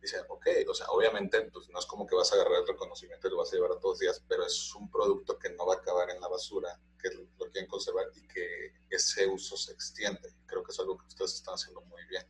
dicen, 0.00 0.22
ok, 0.28 0.46
o 0.68 0.74
sea, 0.74 0.86
obviamente 0.88 1.40
pues, 1.52 1.68
no 1.68 1.78
es 1.78 1.86
como 1.86 2.06
que 2.06 2.14
vas 2.14 2.32
a 2.32 2.36
agarrar 2.36 2.60
el 2.60 2.68
reconocimiento 2.68 3.26
y 3.26 3.30
lo 3.30 3.38
vas 3.38 3.52
a 3.52 3.56
llevar 3.56 3.72
a 3.72 3.78
todos 3.78 3.94
los 3.94 3.98
días, 4.00 4.24
pero 4.28 4.44
es 4.44 4.74
un 4.74 4.90
producto 4.90 5.38
que 5.38 5.50
no 5.50 5.66
va 5.66 5.74
a 5.74 5.78
acabar 5.78 6.10
en 6.10 6.20
la 6.20 6.28
basura, 6.28 6.78
que 7.00 7.10
lo 7.10 7.50
quieren 7.50 7.68
conservar 7.68 8.06
y 8.14 8.26
que 8.26 8.72
ese 8.88 9.26
uso 9.26 9.56
se 9.56 9.72
extiende. 9.72 10.34
Creo 10.46 10.62
que 10.62 10.72
es 10.72 10.80
algo 10.80 10.96
que 10.96 11.06
ustedes 11.06 11.34
están 11.34 11.54
haciendo 11.54 11.80
muy 11.82 12.04
bien. 12.06 12.24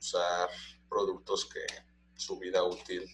Usar 0.00 0.48
productos 0.88 1.46
que 1.46 1.66
su 2.16 2.38
vida 2.38 2.64
útil 2.64 3.04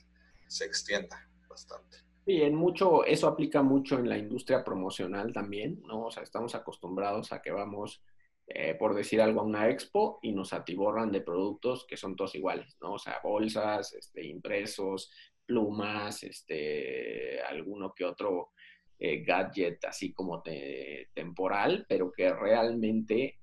se 0.47 0.64
extienda 0.64 1.29
bastante. 1.49 1.99
Y 2.27 2.43
en 2.43 2.55
mucho, 2.55 3.05
eso 3.05 3.27
aplica 3.29 3.62
mucho 3.62 3.99
en 3.99 4.09
la 4.09 4.16
industria 4.16 4.64
promocional 4.64 5.33
también, 5.33 5.83
¿no? 5.87 6.07
O 6.07 6.11
sea, 6.11 6.22
estamos 6.22 6.55
acostumbrados 6.55 7.33
a 7.33 7.43
que 7.43 7.51
vamos, 7.51 8.03
eh, 8.47 8.75
por 8.75 8.95
decir 8.95 9.23
algo, 9.23 9.41
a 9.41 9.45
una 9.45 9.71
expo 9.71 10.19
y 10.23 10.33
nos 10.33 10.53
atiborran 10.53 11.11
de 11.11 11.23
productos 11.23 11.87
que 11.87 11.97
son 11.97 12.15
todos 12.15 12.35
iguales, 12.35 12.77
¿no? 12.81 12.95
O 12.95 12.99
sea, 12.99 13.21
bolsas, 13.23 13.95
este, 13.95 14.27
impresos, 14.27 15.11
plumas, 15.47 16.23
este, 16.23 17.41
alguno 17.43 17.95
que 17.95 18.05
otro 18.05 18.51
eh, 18.99 19.23
gadget 19.25 19.85
así 19.87 20.13
como 20.13 20.43
temporal, 21.15 21.87
pero 21.89 22.13
que 22.13 22.33
realmente 22.33 23.39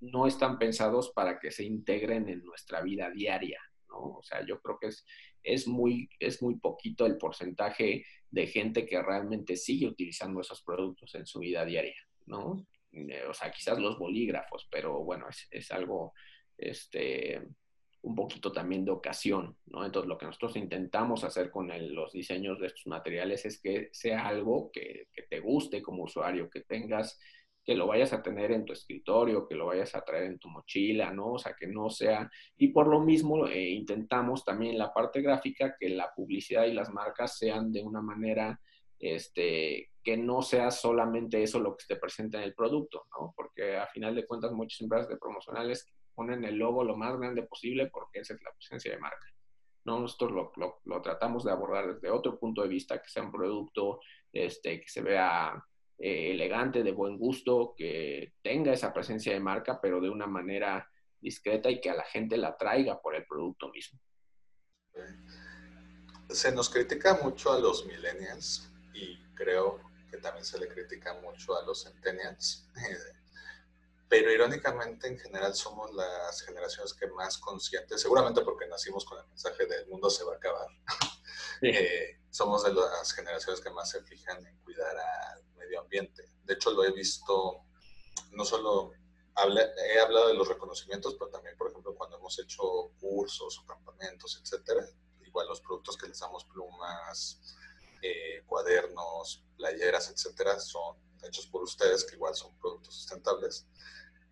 no 0.00 0.26
están 0.26 0.58
pensados 0.58 1.10
para 1.10 1.40
que 1.40 1.50
se 1.50 1.64
integren 1.64 2.28
en 2.28 2.44
nuestra 2.44 2.80
vida 2.80 3.10
diaria, 3.10 3.60
¿no? 3.88 4.18
O 4.18 4.22
sea, 4.22 4.46
yo 4.46 4.60
creo 4.60 4.78
que 4.78 4.88
es, 4.88 5.04
es, 5.42 5.66
muy, 5.66 6.08
es 6.20 6.40
muy 6.42 6.56
poquito 6.60 7.06
el 7.06 7.18
porcentaje 7.18 8.04
de 8.30 8.46
gente 8.46 8.86
que 8.86 9.02
realmente 9.02 9.56
sigue 9.56 9.88
utilizando 9.88 10.40
esos 10.40 10.62
productos 10.62 11.14
en 11.16 11.26
su 11.26 11.40
vida 11.40 11.64
diaria, 11.64 11.96
¿no? 12.26 12.64
Eh, 12.92 13.24
o 13.28 13.34
sea, 13.34 13.50
quizás 13.50 13.78
los 13.78 13.98
bolígrafos, 13.98 14.66
pero 14.70 15.02
bueno, 15.04 15.28
es, 15.28 15.46
es 15.50 15.70
algo, 15.70 16.14
este, 16.56 17.42
un 18.02 18.14
poquito 18.14 18.52
también 18.52 18.84
de 18.84 18.90
ocasión, 18.90 19.56
¿no? 19.66 19.84
Entonces, 19.84 20.08
lo 20.08 20.18
que 20.18 20.26
nosotros 20.26 20.56
intentamos 20.56 21.24
hacer 21.24 21.50
con 21.50 21.70
los 21.94 22.12
diseños 22.12 22.58
de 22.60 22.68
estos 22.68 22.86
materiales 22.86 23.44
es 23.44 23.60
que 23.60 23.88
sea 23.92 24.26
algo 24.26 24.70
que, 24.72 25.08
te 25.28 25.40
guste 25.40 25.82
como 25.82 26.04
usuario, 26.04 26.48
que 26.48 26.60
tengas, 26.62 27.18
que 27.64 27.74
lo 27.74 27.86
vayas 27.86 28.12
a 28.12 28.22
tener 28.22 28.52
en 28.52 28.64
tu 28.64 28.72
escritorio, 28.72 29.46
que 29.46 29.56
lo 29.56 29.66
vayas 29.66 29.94
a 29.94 30.02
traer 30.02 30.24
en 30.24 30.38
tu 30.38 30.48
mochila, 30.48 31.12
¿no? 31.12 31.32
O 31.32 31.38
sea, 31.38 31.54
que 31.58 31.66
no 31.66 31.90
sea... 31.90 32.30
Y 32.56 32.68
por 32.68 32.86
lo 32.86 33.00
mismo, 33.00 33.46
eh, 33.46 33.70
intentamos 33.70 34.44
también 34.44 34.78
la 34.78 34.92
parte 34.92 35.20
gráfica, 35.20 35.76
que 35.78 35.90
la 35.90 36.12
publicidad 36.14 36.64
y 36.64 36.72
las 36.72 36.90
marcas 36.90 37.36
sean 37.36 37.72
de 37.72 37.82
una 37.82 38.00
manera, 38.00 38.58
este, 38.98 39.90
que 40.02 40.16
no 40.16 40.42
sea 40.42 40.70
solamente 40.70 41.42
eso 41.42 41.60
lo 41.60 41.76
que 41.76 41.84
te 41.86 41.96
presenta 41.96 42.38
en 42.38 42.44
el 42.44 42.54
producto, 42.54 43.06
¿no? 43.18 43.32
Porque 43.36 43.76
a 43.76 43.86
final 43.88 44.14
de 44.14 44.26
cuentas 44.26 44.52
muchas 44.52 44.80
empresas 44.80 45.08
de 45.08 45.16
promocionales 45.16 45.86
ponen 46.14 46.44
el 46.44 46.56
logo 46.56 46.82
lo 46.82 46.96
más 46.96 47.16
grande 47.16 47.42
posible 47.44 47.86
porque 47.92 48.20
esa 48.20 48.34
es 48.34 48.42
la 48.42 48.52
presencia 48.52 48.90
de 48.90 48.98
marca. 48.98 49.26
¿no? 49.84 50.00
Nosotros 50.00 50.50
lo, 50.84 51.00
tratamos 51.00 51.44
de 51.44 51.52
abordar 51.52 51.94
desde 51.94 52.10
otro 52.10 52.38
punto 52.38 52.62
de 52.62 52.68
vista, 52.68 53.00
que 53.00 53.08
sea 53.08 53.22
un 53.22 53.30
producto 53.30 54.00
este, 54.32 54.80
que 54.80 54.88
se 54.88 55.00
vea 55.00 55.64
eh, 55.98 56.32
elegante, 56.32 56.82
de 56.82 56.92
buen 56.92 57.18
gusto, 57.18 57.74
que 57.76 58.32
tenga 58.42 58.72
esa 58.72 58.92
presencia 58.92 59.32
de 59.32 59.40
marca, 59.40 59.80
pero 59.80 60.00
de 60.00 60.10
una 60.10 60.26
manera 60.26 60.90
discreta 61.20 61.70
y 61.70 61.80
que 61.80 61.90
a 61.90 61.94
la 61.94 62.04
gente 62.04 62.36
la 62.36 62.56
traiga 62.56 63.00
por 63.00 63.14
el 63.14 63.24
producto 63.26 63.68
mismo. 63.70 64.00
Se 66.28 66.50
nos 66.52 66.68
critica 66.68 67.18
mucho 67.22 67.52
a 67.52 67.60
los 67.60 67.86
millennials 67.86 68.72
y 68.94 69.18
creo 69.34 69.80
que 70.10 70.18
también 70.18 70.44
se 70.44 70.58
le 70.58 70.68
critica 70.68 71.14
mucho 71.14 71.56
a 71.56 71.62
los 71.64 71.84
centennials. 71.84 72.66
Pero 74.08 74.32
irónicamente 74.32 75.06
en 75.06 75.18
general 75.18 75.54
somos 75.54 75.92
las 75.94 76.40
generaciones 76.40 76.94
que 76.94 77.06
más 77.08 77.36
conscientes, 77.36 78.00
seguramente 78.00 78.40
porque 78.40 78.66
nacimos 78.66 79.04
con 79.04 79.18
el 79.18 79.26
mensaje 79.26 79.66
del 79.66 79.86
mundo 79.86 80.08
se 80.08 80.24
va 80.24 80.32
a 80.32 80.36
acabar, 80.36 80.66
eh, 81.62 82.18
somos 82.30 82.64
de 82.64 82.72
las 82.72 83.12
generaciones 83.12 83.60
que 83.60 83.70
más 83.70 83.90
se 83.90 84.02
fijan 84.04 84.46
en 84.46 84.56
cuidar 84.60 84.96
al 84.96 85.44
medio 85.56 85.80
ambiente. 85.80 86.24
De 86.44 86.54
hecho, 86.54 86.70
lo 86.70 86.84
he 86.84 86.92
visto, 86.92 87.64
no 88.32 88.44
solo 88.46 88.92
he 89.36 90.00
hablado 90.00 90.28
de 90.28 90.34
los 90.34 90.48
reconocimientos, 90.48 91.14
pero 91.18 91.30
también, 91.30 91.56
por 91.56 91.70
ejemplo, 91.70 91.94
cuando 91.94 92.16
hemos 92.16 92.38
hecho 92.38 92.62
cursos 92.98 93.58
o 93.58 93.66
campamentos, 93.66 94.40
etcétera, 94.42 94.84
igual 95.24 95.46
los 95.48 95.60
productos 95.60 95.96
que 95.96 96.08
les 96.08 96.18
damos 96.18 96.44
plumas, 96.46 97.57
eh, 98.02 98.44
cuadernos, 98.46 99.44
playeras, 99.56 100.10
etcétera, 100.10 100.58
son 100.60 100.96
hechos 101.22 101.46
por 101.46 101.62
ustedes, 101.62 102.04
que 102.04 102.14
igual 102.16 102.34
son 102.34 102.56
productos 102.58 102.94
sustentables. 102.94 103.66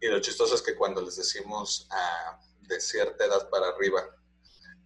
Y 0.01 0.09
lo 0.09 0.21
chistoso 0.21 0.55
es 0.55 0.63
que 0.63 0.77
cuando 0.77 1.01
les 1.01 1.17
decimos 1.17 1.87
a, 1.91 2.41
de 2.61 2.81
cierta 2.81 3.25
edad 3.25 3.49
para 3.49 3.69
arriba, 3.69 4.05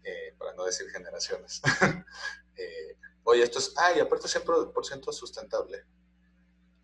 eh, 0.02 0.34
para 0.38 0.54
no 0.54 0.64
decir 0.64 0.88
generaciones, 0.90 1.60
eh, 2.56 2.96
oye, 3.24 3.42
esto 3.42 3.58
es, 3.58 3.74
ay, 3.76 4.00
aparte 4.00 4.28
100% 4.28 5.12
sustentable. 5.12 5.84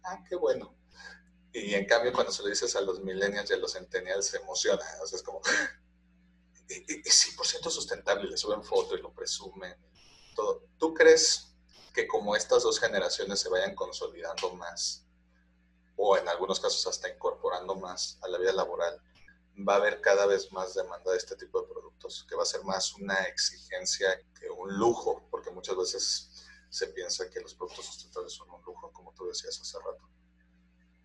Ah, 0.05 0.23
qué 0.29 0.37
bueno. 0.37 0.77
Y 1.53 1.75
en 1.75 1.87
cambio, 1.87 2.13
cuando 2.13 2.33
se 2.33 2.43
lo 2.43 2.49
dices 2.49 2.77
a 2.77 2.83
los 2.83 3.01
millennials 3.01 3.51
y 3.51 3.55
a 3.55 3.57
los 3.57 3.73
centennials, 3.73 4.27
se 4.27 4.37
emociona. 4.37 4.85
O 5.03 5.07
sea, 5.07 5.17
es 5.17 5.23
como, 5.23 5.41
es 6.69 7.37
100% 7.37 7.71
sustentable, 7.71 8.29
le 8.29 8.37
suben 8.37 8.63
fotos 8.63 8.99
y 8.99 9.03
lo 9.03 9.15
presumen. 9.15 9.75
Todo. 10.35 10.65
¿Tú 10.79 10.93
crees 10.93 11.56
que 11.97 12.07
como 12.07 12.37
estas 12.37 12.63
dos 12.63 12.79
generaciones 12.79 13.41
se 13.41 13.49
vayan 13.49 13.75
consolidando 13.75 14.53
más, 14.55 15.09
o 15.97 16.19
en 16.19 16.29
algunos 16.29 16.61
casos 16.61 16.87
hasta 16.87 17.09
incorporando 17.09 17.75
más 17.75 18.19
a 18.23 18.29
la 18.29 18.37
vida 18.37 18.53
laboral, 18.53 19.01
va 19.67 19.75
a 19.75 19.77
haber 19.79 20.03
cada 20.03 20.27
vez 20.27 20.53
más 20.53 20.75
demanda 20.75 21.11
de 21.11 21.17
este 21.17 21.37
tipo 21.37 21.63
de 21.63 21.69
productos, 21.69 22.27
que 22.29 22.37
va 22.37 22.43
a 22.43 22.47
ser 22.47 22.63
más 22.65 22.95
una 22.97 23.15
exigencia 23.23 24.09
que 24.39 24.51
un 24.51 24.77
lujo, 24.77 25.27
porque 25.31 25.51
muchas 25.51 25.75
veces 25.75 26.47
se 26.69 26.89
piensa 26.89 27.31
que 27.31 27.41
los 27.41 27.55
productos 27.55 27.87
sustentables 27.87 28.35
son 28.35 28.51
un 28.51 28.63
lujo, 28.63 28.93
como 28.93 29.15
tú 29.15 29.27
decías 29.29 29.59
hace 29.59 29.79
rato. 29.79 30.07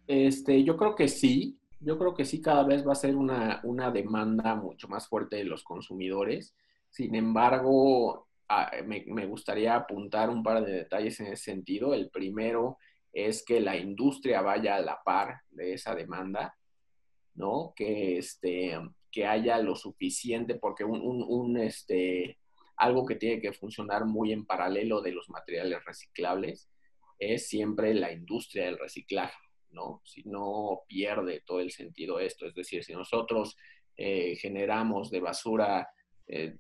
Este, 0.07 0.61
yo 0.65 0.75
creo 0.75 0.93
que 0.93 1.07
sí, 1.07 1.57
yo 1.79 1.97
creo 1.97 2.13
que 2.13 2.25
sí 2.25 2.41
cada 2.41 2.63
vez 2.63 2.85
va 2.85 2.91
a 2.91 2.95
ser 2.95 3.15
una, 3.15 3.61
una 3.63 3.91
demanda 3.91 4.55
mucho 4.55 4.89
más 4.89 5.07
fuerte 5.07 5.37
de 5.37 5.45
los 5.45 5.63
consumidores. 5.63 6.53
Sin 6.89 7.15
embargo, 7.15 8.27
me, 8.85 9.03
me 9.07 9.25
gustaría 9.25 9.75
apuntar 9.75 10.29
un 10.29 10.43
par 10.43 10.63
de 10.63 10.73
detalles 10.73 11.19
en 11.19 11.27
ese 11.27 11.43
sentido. 11.43 11.93
El 11.93 12.09
primero 12.09 12.77
es 13.13 13.43
que 13.43 13.59
la 13.59 13.77
industria 13.77 14.41
vaya 14.41 14.75
a 14.75 14.81
la 14.81 15.01
par 15.03 15.41
de 15.49 15.73
esa 15.73 15.95
demanda, 15.95 16.55
¿no? 17.35 17.73
Que, 17.75 18.17
este, 18.17 18.77
que 19.11 19.25
haya 19.25 19.57
lo 19.59 19.75
suficiente, 19.75 20.55
porque 20.55 20.83
un, 20.83 21.57
este, 21.57 22.37
algo 22.77 23.05
que 23.05 23.15
tiene 23.15 23.41
que 23.41 23.53
funcionar 23.53 24.05
muy 24.05 24.31
en 24.31 24.45
paralelo 24.45 25.01
de 25.01 25.11
los 25.11 25.29
materiales 25.29 25.83
reciclables 25.85 26.69
es 27.19 27.47
siempre 27.47 27.93
la 27.93 28.11
industria 28.11 28.65
del 28.65 28.79
reciclaje, 28.79 29.37
¿no? 29.71 30.01
Si 30.05 30.23
no 30.23 30.81
pierde 30.87 31.43
todo 31.45 31.59
el 31.59 31.71
sentido 31.71 32.19
esto, 32.19 32.45
es 32.45 32.55
decir, 32.55 32.83
si 32.83 32.93
nosotros 32.93 33.57
eh, 33.97 34.35
generamos 34.37 35.11
de 35.11 35.19
basura, 35.19 35.89
eh, 36.27 36.57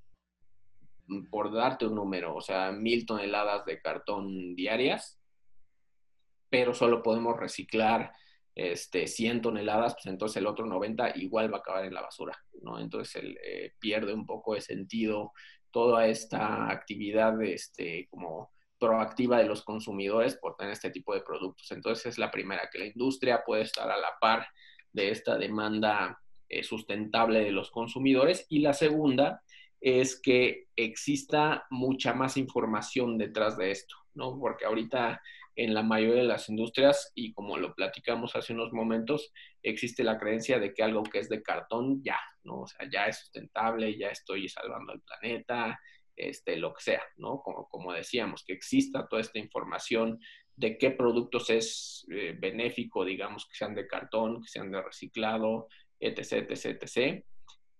por 1.29 1.53
darte 1.53 1.85
un 1.85 1.95
número, 1.95 2.35
o 2.35 2.41
sea, 2.41 2.71
mil 2.71 3.05
toneladas 3.05 3.65
de 3.65 3.81
cartón 3.81 4.55
diarias, 4.55 5.19
pero 6.49 6.73
solo 6.73 7.01
podemos 7.01 7.37
reciclar 7.37 8.11
este, 8.55 9.07
100 9.07 9.41
toneladas, 9.41 9.93
pues 9.93 10.07
entonces 10.07 10.37
el 10.37 10.47
otro 10.47 10.65
90 10.65 11.17
igual 11.17 11.51
va 11.51 11.57
a 11.57 11.59
acabar 11.61 11.85
en 11.85 11.93
la 11.93 12.01
basura, 12.01 12.37
¿no? 12.61 12.79
Entonces 12.79 13.23
el, 13.23 13.37
eh, 13.43 13.73
pierde 13.79 14.13
un 14.13 14.25
poco 14.25 14.55
de 14.55 14.61
sentido 14.61 15.31
toda 15.71 16.07
esta 16.07 16.69
actividad 16.69 17.41
este, 17.41 18.07
como 18.09 18.51
proactiva 18.77 19.37
de 19.37 19.45
los 19.45 19.63
consumidores 19.63 20.35
por 20.37 20.55
tener 20.57 20.73
este 20.73 20.89
tipo 20.89 21.13
de 21.13 21.21
productos. 21.21 21.71
Entonces 21.71 22.07
es 22.07 22.17
la 22.17 22.31
primera, 22.31 22.69
que 22.71 22.79
la 22.79 22.87
industria 22.87 23.43
puede 23.45 23.61
estar 23.61 23.89
a 23.89 23.97
la 23.97 24.09
par 24.19 24.47
de 24.91 25.11
esta 25.11 25.37
demanda 25.37 26.19
eh, 26.49 26.63
sustentable 26.63 27.43
de 27.43 27.51
los 27.51 27.71
consumidores. 27.71 28.45
Y 28.49 28.59
la 28.59 28.73
segunda 28.73 29.43
es 29.81 30.21
que 30.21 30.67
exista 30.75 31.65
mucha 31.71 32.13
más 32.13 32.37
información 32.37 33.17
detrás 33.17 33.57
de 33.57 33.71
esto, 33.71 33.95
¿no? 34.13 34.39
Porque 34.39 34.65
ahorita 34.65 35.21
en 35.55 35.73
la 35.73 35.83
mayoría 35.83 36.21
de 36.21 36.27
las 36.27 36.47
industrias 36.49 37.11
y 37.13 37.33
como 37.33 37.57
lo 37.57 37.73
platicamos 37.73 38.35
hace 38.35 38.53
unos 38.53 38.71
momentos, 38.71 39.33
existe 39.61 40.03
la 40.03 40.17
creencia 40.17 40.59
de 40.59 40.73
que 40.73 40.83
algo 40.83 41.03
que 41.03 41.19
es 41.19 41.29
de 41.29 41.41
cartón 41.41 42.01
ya, 42.03 42.19
¿no? 42.43 42.61
O 42.61 42.67
sea, 42.67 42.87
ya 42.89 43.07
es 43.07 43.19
sustentable, 43.19 43.97
ya 43.97 44.09
estoy 44.09 44.47
salvando 44.47 44.93
el 44.93 45.01
planeta, 45.01 45.79
este, 46.15 46.57
lo 46.57 46.73
que 46.73 46.83
sea, 46.83 47.01
¿no? 47.17 47.41
Como, 47.41 47.67
como 47.67 47.91
decíamos, 47.91 48.43
que 48.45 48.53
exista 48.53 49.07
toda 49.07 49.21
esta 49.21 49.39
información 49.39 50.19
de 50.55 50.77
qué 50.77 50.91
productos 50.91 51.49
es 51.49 52.05
eh, 52.11 52.35
benéfico, 52.39 53.03
digamos, 53.03 53.47
que 53.47 53.55
sean 53.55 53.73
de 53.73 53.87
cartón, 53.87 54.41
que 54.43 54.47
sean 54.47 54.71
de 54.71 54.81
reciclado, 54.81 55.67
etc., 55.99 56.49
etc., 56.49 56.83
etc., 56.83 57.25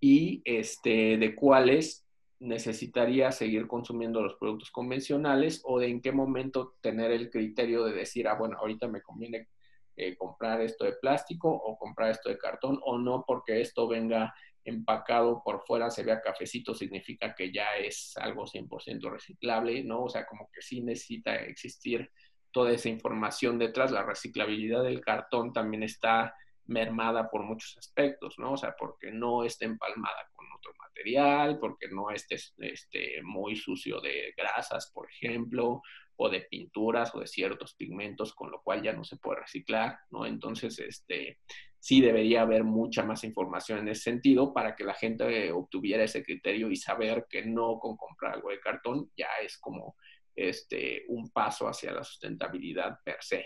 y 0.01 0.41
este, 0.43 1.17
de 1.17 1.35
cuáles 1.35 2.05
necesitaría 2.39 3.31
seguir 3.31 3.67
consumiendo 3.67 4.21
los 4.21 4.35
productos 4.35 4.71
convencionales 4.71 5.61
o 5.63 5.79
de 5.79 5.87
en 5.87 6.01
qué 6.01 6.11
momento 6.11 6.75
tener 6.81 7.11
el 7.11 7.29
criterio 7.29 7.85
de 7.85 7.93
decir, 7.93 8.27
ah, 8.27 8.33
bueno, 8.33 8.57
ahorita 8.57 8.87
me 8.87 9.03
conviene 9.03 9.47
eh, 9.95 10.17
comprar 10.17 10.59
esto 10.61 10.85
de 10.85 10.93
plástico 10.93 11.49
o 11.49 11.77
comprar 11.77 12.09
esto 12.09 12.29
de 12.29 12.39
cartón 12.39 12.79
o 12.83 12.97
no 12.97 13.23
porque 13.27 13.61
esto 13.61 13.87
venga 13.87 14.33
empacado 14.63 15.41
por 15.43 15.63
fuera, 15.65 15.91
se 15.91 16.03
vea 16.03 16.21
cafecito, 16.21 16.73
significa 16.73 17.35
que 17.35 17.51
ya 17.51 17.75
es 17.77 18.17
algo 18.17 18.45
100% 18.45 19.11
reciclable, 19.11 19.83
¿no? 19.83 20.03
O 20.03 20.09
sea, 20.09 20.25
como 20.25 20.49
que 20.51 20.61
sí 20.61 20.81
necesita 20.81 21.35
existir 21.35 22.09
toda 22.51 22.71
esa 22.71 22.89
información 22.89 23.59
detrás. 23.59 23.91
La 23.91 24.03
reciclabilidad 24.03 24.83
del 24.83 25.01
cartón 25.01 25.53
también 25.53 25.83
está 25.83 26.33
mermada 26.65 27.29
por 27.29 27.43
muchos 27.43 27.77
aspectos, 27.77 28.35
¿no? 28.37 28.53
O 28.53 28.57
sea, 28.57 28.75
porque 28.77 29.11
no 29.11 29.43
está 29.43 29.65
empalmada 29.65 30.29
con 30.33 30.45
otro 30.57 30.73
material, 30.79 31.59
porque 31.59 31.87
no 31.89 32.09
esté 32.11 32.37
este, 32.59 33.21
muy 33.23 33.55
sucio 33.55 33.99
de 33.99 34.33
grasas, 34.37 34.91
por 34.93 35.09
ejemplo, 35.09 35.81
o 36.15 36.29
de 36.29 36.41
pinturas 36.41 37.13
o 37.15 37.19
de 37.19 37.27
ciertos 37.27 37.73
pigmentos, 37.75 38.33
con 38.33 38.51
lo 38.51 38.61
cual 38.61 38.83
ya 38.83 38.93
no 38.93 39.03
se 39.03 39.17
puede 39.17 39.41
reciclar, 39.41 39.97
¿no? 40.11 40.25
Entonces, 40.25 40.77
este, 40.79 41.39
sí 41.79 41.99
debería 41.99 42.43
haber 42.43 42.63
mucha 42.63 43.03
más 43.03 43.23
información 43.23 43.79
en 43.79 43.89
ese 43.89 44.03
sentido 44.03 44.53
para 44.53 44.75
que 44.75 44.83
la 44.83 44.93
gente 44.93 45.51
obtuviera 45.51 46.03
ese 46.03 46.23
criterio 46.23 46.69
y 46.69 46.75
saber 46.75 47.25
que 47.27 47.43
no 47.43 47.79
con 47.79 47.97
comprar 47.97 48.35
algo 48.35 48.51
de 48.51 48.59
cartón 48.59 49.11
ya 49.17 49.29
es 49.43 49.57
como 49.57 49.95
este, 50.35 51.05
un 51.07 51.31
paso 51.31 51.67
hacia 51.67 51.91
la 51.91 52.03
sustentabilidad 52.03 52.99
per 53.03 53.17
se. 53.19 53.45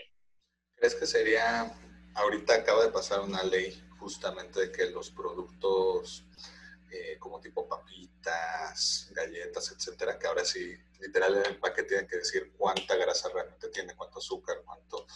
¿Crees 0.76 0.94
que 0.94 1.06
sería 1.06 1.72
ahorita 2.16 2.54
acaba 2.54 2.84
de 2.84 2.90
pasar 2.90 3.20
una 3.20 3.42
ley 3.42 3.82
justamente 3.98 4.60
de 4.60 4.72
que 4.72 4.90
los 4.90 5.10
productos 5.10 6.24
eh, 6.90 7.16
como 7.18 7.40
tipo 7.40 7.68
papitas, 7.68 9.08
galletas, 9.12 9.72
etcétera, 9.72 10.18
que 10.18 10.26
ahora 10.26 10.44
sí, 10.44 10.74
literal 11.00 11.36
en 11.36 11.46
el 11.46 11.58
paquete 11.58 11.88
tiene 11.88 12.06
que 12.06 12.18
decir 12.18 12.52
cuánta 12.56 12.96
grasa 12.96 13.28
realmente 13.28 13.68
tiene, 13.68 13.94
cuánto 13.94 14.18
azúcar, 14.18 14.62
cuánto, 14.64 15.06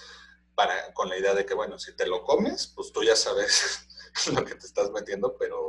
para, 0.55 0.93
con 0.93 1.09
la 1.09 1.17
idea 1.17 1.35
de 1.35 1.47
que, 1.47 1.55
bueno, 1.55 1.79
si 1.79 1.95
te 1.97 2.07
lo 2.07 2.23
comes, 2.23 2.67
pues 2.75 2.93
tú 2.93 3.03
ya 3.03 3.17
sabes 3.17 3.87
lo 4.35 4.45
que 4.45 4.57
te 4.57 4.67
estás 4.67 4.91
metiendo, 4.91 5.37
pero, 5.39 5.67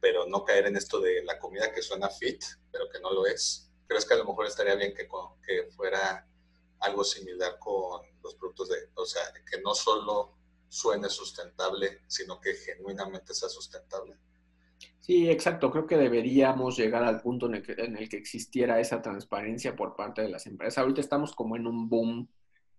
pero 0.00 0.26
no 0.26 0.44
caer 0.44 0.66
en 0.66 0.76
esto 0.76 1.00
de 1.00 1.22
la 1.24 1.38
comida 1.38 1.72
que 1.72 1.82
suena 1.82 2.08
fit, 2.08 2.42
pero 2.72 2.88
que 2.88 3.00
no 3.00 3.10
lo 3.10 3.26
es. 3.26 3.68
¿Crees 3.86 4.06
que 4.06 4.14
a 4.14 4.18
lo 4.18 4.24
mejor 4.24 4.46
estaría 4.46 4.74
bien 4.74 4.94
que, 4.94 5.08
que 5.46 5.70
fuera 5.72 6.26
algo 6.80 7.04
similar 7.04 7.58
con 7.58 8.02
los 8.22 8.34
productos 8.36 8.68
de, 8.68 8.88
o 8.94 9.04
sea, 9.04 9.22
que 9.50 9.60
no 9.60 9.74
solo 9.74 10.35
suene 10.68 11.08
sustentable, 11.08 12.00
sino 12.06 12.40
que 12.40 12.54
genuinamente 12.54 13.34
sea 13.34 13.48
sustentable? 13.48 14.16
Sí, 15.00 15.30
exacto. 15.30 15.70
Creo 15.70 15.86
que 15.86 15.96
deberíamos 15.96 16.76
llegar 16.76 17.04
al 17.04 17.20
punto 17.20 17.46
en 17.46 17.54
el, 17.54 18.08
que, 18.08 18.16
existiera 18.16 18.80
esa 18.80 19.00
transparencia 19.00 19.76
por 19.76 19.94
parte 19.94 20.22
de 20.22 20.28
las 20.28 20.46
empresas. 20.46 20.78
Ahorita 20.78 21.00
estamos 21.00 21.32
como 21.32 21.54
en 21.54 21.66
un 21.66 21.88
boom 21.88 22.28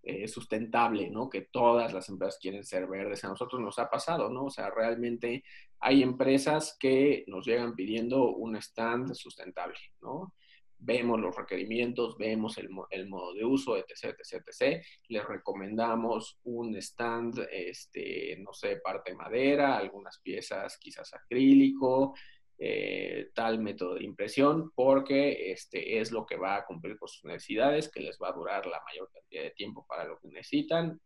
eh, 0.02 0.28
sustentable, 0.28 1.10
¿no? 1.10 1.30
Que 1.30 1.42
todas 1.42 1.92
las 1.94 2.08
empresas 2.10 2.38
quieren 2.40 2.64
ser 2.64 2.86
verdes. 2.86 3.24
A 3.24 3.28
nosotros 3.28 3.62
nos 3.62 3.78
ha 3.78 3.88
pasado, 3.88 4.28
¿no? 4.28 4.44
O 4.44 4.50
sea, 4.50 4.70
realmente 4.70 5.42
hay 5.80 6.02
empresas 6.02 6.76
que 6.78 7.24
nos 7.28 7.46
llegan 7.46 7.74
pidiendo 7.74 8.34
un 8.34 8.56
stand 8.56 9.14
sustentable, 9.14 9.78
¿no? 10.02 10.34
Vemos 10.80 11.20
los 11.20 11.34
requerimientos, 11.34 12.16
vemos 12.16 12.56
el, 12.58 12.68
el 12.90 13.08
modo 13.08 13.34
de 13.34 13.44
uso, 13.44 13.76
etc, 13.76 14.16
etc, 14.18 14.44
etc. 14.46 14.84
Les 15.08 15.26
recomendamos 15.26 16.38
un 16.44 16.76
stand, 16.76 17.46
este, 17.50 18.36
no 18.38 18.52
sé, 18.52 18.76
parte 18.76 19.14
madera, 19.14 19.76
algunas 19.76 20.20
piezas 20.20 20.78
quizás 20.78 21.12
acrílico, 21.14 22.14
eh, 22.60 23.30
tal 23.34 23.60
método 23.60 23.94
de 23.94 24.02
impresión 24.02 24.72
porque 24.74 25.52
este 25.52 26.00
es 26.00 26.10
lo 26.10 26.26
que 26.26 26.36
va 26.36 26.56
a 26.56 26.64
cumplir 26.64 26.98
con 26.98 27.08
sus 27.08 27.24
necesidades, 27.24 27.88
que 27.88 28.00
les 28.00 28.18
va 28.20 28.30
a 28.30 28.32
durar 28.32 28.66
la 28.66 28.82
mayor 28.84 29.08
cantidad 29.12 29.44
de 29.44 29.52
tiempo 29.52 29.86
para 29.88 30.04
lo 30.04 30.18
que 30.18 30.26
necesitan, 30.26 31.00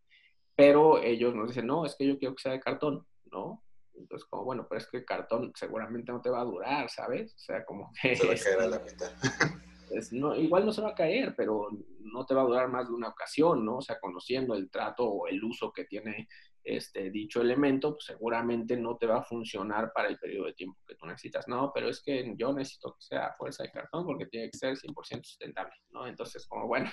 pero 0.54 1.02
ellos 1.02 1.34
nos 1.34 1.48
dicen, 1.48 1.66
no, 1.66 1.84
es 1.84 1.94
que 1.94 2.06
yo 2.06 2.18
quiero 2.18 2.34
que 2.34 2.42
sea 2.42 2.52
de 2.52 2.60
cartón, 2.60 3.06
¿no? 3.30 3.62
Entonces, 3.94 4.28
como, 4.28 4.44
bueno, 4.44 4.66
pero 4.68 4.80
es 4.80 4.86
que 4.88 4.98
el 4.98 5.04
cartón 5.04 5.52
seguramente 5.54 6.12
no 6.12 6.20
te 6.20 6.30
va 6.30 6.40
a 6.40 6.44
durar, 6.44 6.88
¿sabes? 6.90 7.34
O 7.34 7.38
sea, 7.38 7.64
como 7.64 7.90
que... 8.00 8.16
Se 8.16 8.26
va 8.26 8.34
a 8.34 8.36
caer 8.36 8.60
a 8.60 8.66
la 8.66 8.78
mitad. 8.78 9.12
no, 10.12 10.34
igual 10.34 10.64
no 10.66 10.72
se 10.72 10.82
va 10.82 10.90
a 10.90 10.94
caer, 10.94 11.34
pero 11.36 11.68
no 12.00 12.24
te 12.24 12.34
va 12.34 12.42
a 12.42 12.46
durar 12.46 12.68
más 12.68 12.88
de 12.88 12.94
una 12.94 13.08
ocasión, 13.08 13.64
¿no? 13.64 13.78
O 13.78 13.82
sea, 13.82 13.98
conociendo 14.00 14.54
el 14.54 14.70
trato 14.70 15.04
o 15.04 15.28
el 15.28 15.42
uso 15.44 15.72
que 15.72 15.84
tiene 15.84 16.28
este, 16.64 17.10
dicho 17.10 17.40
elemento, 17.40 17.92
pues 17.92 18.04
seguramente 18.04 18.76
no 18.76 18.96
te 18.96 19.06
va 19.06 19.18
a 19.18 19.24
funcionar 19.24 19.92
para 19.92 20.08
el 20.08 20.18
periodo 20.18 20.46
de 20.46 20.54
tiempo 20.54 20.78
que 20.86 20.94
tú 20.94 21.06
necesitas. 21.06 21.48
No, 21.48 21.72
pero 21.74 21.88
es 21.88 22.02
que 22.02 22.34
yo 22.36 22.52
necesito 22.52 22.94
que 22.94 23.02
sea 23.02 23.32
fuerza 23.36 23.64
de 23.64 23.70
cartón 23.70 24.06
porque 24.06 24.26
tiene 24.26 24.50
que 24.50 24.58
ser 24.58 24.76
100% 24.76 25.24
sustentable, 25.24 25.74
¿no? 25.90 26.06
Entonces, 26.06 26.46
como 26.46 26.66
bueno, 26.66 26.90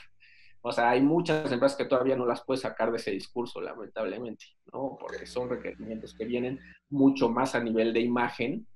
o 0.62 0.72
sea, 0.72 0.90
hay 0.90 1.02
muchas 1.02 1.52
empresas 1.52 1.78
que 1.78 1.86
todavía 1.86 2.16
no 2.16 2.26
las 2.26 2.44
puedes 2.44 2.62
sacar 2.62 2.92
de 2.92 2.98
ese 2.98 3.12
discurso, 3.12 3.62
lamentablemente, 3.62 4.46
¿no? 4.74 4.98
Porque 5.00 5.26
son 5.26 5.50
requerimientos 5.50 6.14
que 6.14 6.26
vienen 6.26 6.60
mucho 6.90 7.30
más 7.30 7.56
a 7.56 7.60
nivel 7.62 7.94
de 7.94 8.02
imagen 8.02 8.68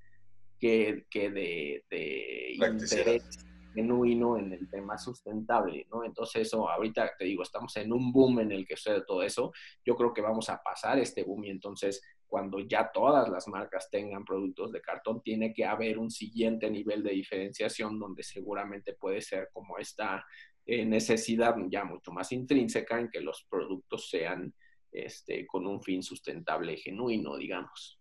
que, 0.60 1.06
que 1.10 1.30
de, 1.30 1.84
de 1.90 2.56
interés 2.56 3.46
genuino 3.74 4.38
en 4.38 4.54
el 4.54 4.70
tema 4.70 4.98
sustentable, 4.98 5.88
¿no? 5.92 6.06
Entonces 6.06 6.48
eso, 6.48 6.70
ahorita 6.70 7.12
te 7.18 7.26
digo, 7.26 7.44
estamos 7.44 7.76
en 7.78 7.92
un 7.92 8.14
boom 8.14 8.40
en 8.40 8.52
el 8.52 8.68
que 8.68 8.78
sucede 8.78 9.04
todo 9.06 9.24
eso. 9.24 9.52
Yo 9.84 9.96
creo 9.96 10.14
que 10.14 10.22
vamos 10.22 10.50
a 10.50 10.62
pasar 10.62 11.00
este 11.00 11.24
boom 11.24 11.44
y 11.46 11.50
entonces 11.50 12.02
cuando 12.28 12.60
ya 12.60 12.92
todas 12.92 13.30
las 13.30 13.48
marcas 13.48 13.90
tengan 13.92 14.26
productos 14.26 14.72
de 14.72 14.82
cartón, 14.82 15.22
tiene 15.22 15.54
que 15.54 15.66
haber 15.66 16.00
un 16.00 16.10
siguiente 16.10 16.70
nivel 16.70 17.04
de 17.04 17.12
diferenciación 17.12 18.00
donde 18.00 18.24
seguramente 18.24 18.94
puede 18.94 19.22
ser 19.22 19.50
como 19.54 19.78
esta 19.78 20.26
eh, 20.66 20.86
necesidad 20.86 21.56
ya 21.70 21.84
mucho 21.84 22.12
más 22.12 22.32
intrínseca 22.32 23.00
en 23.00 23.10
que 23.10 23.22
los 23.22 23.46
productos 23.50 24.10
sean 24.10 24.54
este, 24.92 25.46
con 25.48 25.66
un 25.68 25.82
fin 25.82 26.04
sustentable 26.04 26.78
genuino, 26.78 27.38
digamos. 27.38 28.00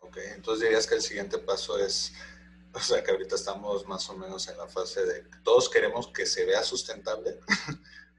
Ok, 0.00 0.18
entonces 0.34 0.64
dirías 0.64 0.86
que 0.86 0.96
el 0.96 1.02
siguiente 1.02 1.38
paso 1.38 1.78
es 1.78 2.12
o 2.74 2.80
sea 2.80 3.04
que 3.04 3.12
ahorita 3.12 3.36
estamos 3.36 3.86
más 3.86 4.08
o 4.10 4.16
menos 4.16 4.48
en 4.48 4.58
la 4.58 4.66
fase 4.66 5.04
de 5.06 5.24
todos 5.44 5.70
queremos 5.70 6.08
que 6.08 6.26
se 6.26 6.44
vea 6.44 6.62
sustentable. 6.62 7.38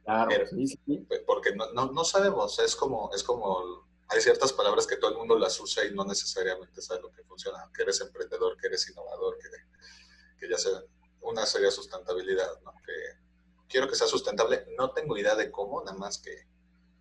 Claro, 0.06 0.46
sí, 0.46 0.68
sí. 0.68 1.08
Porque 1.26 1.56
no, 1.56 1.74
no, 1.74 1.92
no, 1.92 2.04
sabemos, 2.04 2.60
es 2.60 2.76
como, 2.76 3.10
es 3.16 3.24
como, 3.24 3.88
hay 4.08 4.22
ciertas 4.22 4.54
palabras 4.54 4.86
que 4.86 4.98
todo 4.98 5.10
el 5.10 5.18
mundo 5.18 5.36
las 5.38 5.60
usa 5.60 5.84
y 5.84 5.96
no 5.96 6.06
necesariamente 6.06 6.80
sabe 6.80 7.02
lo 7.02 7.12
que 7.12 7.24
funciona. 7.24 7.58
Que 7.76 7.82
eres 7.82 8.00
emprendedor, 8.02 8.56
que 8.56 8.68
eres 8.68 8.88
innovador, 8.88 9.36
que, 9.40 9.50
que 10.40 10.48
ya 10.48 10.60
sea, 10.60 10.80
una 11.22 11.44
seria 11.48 11.72
sustentabilidad, 11.72 12.62
¿no? 12.64 12.74
Que 12.86 12.94
quiero 13.70 13.88
que 13.88 13.96
sea 13.96 14.08
sustentable, 14.08 14.66
no 14.78 14.92
tengo 14.92 15.18
idea 15.18 15.36
de 15.36 15.52
cómo, 15.52 15.84
nada 15.84 15.98
más 15.98 16.20
que, 16.20 16.32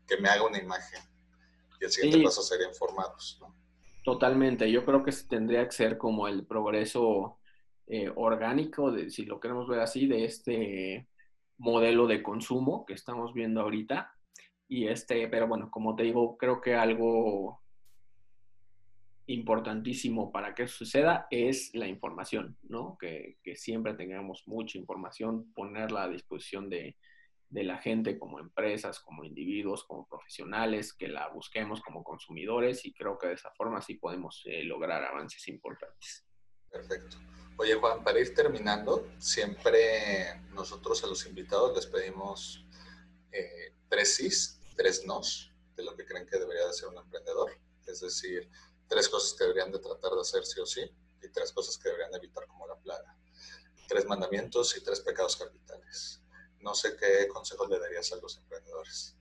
que 0.06 0.20
me 0.20 0.28
haga 0.28 0.46
una 0.46 0.58
imagen. 0.58 1.00
Y 1.80 1.84
el 1.84 1.90
siguiente 1.90 2.22
paso 2.22 2.42
sería 2.42 2.68
informados, 2.68 3.38
¿no? 3.40 3.54
Totalmente, 4.04 4.70
yo 4.70 4.84
creo 4.84 5.02
que 5.02 5.12
tendría 5.28 5.64
que 5.64 5.72
ser 5.72 5.96
como 5.96 6.28
el 6.28 6.46
progreso 6.46 7.38
eh, 7.86 8.10
orgánico, 8.14 8.92
de, 8.92 9.10
si 9.10 9.24
lo 9.24 9.40
queremos 9.40 9.66
ver 9.66 9.80
así, 9.80 10.06
de 10.06 10.24
este 10.24 11.08
modelo 11.56 12.06
de 12.06 12.22
consumo 12.22 12.84
que 12.84 12.94
estamos 12.94 13.32
viendo 13.32 13.62
ahorita. 13.62 14.12
Y 14.68 14.88
este, 14.88 15.28
pero 15.28 15.46
bueno, 15.46 15.70
como 15.70 15.94
te 15.94 16.02
digo, 16.02 16.36
creo 16.36 16.60
que 16.60 16.74
algo 16.74 17.63
importantísimo 19.26 20.30
para 20.30 20.54
que 20.54 20.68
suceda 20.68 21.26
es 21.30 21.74
la 21.74 21.88
información, 21.88 22.58
¿no? 22.62 22.96
Que, 22.98 23.38
que 23.42 23.56
siempre 23.56 23.94
tengamos 23.94 24.42
mucha 24.46 24.78
información, 24.78 25.52
ponerla 25.54 26.04
a 26.04 26.08
disposición 26.08 26.68
de, 26.68 26.96
de, 27.48 27.64
la 27.64 27.78
gente 27.78 28.18
como 28.18 28.38
empresas, 28.38 29.00
como 29.00 29.24
individuos, 29.24 29.84
como 29.84 30.06
profesionales, 30.06 30.92
que 30.92 31.08
la 31.08 31.28
busquemos 31.28 31.80
como 31.80 32.04
consumidores 32.04 32.84
y 32.84 32.92
creo 32.92 33.18
que 33.18 33.28
de 33.28 33.34
esa 33.34 33.50
forma 33.52 33.80
sí 33.80 33.94
podemos 33.94 34.42
eh, 34.44 34.62
lograr 34.64 35.02
avances 35.04 35.48
importantes. 35.48 36.26
Perfecto. 36.70 37.16
Oye, 37.56 37.74
Juan, 37.76 38.02
para 38.02 38.20
ir 38.20 38.34
terminando, 38.34 39.08
siempre 39.18 40.40
nosotros 40.52 41.02
a 41.04 41.06
los 41.06 41.24
invitados 41.24 41.74
les 41.74 41.86
pedimos 41.86 42.66
eh, 43.32 43.72
tres 43.88 44.16
sís, 44.16 44.60
tres 44.76 45.06
nos 45.06 45.52
de 45.76 45.84
lo 45.84 45.96
que 45.96 46.04
creen 46.04 46.26
que 46.26 46.38
debería 46.38 46.66
de 46.66 46.72
ser 46.72 46.88
un 46.88 46.98
emprendedor. 46.98 47.52
Es 47.86 48.00
decir, 48.00 48.50
tres 48.94 49.08
cosas 49.08 49.36
que 49.36 49.44
deberían 49.44 49.72
de 49.72 49.80
tratar 49.80 50.12
de 50.12 50.20
hacer 50.20 50.44
sí 50.44 50.60
o 50.60 50.66
sí 50.66 50.82
y 51.20 51.28
tres 51.32 51.52
cosas 51.52 51.76
que 51.76 51.88
deberían 51.88 52.14
evitar 52.14 52.46
como 52.46 52.68
la 52.68 52.76
plaga. 52.76 53.16
Tres 53.88 54.06
mandamientos 54.06 54.76
y 54.76 54.84
tres 54.84 55.00
pecados 55.00 55.36
capitales. 55.36 56.22
No 56.60 56.74
sé 56.74 56.96
qué 56.96 57.26
consejos 57.26 57.68
le 57.68 57.80
darías 57.80 58.12
a 58.12 58.16
los 58.16 58.38
emprendedores. 58.38 59.18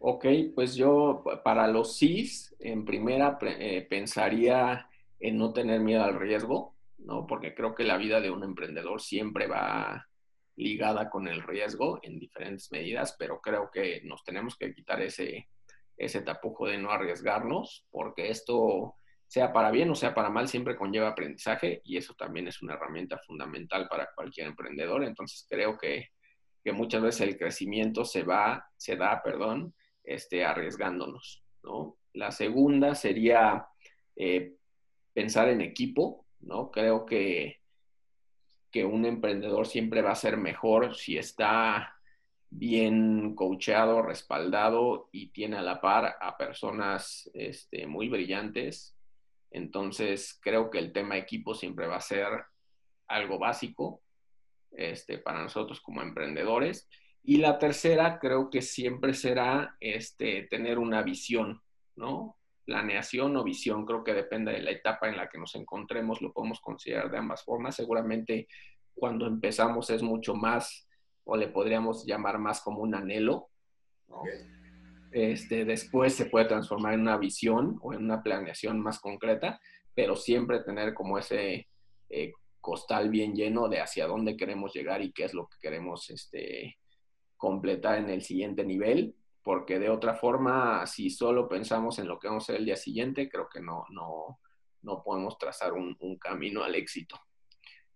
Ok, 0.00 0.26
pues 0.56 0.74
yo 0.74 1.22
para 1.44 1.68
los 1.68 1.96
sís, 1.96 2.52
en 2.58 2.84
primera 2.84 3.38
eh, 3.42 3.86
pensaría 3.88 4.88
en 5.20 5.38
no 5.38 5.52
tener 5.52 5.78
miedo 5.78 6.02
al 6.02 6.18
riesgo, 6.18 6.74
¿no? 6.98 7.28
Porque 7.28 7.54
creo 7.54 7.76
que 7.76 7.84
la 7.84 7.96
vida 7.96 8.20
de 8.20 8.32
un 8.32 8.42
emprendedor 8.42 9.00
siempre 9.00 9.46
va 9.46 10.08
ligada 10.56 11.08
con 11.08 11.28
el 11.28 11.42
riesgo 11.44 12.00
en 12.02 12.18
diferentes 12.18 12.72
medidas, 12.72 13.14
pero 13.16 13.40
creo 13.40 13.70
que 13.72 14.00
nos 14.02 14.24
tenemos 14.24 14.56
que 14.56 14.74
quitar 14.74 15.00
ese, 15.00 15.48
ese 15.96 16.22
tapujo 16.22 16.66
de 16.66 16.78
no 16.78 16.90
arriesgarnos, 16.90 17.86
porque 17.90 18.30
esto, 18.30 18.96
sea 19.26 19.52
para 19.52 19.70
bien 19.70 19.88
o 19.90 19.94
sea 19.94 20.14
para 20.14 20.30
mal, 20.30 20.48
siempre 20.48 20.76
conlleva 20.76 21.08
aprendizaje 21.08 21.80
y 21.84 21.96
eso 21.96 22.14
también 22.14 22.48
es 22.48 22.60
una 22.62 22.74
herramienta 22.74 23.18
fundamental 23.18 23.88
para 23.88 24.10
cualquier 24.14 24.48
emprendedor. 24.48 25.04
Entonces 25.04 25.46
creo 25.48 25.78
que, 25.78 26.08
que 26.62 26.72
muchas 26.72 27.02
veces 27.02 27.22
el 27.22 27.38
crecimiento 27.38 28.04
se 28.04 28.22
va, 28.22 28.66
se 28.76 28.96
da, 28.96 29.22
perdón, 29.22 29.74
este, 30.04 30.44
arriesgándonos, 30.44 31.44
¿no? 31.62 31.96
La 32.12 32.30
segunda 32.30 32.94
sería 32.94 33.66
eh, 34.16 34.54
pensar 35.14 35.48
en 35.48 35.60
equipo, 35.60 36.26
¿no? 36.40 36.70
Creo 36.70 37.06
que, 37.06 37.60
que 38.70 38.84
un 38.84 39.04
emprendedor 39.04 39.66
siempre 39.66 40.02
va 40.02 40.12
a 40.12 40.16
ser 40.16 40.36
mejor 40.36 40.94
si 40.94 41.16
está 41.16 41.91
bien 42.54 43.34
coacheado, 43.34 44.02
respaldado 44.02 45.08
y 45.10 45.28
tiene 45.28 45.56
a 45.56 45.62
la 45.62 45.80
par 45.80 46.16
a 46.20 46.36
personas 46.36 47.30
este, 47.34 47.86
muy 47.86 48.08
brillantes. 48.08 48.96
Entonces, 49.50 50.38
creo 50.42 50.70
que 50.70 50.78
el 50.78 50.92
tema 50.92 51.16
equipo 51.16 51.54
siempre 51.54 51.86
va 51.86 51.96
a 51.96 52.00
ser 52.00 52.28
algo 53.08 53.38
básico 53.38 54.02
este, 54.70 55.18
para 55.18 55.42
nosotros 55.42 55.80
como 55.80 56.02
emprendedores. 56.02 56.88
Y 57.22 57.38
la 57.38 57.58
tercera, 57.58 58.18
creo 58.18 58.50
que 58.50 58.62
siempre 58.62 59.14
será 59.14 59.76
este, 59.80 60.42
tener 60.50 60.78
una 60.78 61.02
visión, 61.02 61.62
¿no? 61.96 62.36
planeación 62.64 63.36
o 63.36 63.42
visión, 63.42 63.84
creo 63.84 64.04
que 64.04 64.14
depende 64.14 64.52
de 64.52 64.62
la 64.62 64.70
etapa 64.70 65.08
en 65.08 65.16
la 65.16 65.28
que 65.28 65.36
nos 65.36 65.54
encontremos, 65.56 66.22
lo 66.22 66.32
podemos 66.32 66.60
considerar 66.60 67.10
de 67.10 67.18
ambas 67.18 67.42
formas. 67.42 67.74
Seguramente 67.74 68.46
cuando 68.94 69.26
empezamos 69.26 69.90
es 69.90 70.02
mucho 70.02 70.34
más, 70.34 70.86
o 71.24 71.36
le 71.36 71.48
podríamos 71.48 72.04
llamar 72.06 72.38
más 72.38 72.60
como 72.60 72.80
un 72.80 72.94
anhelo, 72.94 73.48
Este, 75.10 75.64
después 75.64 76.14
se 76.14 76.26
puede 76.26 76.46
transformar 76.46 76.94
en 76.94 77.00
una 77.00 77.18
visión 77.18 77.78
o 77.82 77.92
en 77.92 78.04
una 78.04 78.22
planeación 78.22 78.80
más 78.80 78.98
concreta, 78.98 79.60
pero 79.94 80.16
siempre 80.16 80.60
tener 80.60 80.94
como 80.94 81.18
ese 81.18 81.68
eh, 82.08 82.32
costal 82.60 83.10
bien 83.10 83.34
lleno 83.34 83.68
de 83.68 83.80
hacia 83.80 84.06
dónde 84.06 84.36
queremos 84.36 84.72
llegar 84.72 85.02
y 85.02 85.12
qué 85.12 85.24
es 85.24 85.34
lo 85.34 85.48
que 85.48 85.58
queremos 85.60 86.08
este, 86.10 86.78
completar 87.36 87.98
en 87.98 88.08
el 88.08 88.22
siguiente 88.22 88.64
nivel, 88.64 89.14
porque 89.42 89.78
de 89.78 89.90
otra 89.90 90.14
forma, 90.14 90.86
si 90.86 91.10
solo 91.10 91.48
pensamos 91.48 91.98
en 91.98 92.06
lo 92.06 92.18
que 92.18 92.28
vamos 92.28 92.44
a 92.44 92.46
hacer 92.46 92.56
el 92.56 92.66
día 92.66 92.76
siguiente, 92.76 93.28
creo 93.28 93.48
que 93.52 93.60
no, 93.60 93.84
no, 93.90 94.38
no 94.82 95.02
podemos 95.02 95.36
trazar 95.38 95.72
un, 95.72 95.96
camino 96.18 96.62
al 96.62 96.74
éxito. 96.74 97.18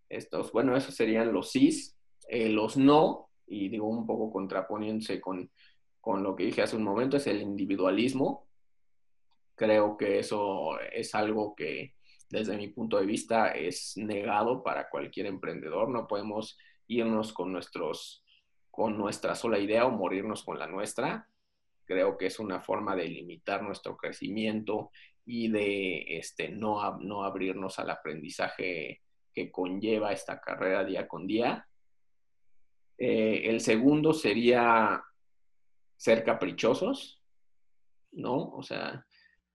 Estos, 0.09 0.51
bueno, 0.53 0.77
esos 0.77 0.95
serían 0.95 1.33
los 1.33 1.53
sís, 1.53 1.96
eh, 2.29 2.49
los 2.49 2.77
no, 2.77 3.31
y 3.47 3.69
digo 3.69 3.87
un 3.89 4.07
poco 4.07 4.33
contraponiéndose 4.33 5.21
con, 5.21 5.51
con 6.01 6.23
lo 6.23 6.35
que 6.35 6.45
dije 6.45 6.63
hace 6.63 6.77
un 6.77 6.85
momento, 6.85 7.17
es 7.17 7.27
el 7.27 7.41
individualismo. 7.41 8.47
Creo 9.55 9.97
que 9.97 10.19
eso 10.19 10.79
es 10.93 11.15
algo 11.15 11.55
que 11.55 11.95
desde 12.29 12.57
mi 12.57 12.69
punto 12.69 12.99
de 12.99 13.07
vista 13.07 13.51
es 13.53 13.97
negado 13.97 14.63
para 14.63 14.89
cualquier 14.89 15.27
emprendedor. 15.27 15.89
No 15.89 16.07
podemos 16.07 16.59
irnos 16.89 17.33
con 17.33 17.53
nuestros 17.53 18.23
con 18.77 18.99
nuestra 18.99 19.35
sola 19.35 19.59
idea 19.59 19.87
o 19.87 19.91
morirnos 19.91 20.45
con 20.45 20.59
la 20.59 20.67
nuestra. 20.67 21.27
Creo 21.87 22.19
que 22.19 22.27
es 22.27 22.39
una 22.39 22.61
forma 22.61 22.95
de 22.95 23.09
limitar 23.09 23.63
nuestro 23.63 23.97
crecimiento 23.97 24.91
y 25.25 25.49
de 25.49 26.19
este, 26.19 26.51
no, 26.51 26.99
no 26.99 27.25
abrirnos 27.25 27.79
al 27.79 27.89
aprendizaje 27.89 29.01
que 29.33 29.51
conlleva 29.51 30.13
esta 30.13 30.43
carrera 30.43 30.85
día 30.85 31.09
con 31.09 31.27
día. 31.27 31.67
Eh, 32.99 33.43
el 33.45 33.61
segundo 33.61 34.13
sería 34.13 35.03
ser 35.97 36.25
caprichosos, 36.25 37.23
¿no? 38.13 38.51
O 38.51 38.63
sea, 38.63 39.07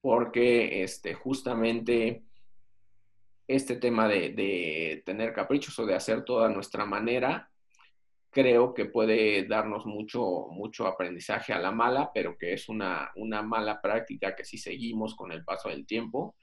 porque 0.01 0.83
este, 0.83 1.13
justamente 1.13 2.23
este 3.47 3.75
tema 3.75 4.07
de, 4.07 4.29
de, 4.29 5.03
tener 5.05 5.33
caprichos 5.33 5.77
o 5.79 5.85
de 5.85 5.95
hacer 5.95 6.23
toda 6.23 6.49
nuestra 6.49 6.85
manera, 6.85 7.51
creo 8.31 8.73
que 8.73 8.85
puede 8.85 9.45
darnos 9.45 9.85
mucho, 9.85 10.47
mucho 10.49 10.87
aprendizaje 10.87 11.51
a 11.53 11.59
la 11.59 11.71
mala, 11.71 12.11
pero 12.13 12.37
que 12.37 12.53
es 12.53 12.69
una, 12.69 13.11
una 13.15 13.41
mala 13.41 13.81
práctica 13.81 14.35
que 14.35 14.45
si 14.45 14.57
seguimos 14.57 15.15
con 15.15 15.31
el 15.31 15.43
paso 15.43 15.69
del 15.69 15.85
tiempo, 15.85 16.35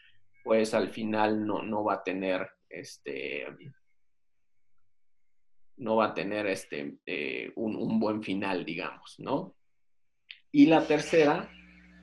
pues 0.45 0.75
al 0.75 0.91
final 0.91 1.47
no, 1.47 1.63
no 1.63 1.83
va 1.83 1.95
a 1.95 2.03
tener 2.03 2.49
este 2.69 3.47
no 5.79 5.97
va 5.97 6.07
a 6.07 6.15
tener 6.15 6.47
este, 6.47 6.99
eh, 7.07 7.53
un, 7.57 7.77
un, 7.77 7.99
buen 7.99 8.23
final, 8.23 8.65
digamos, 8.65 9.15
¿no? 9.19 9.55
Y 10.51 10.67
la 10.67 10.87
tercera 10.87 11.51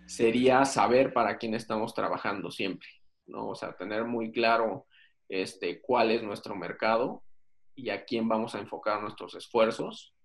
sería 0.06 0.66
saber 0.66 1.14
para 1.14 1.38
quién 1.38 1.54
estamos 1.54 1.94
trabajando 1.94 2.52
siempre, 2.52 2.88
¿no? 3.26 3.50
O 3.50 3.56
sea, 3.56 3.76
tener 3.76 4.06
muy 4.06 4.32
claro 4.32 4.86
este, 5.30 5.82
cuál 5.82 6.12
es 6.12 6.24
nuestro 6.24 6.56
mercado 6.56 7.24
y 7.76 7.90
a 7.90 8.06
quién 8.06 8.28
vamos 8.28 8.56
a 8.56 8.60
enfocar 8.60 9.02
nuestros 9.02 9.36
esfuerzos, 9.36 10.16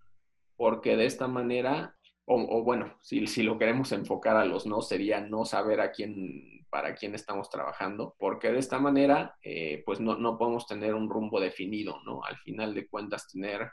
porque 0.57 0.97
de 0.97 1.07
esta 1.07 1.27
manera, 1.27 1.97
o, 2.27 2.63
bueno, 2.63 2.97
si, 3.01 3.27
si, 3.27 3.43
lo 3.43 3.59
queremos 3.59 3.91
enfocar 3.93 4.37
a 4.37 4.45
los 4.45 4.67
no, 4.67 4.83
sería 4.83 5.21
no 5.21 5.45
saber 5.45 5.81
a 5.81 5.91
quién, 5.91 6.60
para 6.71 6.95
quién 6.95 7.15
estamos 7.15 7.51
trabajando, 7.51 8.15
porque 8.19 8.51
de 8.53 8.59
esta 8.59 8.79
manera, 8.79 9.37
eh, 9.43 9.83
pues 9.85 10.01
no, 10.01 10.17
no 10.17 10.39
podemos 10.39 10.67
tener 10.67 10.95
un 10.95 11.11
rumbo 11.11 11.41
definido, 11.41 12.01
¿no? 12.05 12.23
Al 12.25 12.39
final 12.39 12.75
de 12.75 12.87
cuentas, 12.87 13.29
tener 13.29 13.71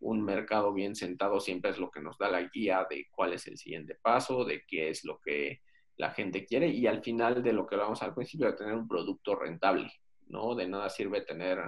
un 0.00 0.22
mercado 0.22 0.72
bien 0.72 0.94
sentado 0.94 1.40
siempre 1.40 1.70
es 1.70 1.78
lo 1.78 1.90
que 1.90 2.00
nos 2.00 2.16
da 2.18 2.30
la 2.30 2.42
guía 2.42 2.86
de 2.88 3.06
cuál 3.10 3.32
es 3.32 3.46
el 3.46 3.58
siguiente 3.58 3.96
paso, 3.96 4.44
de 4.44 4.64
qué 4.66 4.90
es 4.90 5.04
lo 5.04 5.18
que 5.18 5.60
la 5.96 6.12
gente 6.12 6.44
quiere 6.44 6.68
y 6.68 6.86
al 6.86 7.02
final 7.02 7.42
de 7.42 7.52
lo 7.52 7.66
que 7.66 7.74
hablamos 7.74 8.02
al 8.02 8.14
principio, 8.14 8.46
de 8.46 8.56
tener 8.56 8.74
un 8.74 8.88
producto 8.88 9.34
rentable, 9.34 9.90
¿no? 10.26 10.54
De 10.54 10.68
nada 10.68 10.88
sirve 10.88 11.22
tener 11.22 11.58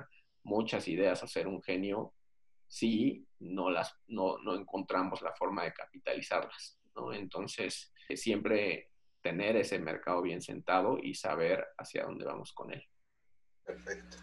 muchas 0.45 0.87
ideas, 0.89 1.23
hacer 1.23 1.49
un 1.49 1.61
genio, 1.63 2.15
si 2.69 3.27
no, 3.41 3.71
las, 3.71 3.93
no, 4.07 4.39
no 4.39 4.55
encontramos 4.55 5.21
la 5.23 5.35
forma 5.35 5.65
de 5.65 5.73
capitalizarlas, 5.73 6.79
¿no? 6.95 7.13
Entonces, 7.13 7.93
siempre 8.15 8.90
tener 9.23 9.57
ese 9.57 9.79
mercado 9.79 10.23
bien 10.23 10.43
sentado 10.43 10.99
y 11.01 11.15
saber 11.15 11.65
hacia 11.79 12.05
dónde 12.05 12.25
vamos 12.25 12.53
con 12.53 12.73
él. 12.73 12.83
Perfecto. 13.65 14.17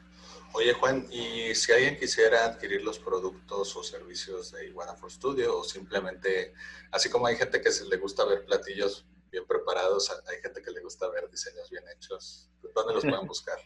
Oye, 0.53 0.73
Juan, 0.73 1.05
y 1.11 1.53
si 1.55 1.71
alguien 1.71 1.97
quisiera 1.97 2.45
adquirir 2.45 2.83
los 2.83 2.99
productos 2.99 3.75
o 3.75 3.83
servicios 3.83 4.51
de 4.51 4.67
Iguana 4.67 4.95
for 4.95 5.11
Studio 5.11 5.59
o 5.59 5.63
simplemente, 5.63 6.53
así 6.91 7.09
como 7.09 7.25
hay 7.27 7.35
gente 7.35 7.61
que 7.61 7.69
le 7.89 7.97
gusta 7.97 8.25
ver 8.25 8.45
platillos 8.45 9.05
bien 9.29 9.45
preparados, 9.45 10.09
hay 10.09 10.41
gente 10.41 10.61
que 10.61 10.71
le 10.71 10.81
gusta 10.81 11.09
ver 11.09 11.29
diseños 11.29 11.69
bien 11.69 11.83
hechos, 11.95 12.49
¿dónde 12.73 12.93
los 12.93 13.03
pueden 13.03 13.27
buscar? 13.27 13.59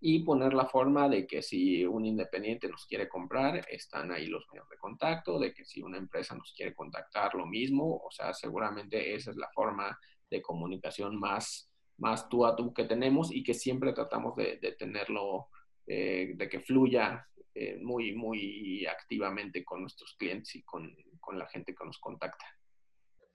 y 0.05 0.25
poner 0.25 0.53
la 0.53 0.67
forma 0.67 1.09
de 1.09 1.29
que 1.29 1.43
si 1.43 1.85
un 1.85 2.05
independiente 2.05 2.69
nos 2.69 2.87
quiere 2.87 3.09
comprar, 3.09 3.65
están 3.71 4.11
ahí 4.11 4.27
los 4.27 4.45
medios 4.53 4.69
de 4.69 4.77
contacto, 4.77 5.39
de 5.39 5.55
que 5.55 5.65
si 5.65 5.81
una 5.81 5.97
empresa 5.97 6.35
nos 6.35 6.53
quiere 6.57 6.75
contactar, 6.75 7.35
lo 7.37 7.47
mismo, 7.47 8.03
o 8.05 8.11
sea, 8.11 8.35
seguramente 8.35 9.15
esa 9.15 9.31
es 9.31 9.37
la 9.37 9.49
forma 9.55 9.97
de 10.29 10.43
comunicación 10.43 11.17
más, 11.21 11.72
más 12.03 12.29
tú 12.29 12.45
a 12.45 12.57
tú 12.57 12.75
que 12.75 12.85
tenemos 12.85 13.33
y 13.33 13.45
que 13.45 13.55
siempre 13.55 13.93
tratamos 13.93 14.35
de, 14.35 14.59
tenerlo, 14.77 15.49
eh, 15.87 16.33
de 16.35 16.49
que 16.49 16.59
fluya 16.59 17.27
eh, 17.55 17.79
muy, 17.81 18.13
muy 18.13 18.85
activamente 18.87 19.65
con 19.65 19.83
nuestros 19.83 20.17
clientes 20.19 20.57
y 20.57 20.63
con, 20.65 20.93
con 21.21 21.39
la 21.39 21.49
gente 21.49 21.75
que 21.75 21.85
nos 21.85 21.99
contacta. 21.99 22.45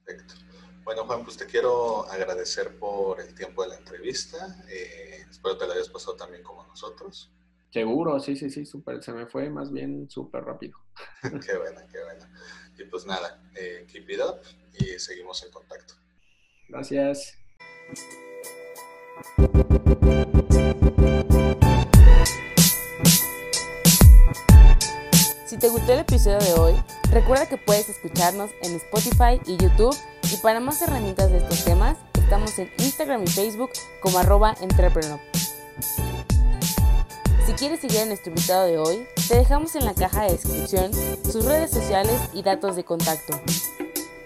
Perfecto. 0.03 0.35
Bueno, 0.83 1.05
Juan, 1.05 1.23
pues 1.23 1.37
te 1.37 1.45
quiero 1.45 2.05
agradecer 2.09 2.77
por 2.77 3.21
el 3.21 3.33
tiempo 3.33 3.63
de 3.63 3.69
la 3.69 3.77
entrevista. 3.77 4.37
Eh, 4.69 5.25
espero 5.29 5.57
te 5.57 5.65
la 5.65 5.73
hayas 5.73 5.89
pasado 5.89 6.17
también 6.17 6.43
como 6.43 6.65
nosotros. 6.65 7.31
Seguro, 7.71 8.19
sí, 8.19 8.35
sí, 8.35 8.49
sí, 8.49 8.65
súper. 8.65 9.01
Se 9.01 9.13
me 9.13 9.27
fue 9.27 9.49
más 9.49 9.71
bien 9.71 10.09
súper 10.09 10.43
rápido. 10.43 10.77
qué 11.45 11.57
buena, 11.57 11.87
qué 11.87 12.03
buena. 12.03 12.29
Y 12.77 12.83
pues 12.85 13.05
nada, 13.05 13.41
eh, 13.55 13.85
keep 13.89 14.09
it 14.09 14.19
up 14.19 14.41
y 14.77 14.99
seguimos 14.99 15.41
en 15.43 15.51
contacto. 15.51 15.93
Gracias. 16.67 17.37
Si 25.45 25.57
te 25.57 25.69
gustó 25.69 25.93
el 25.93 25.99
episodio 25.99 26.37
de 26.37 26.53
hoy, 26.53 26.73
recuerda 27.11 27.47
que 27.47 27.57
puedes 27.57 27.89
escucharnos 27.89 28.51
en 28.61 28.75
Spotify 28.75 29.41
y 29.47 29.57
YouTube 29.57 29.95
y 30.31 30.37
para 30.37 30.59
más 30.59 30.81
herramientas 30.81 31.31
de 31.31 31.37
estos 31.39 31.63
temas, 31.63 31.97
estamos 32.13 32.59
en 32.59 32.71
Instagram 32.77 33.23
y 33.23 33.27
Facebook 33.27 33.71
como 34.01 34.19
arroba 34.19 34.55
entrepreneur. 34.61 35.19
Si 37.47 37.53
quieres 37.53 37.79
seguir 37.79 38.01
a 38.01 38.05
nuestro 38.05 38.29
invitado 38.29 38.67
de 38.67 38.77
hoy, 38.77 39.07
te 39.27 39.37
dejamos 39.37 39.75
en 39.75 39.85
la 39.85 39.95
caja 39.95 40.25
de 40.25 40.33
descripción 40.33 40.91
sus 41.23 41.45
redes 41.45 41.71
sociales 41.71 42.21
y 42.33 42.43
datos 42.43 42.75
de 42.75 42.83
contacto. 42.83 43.41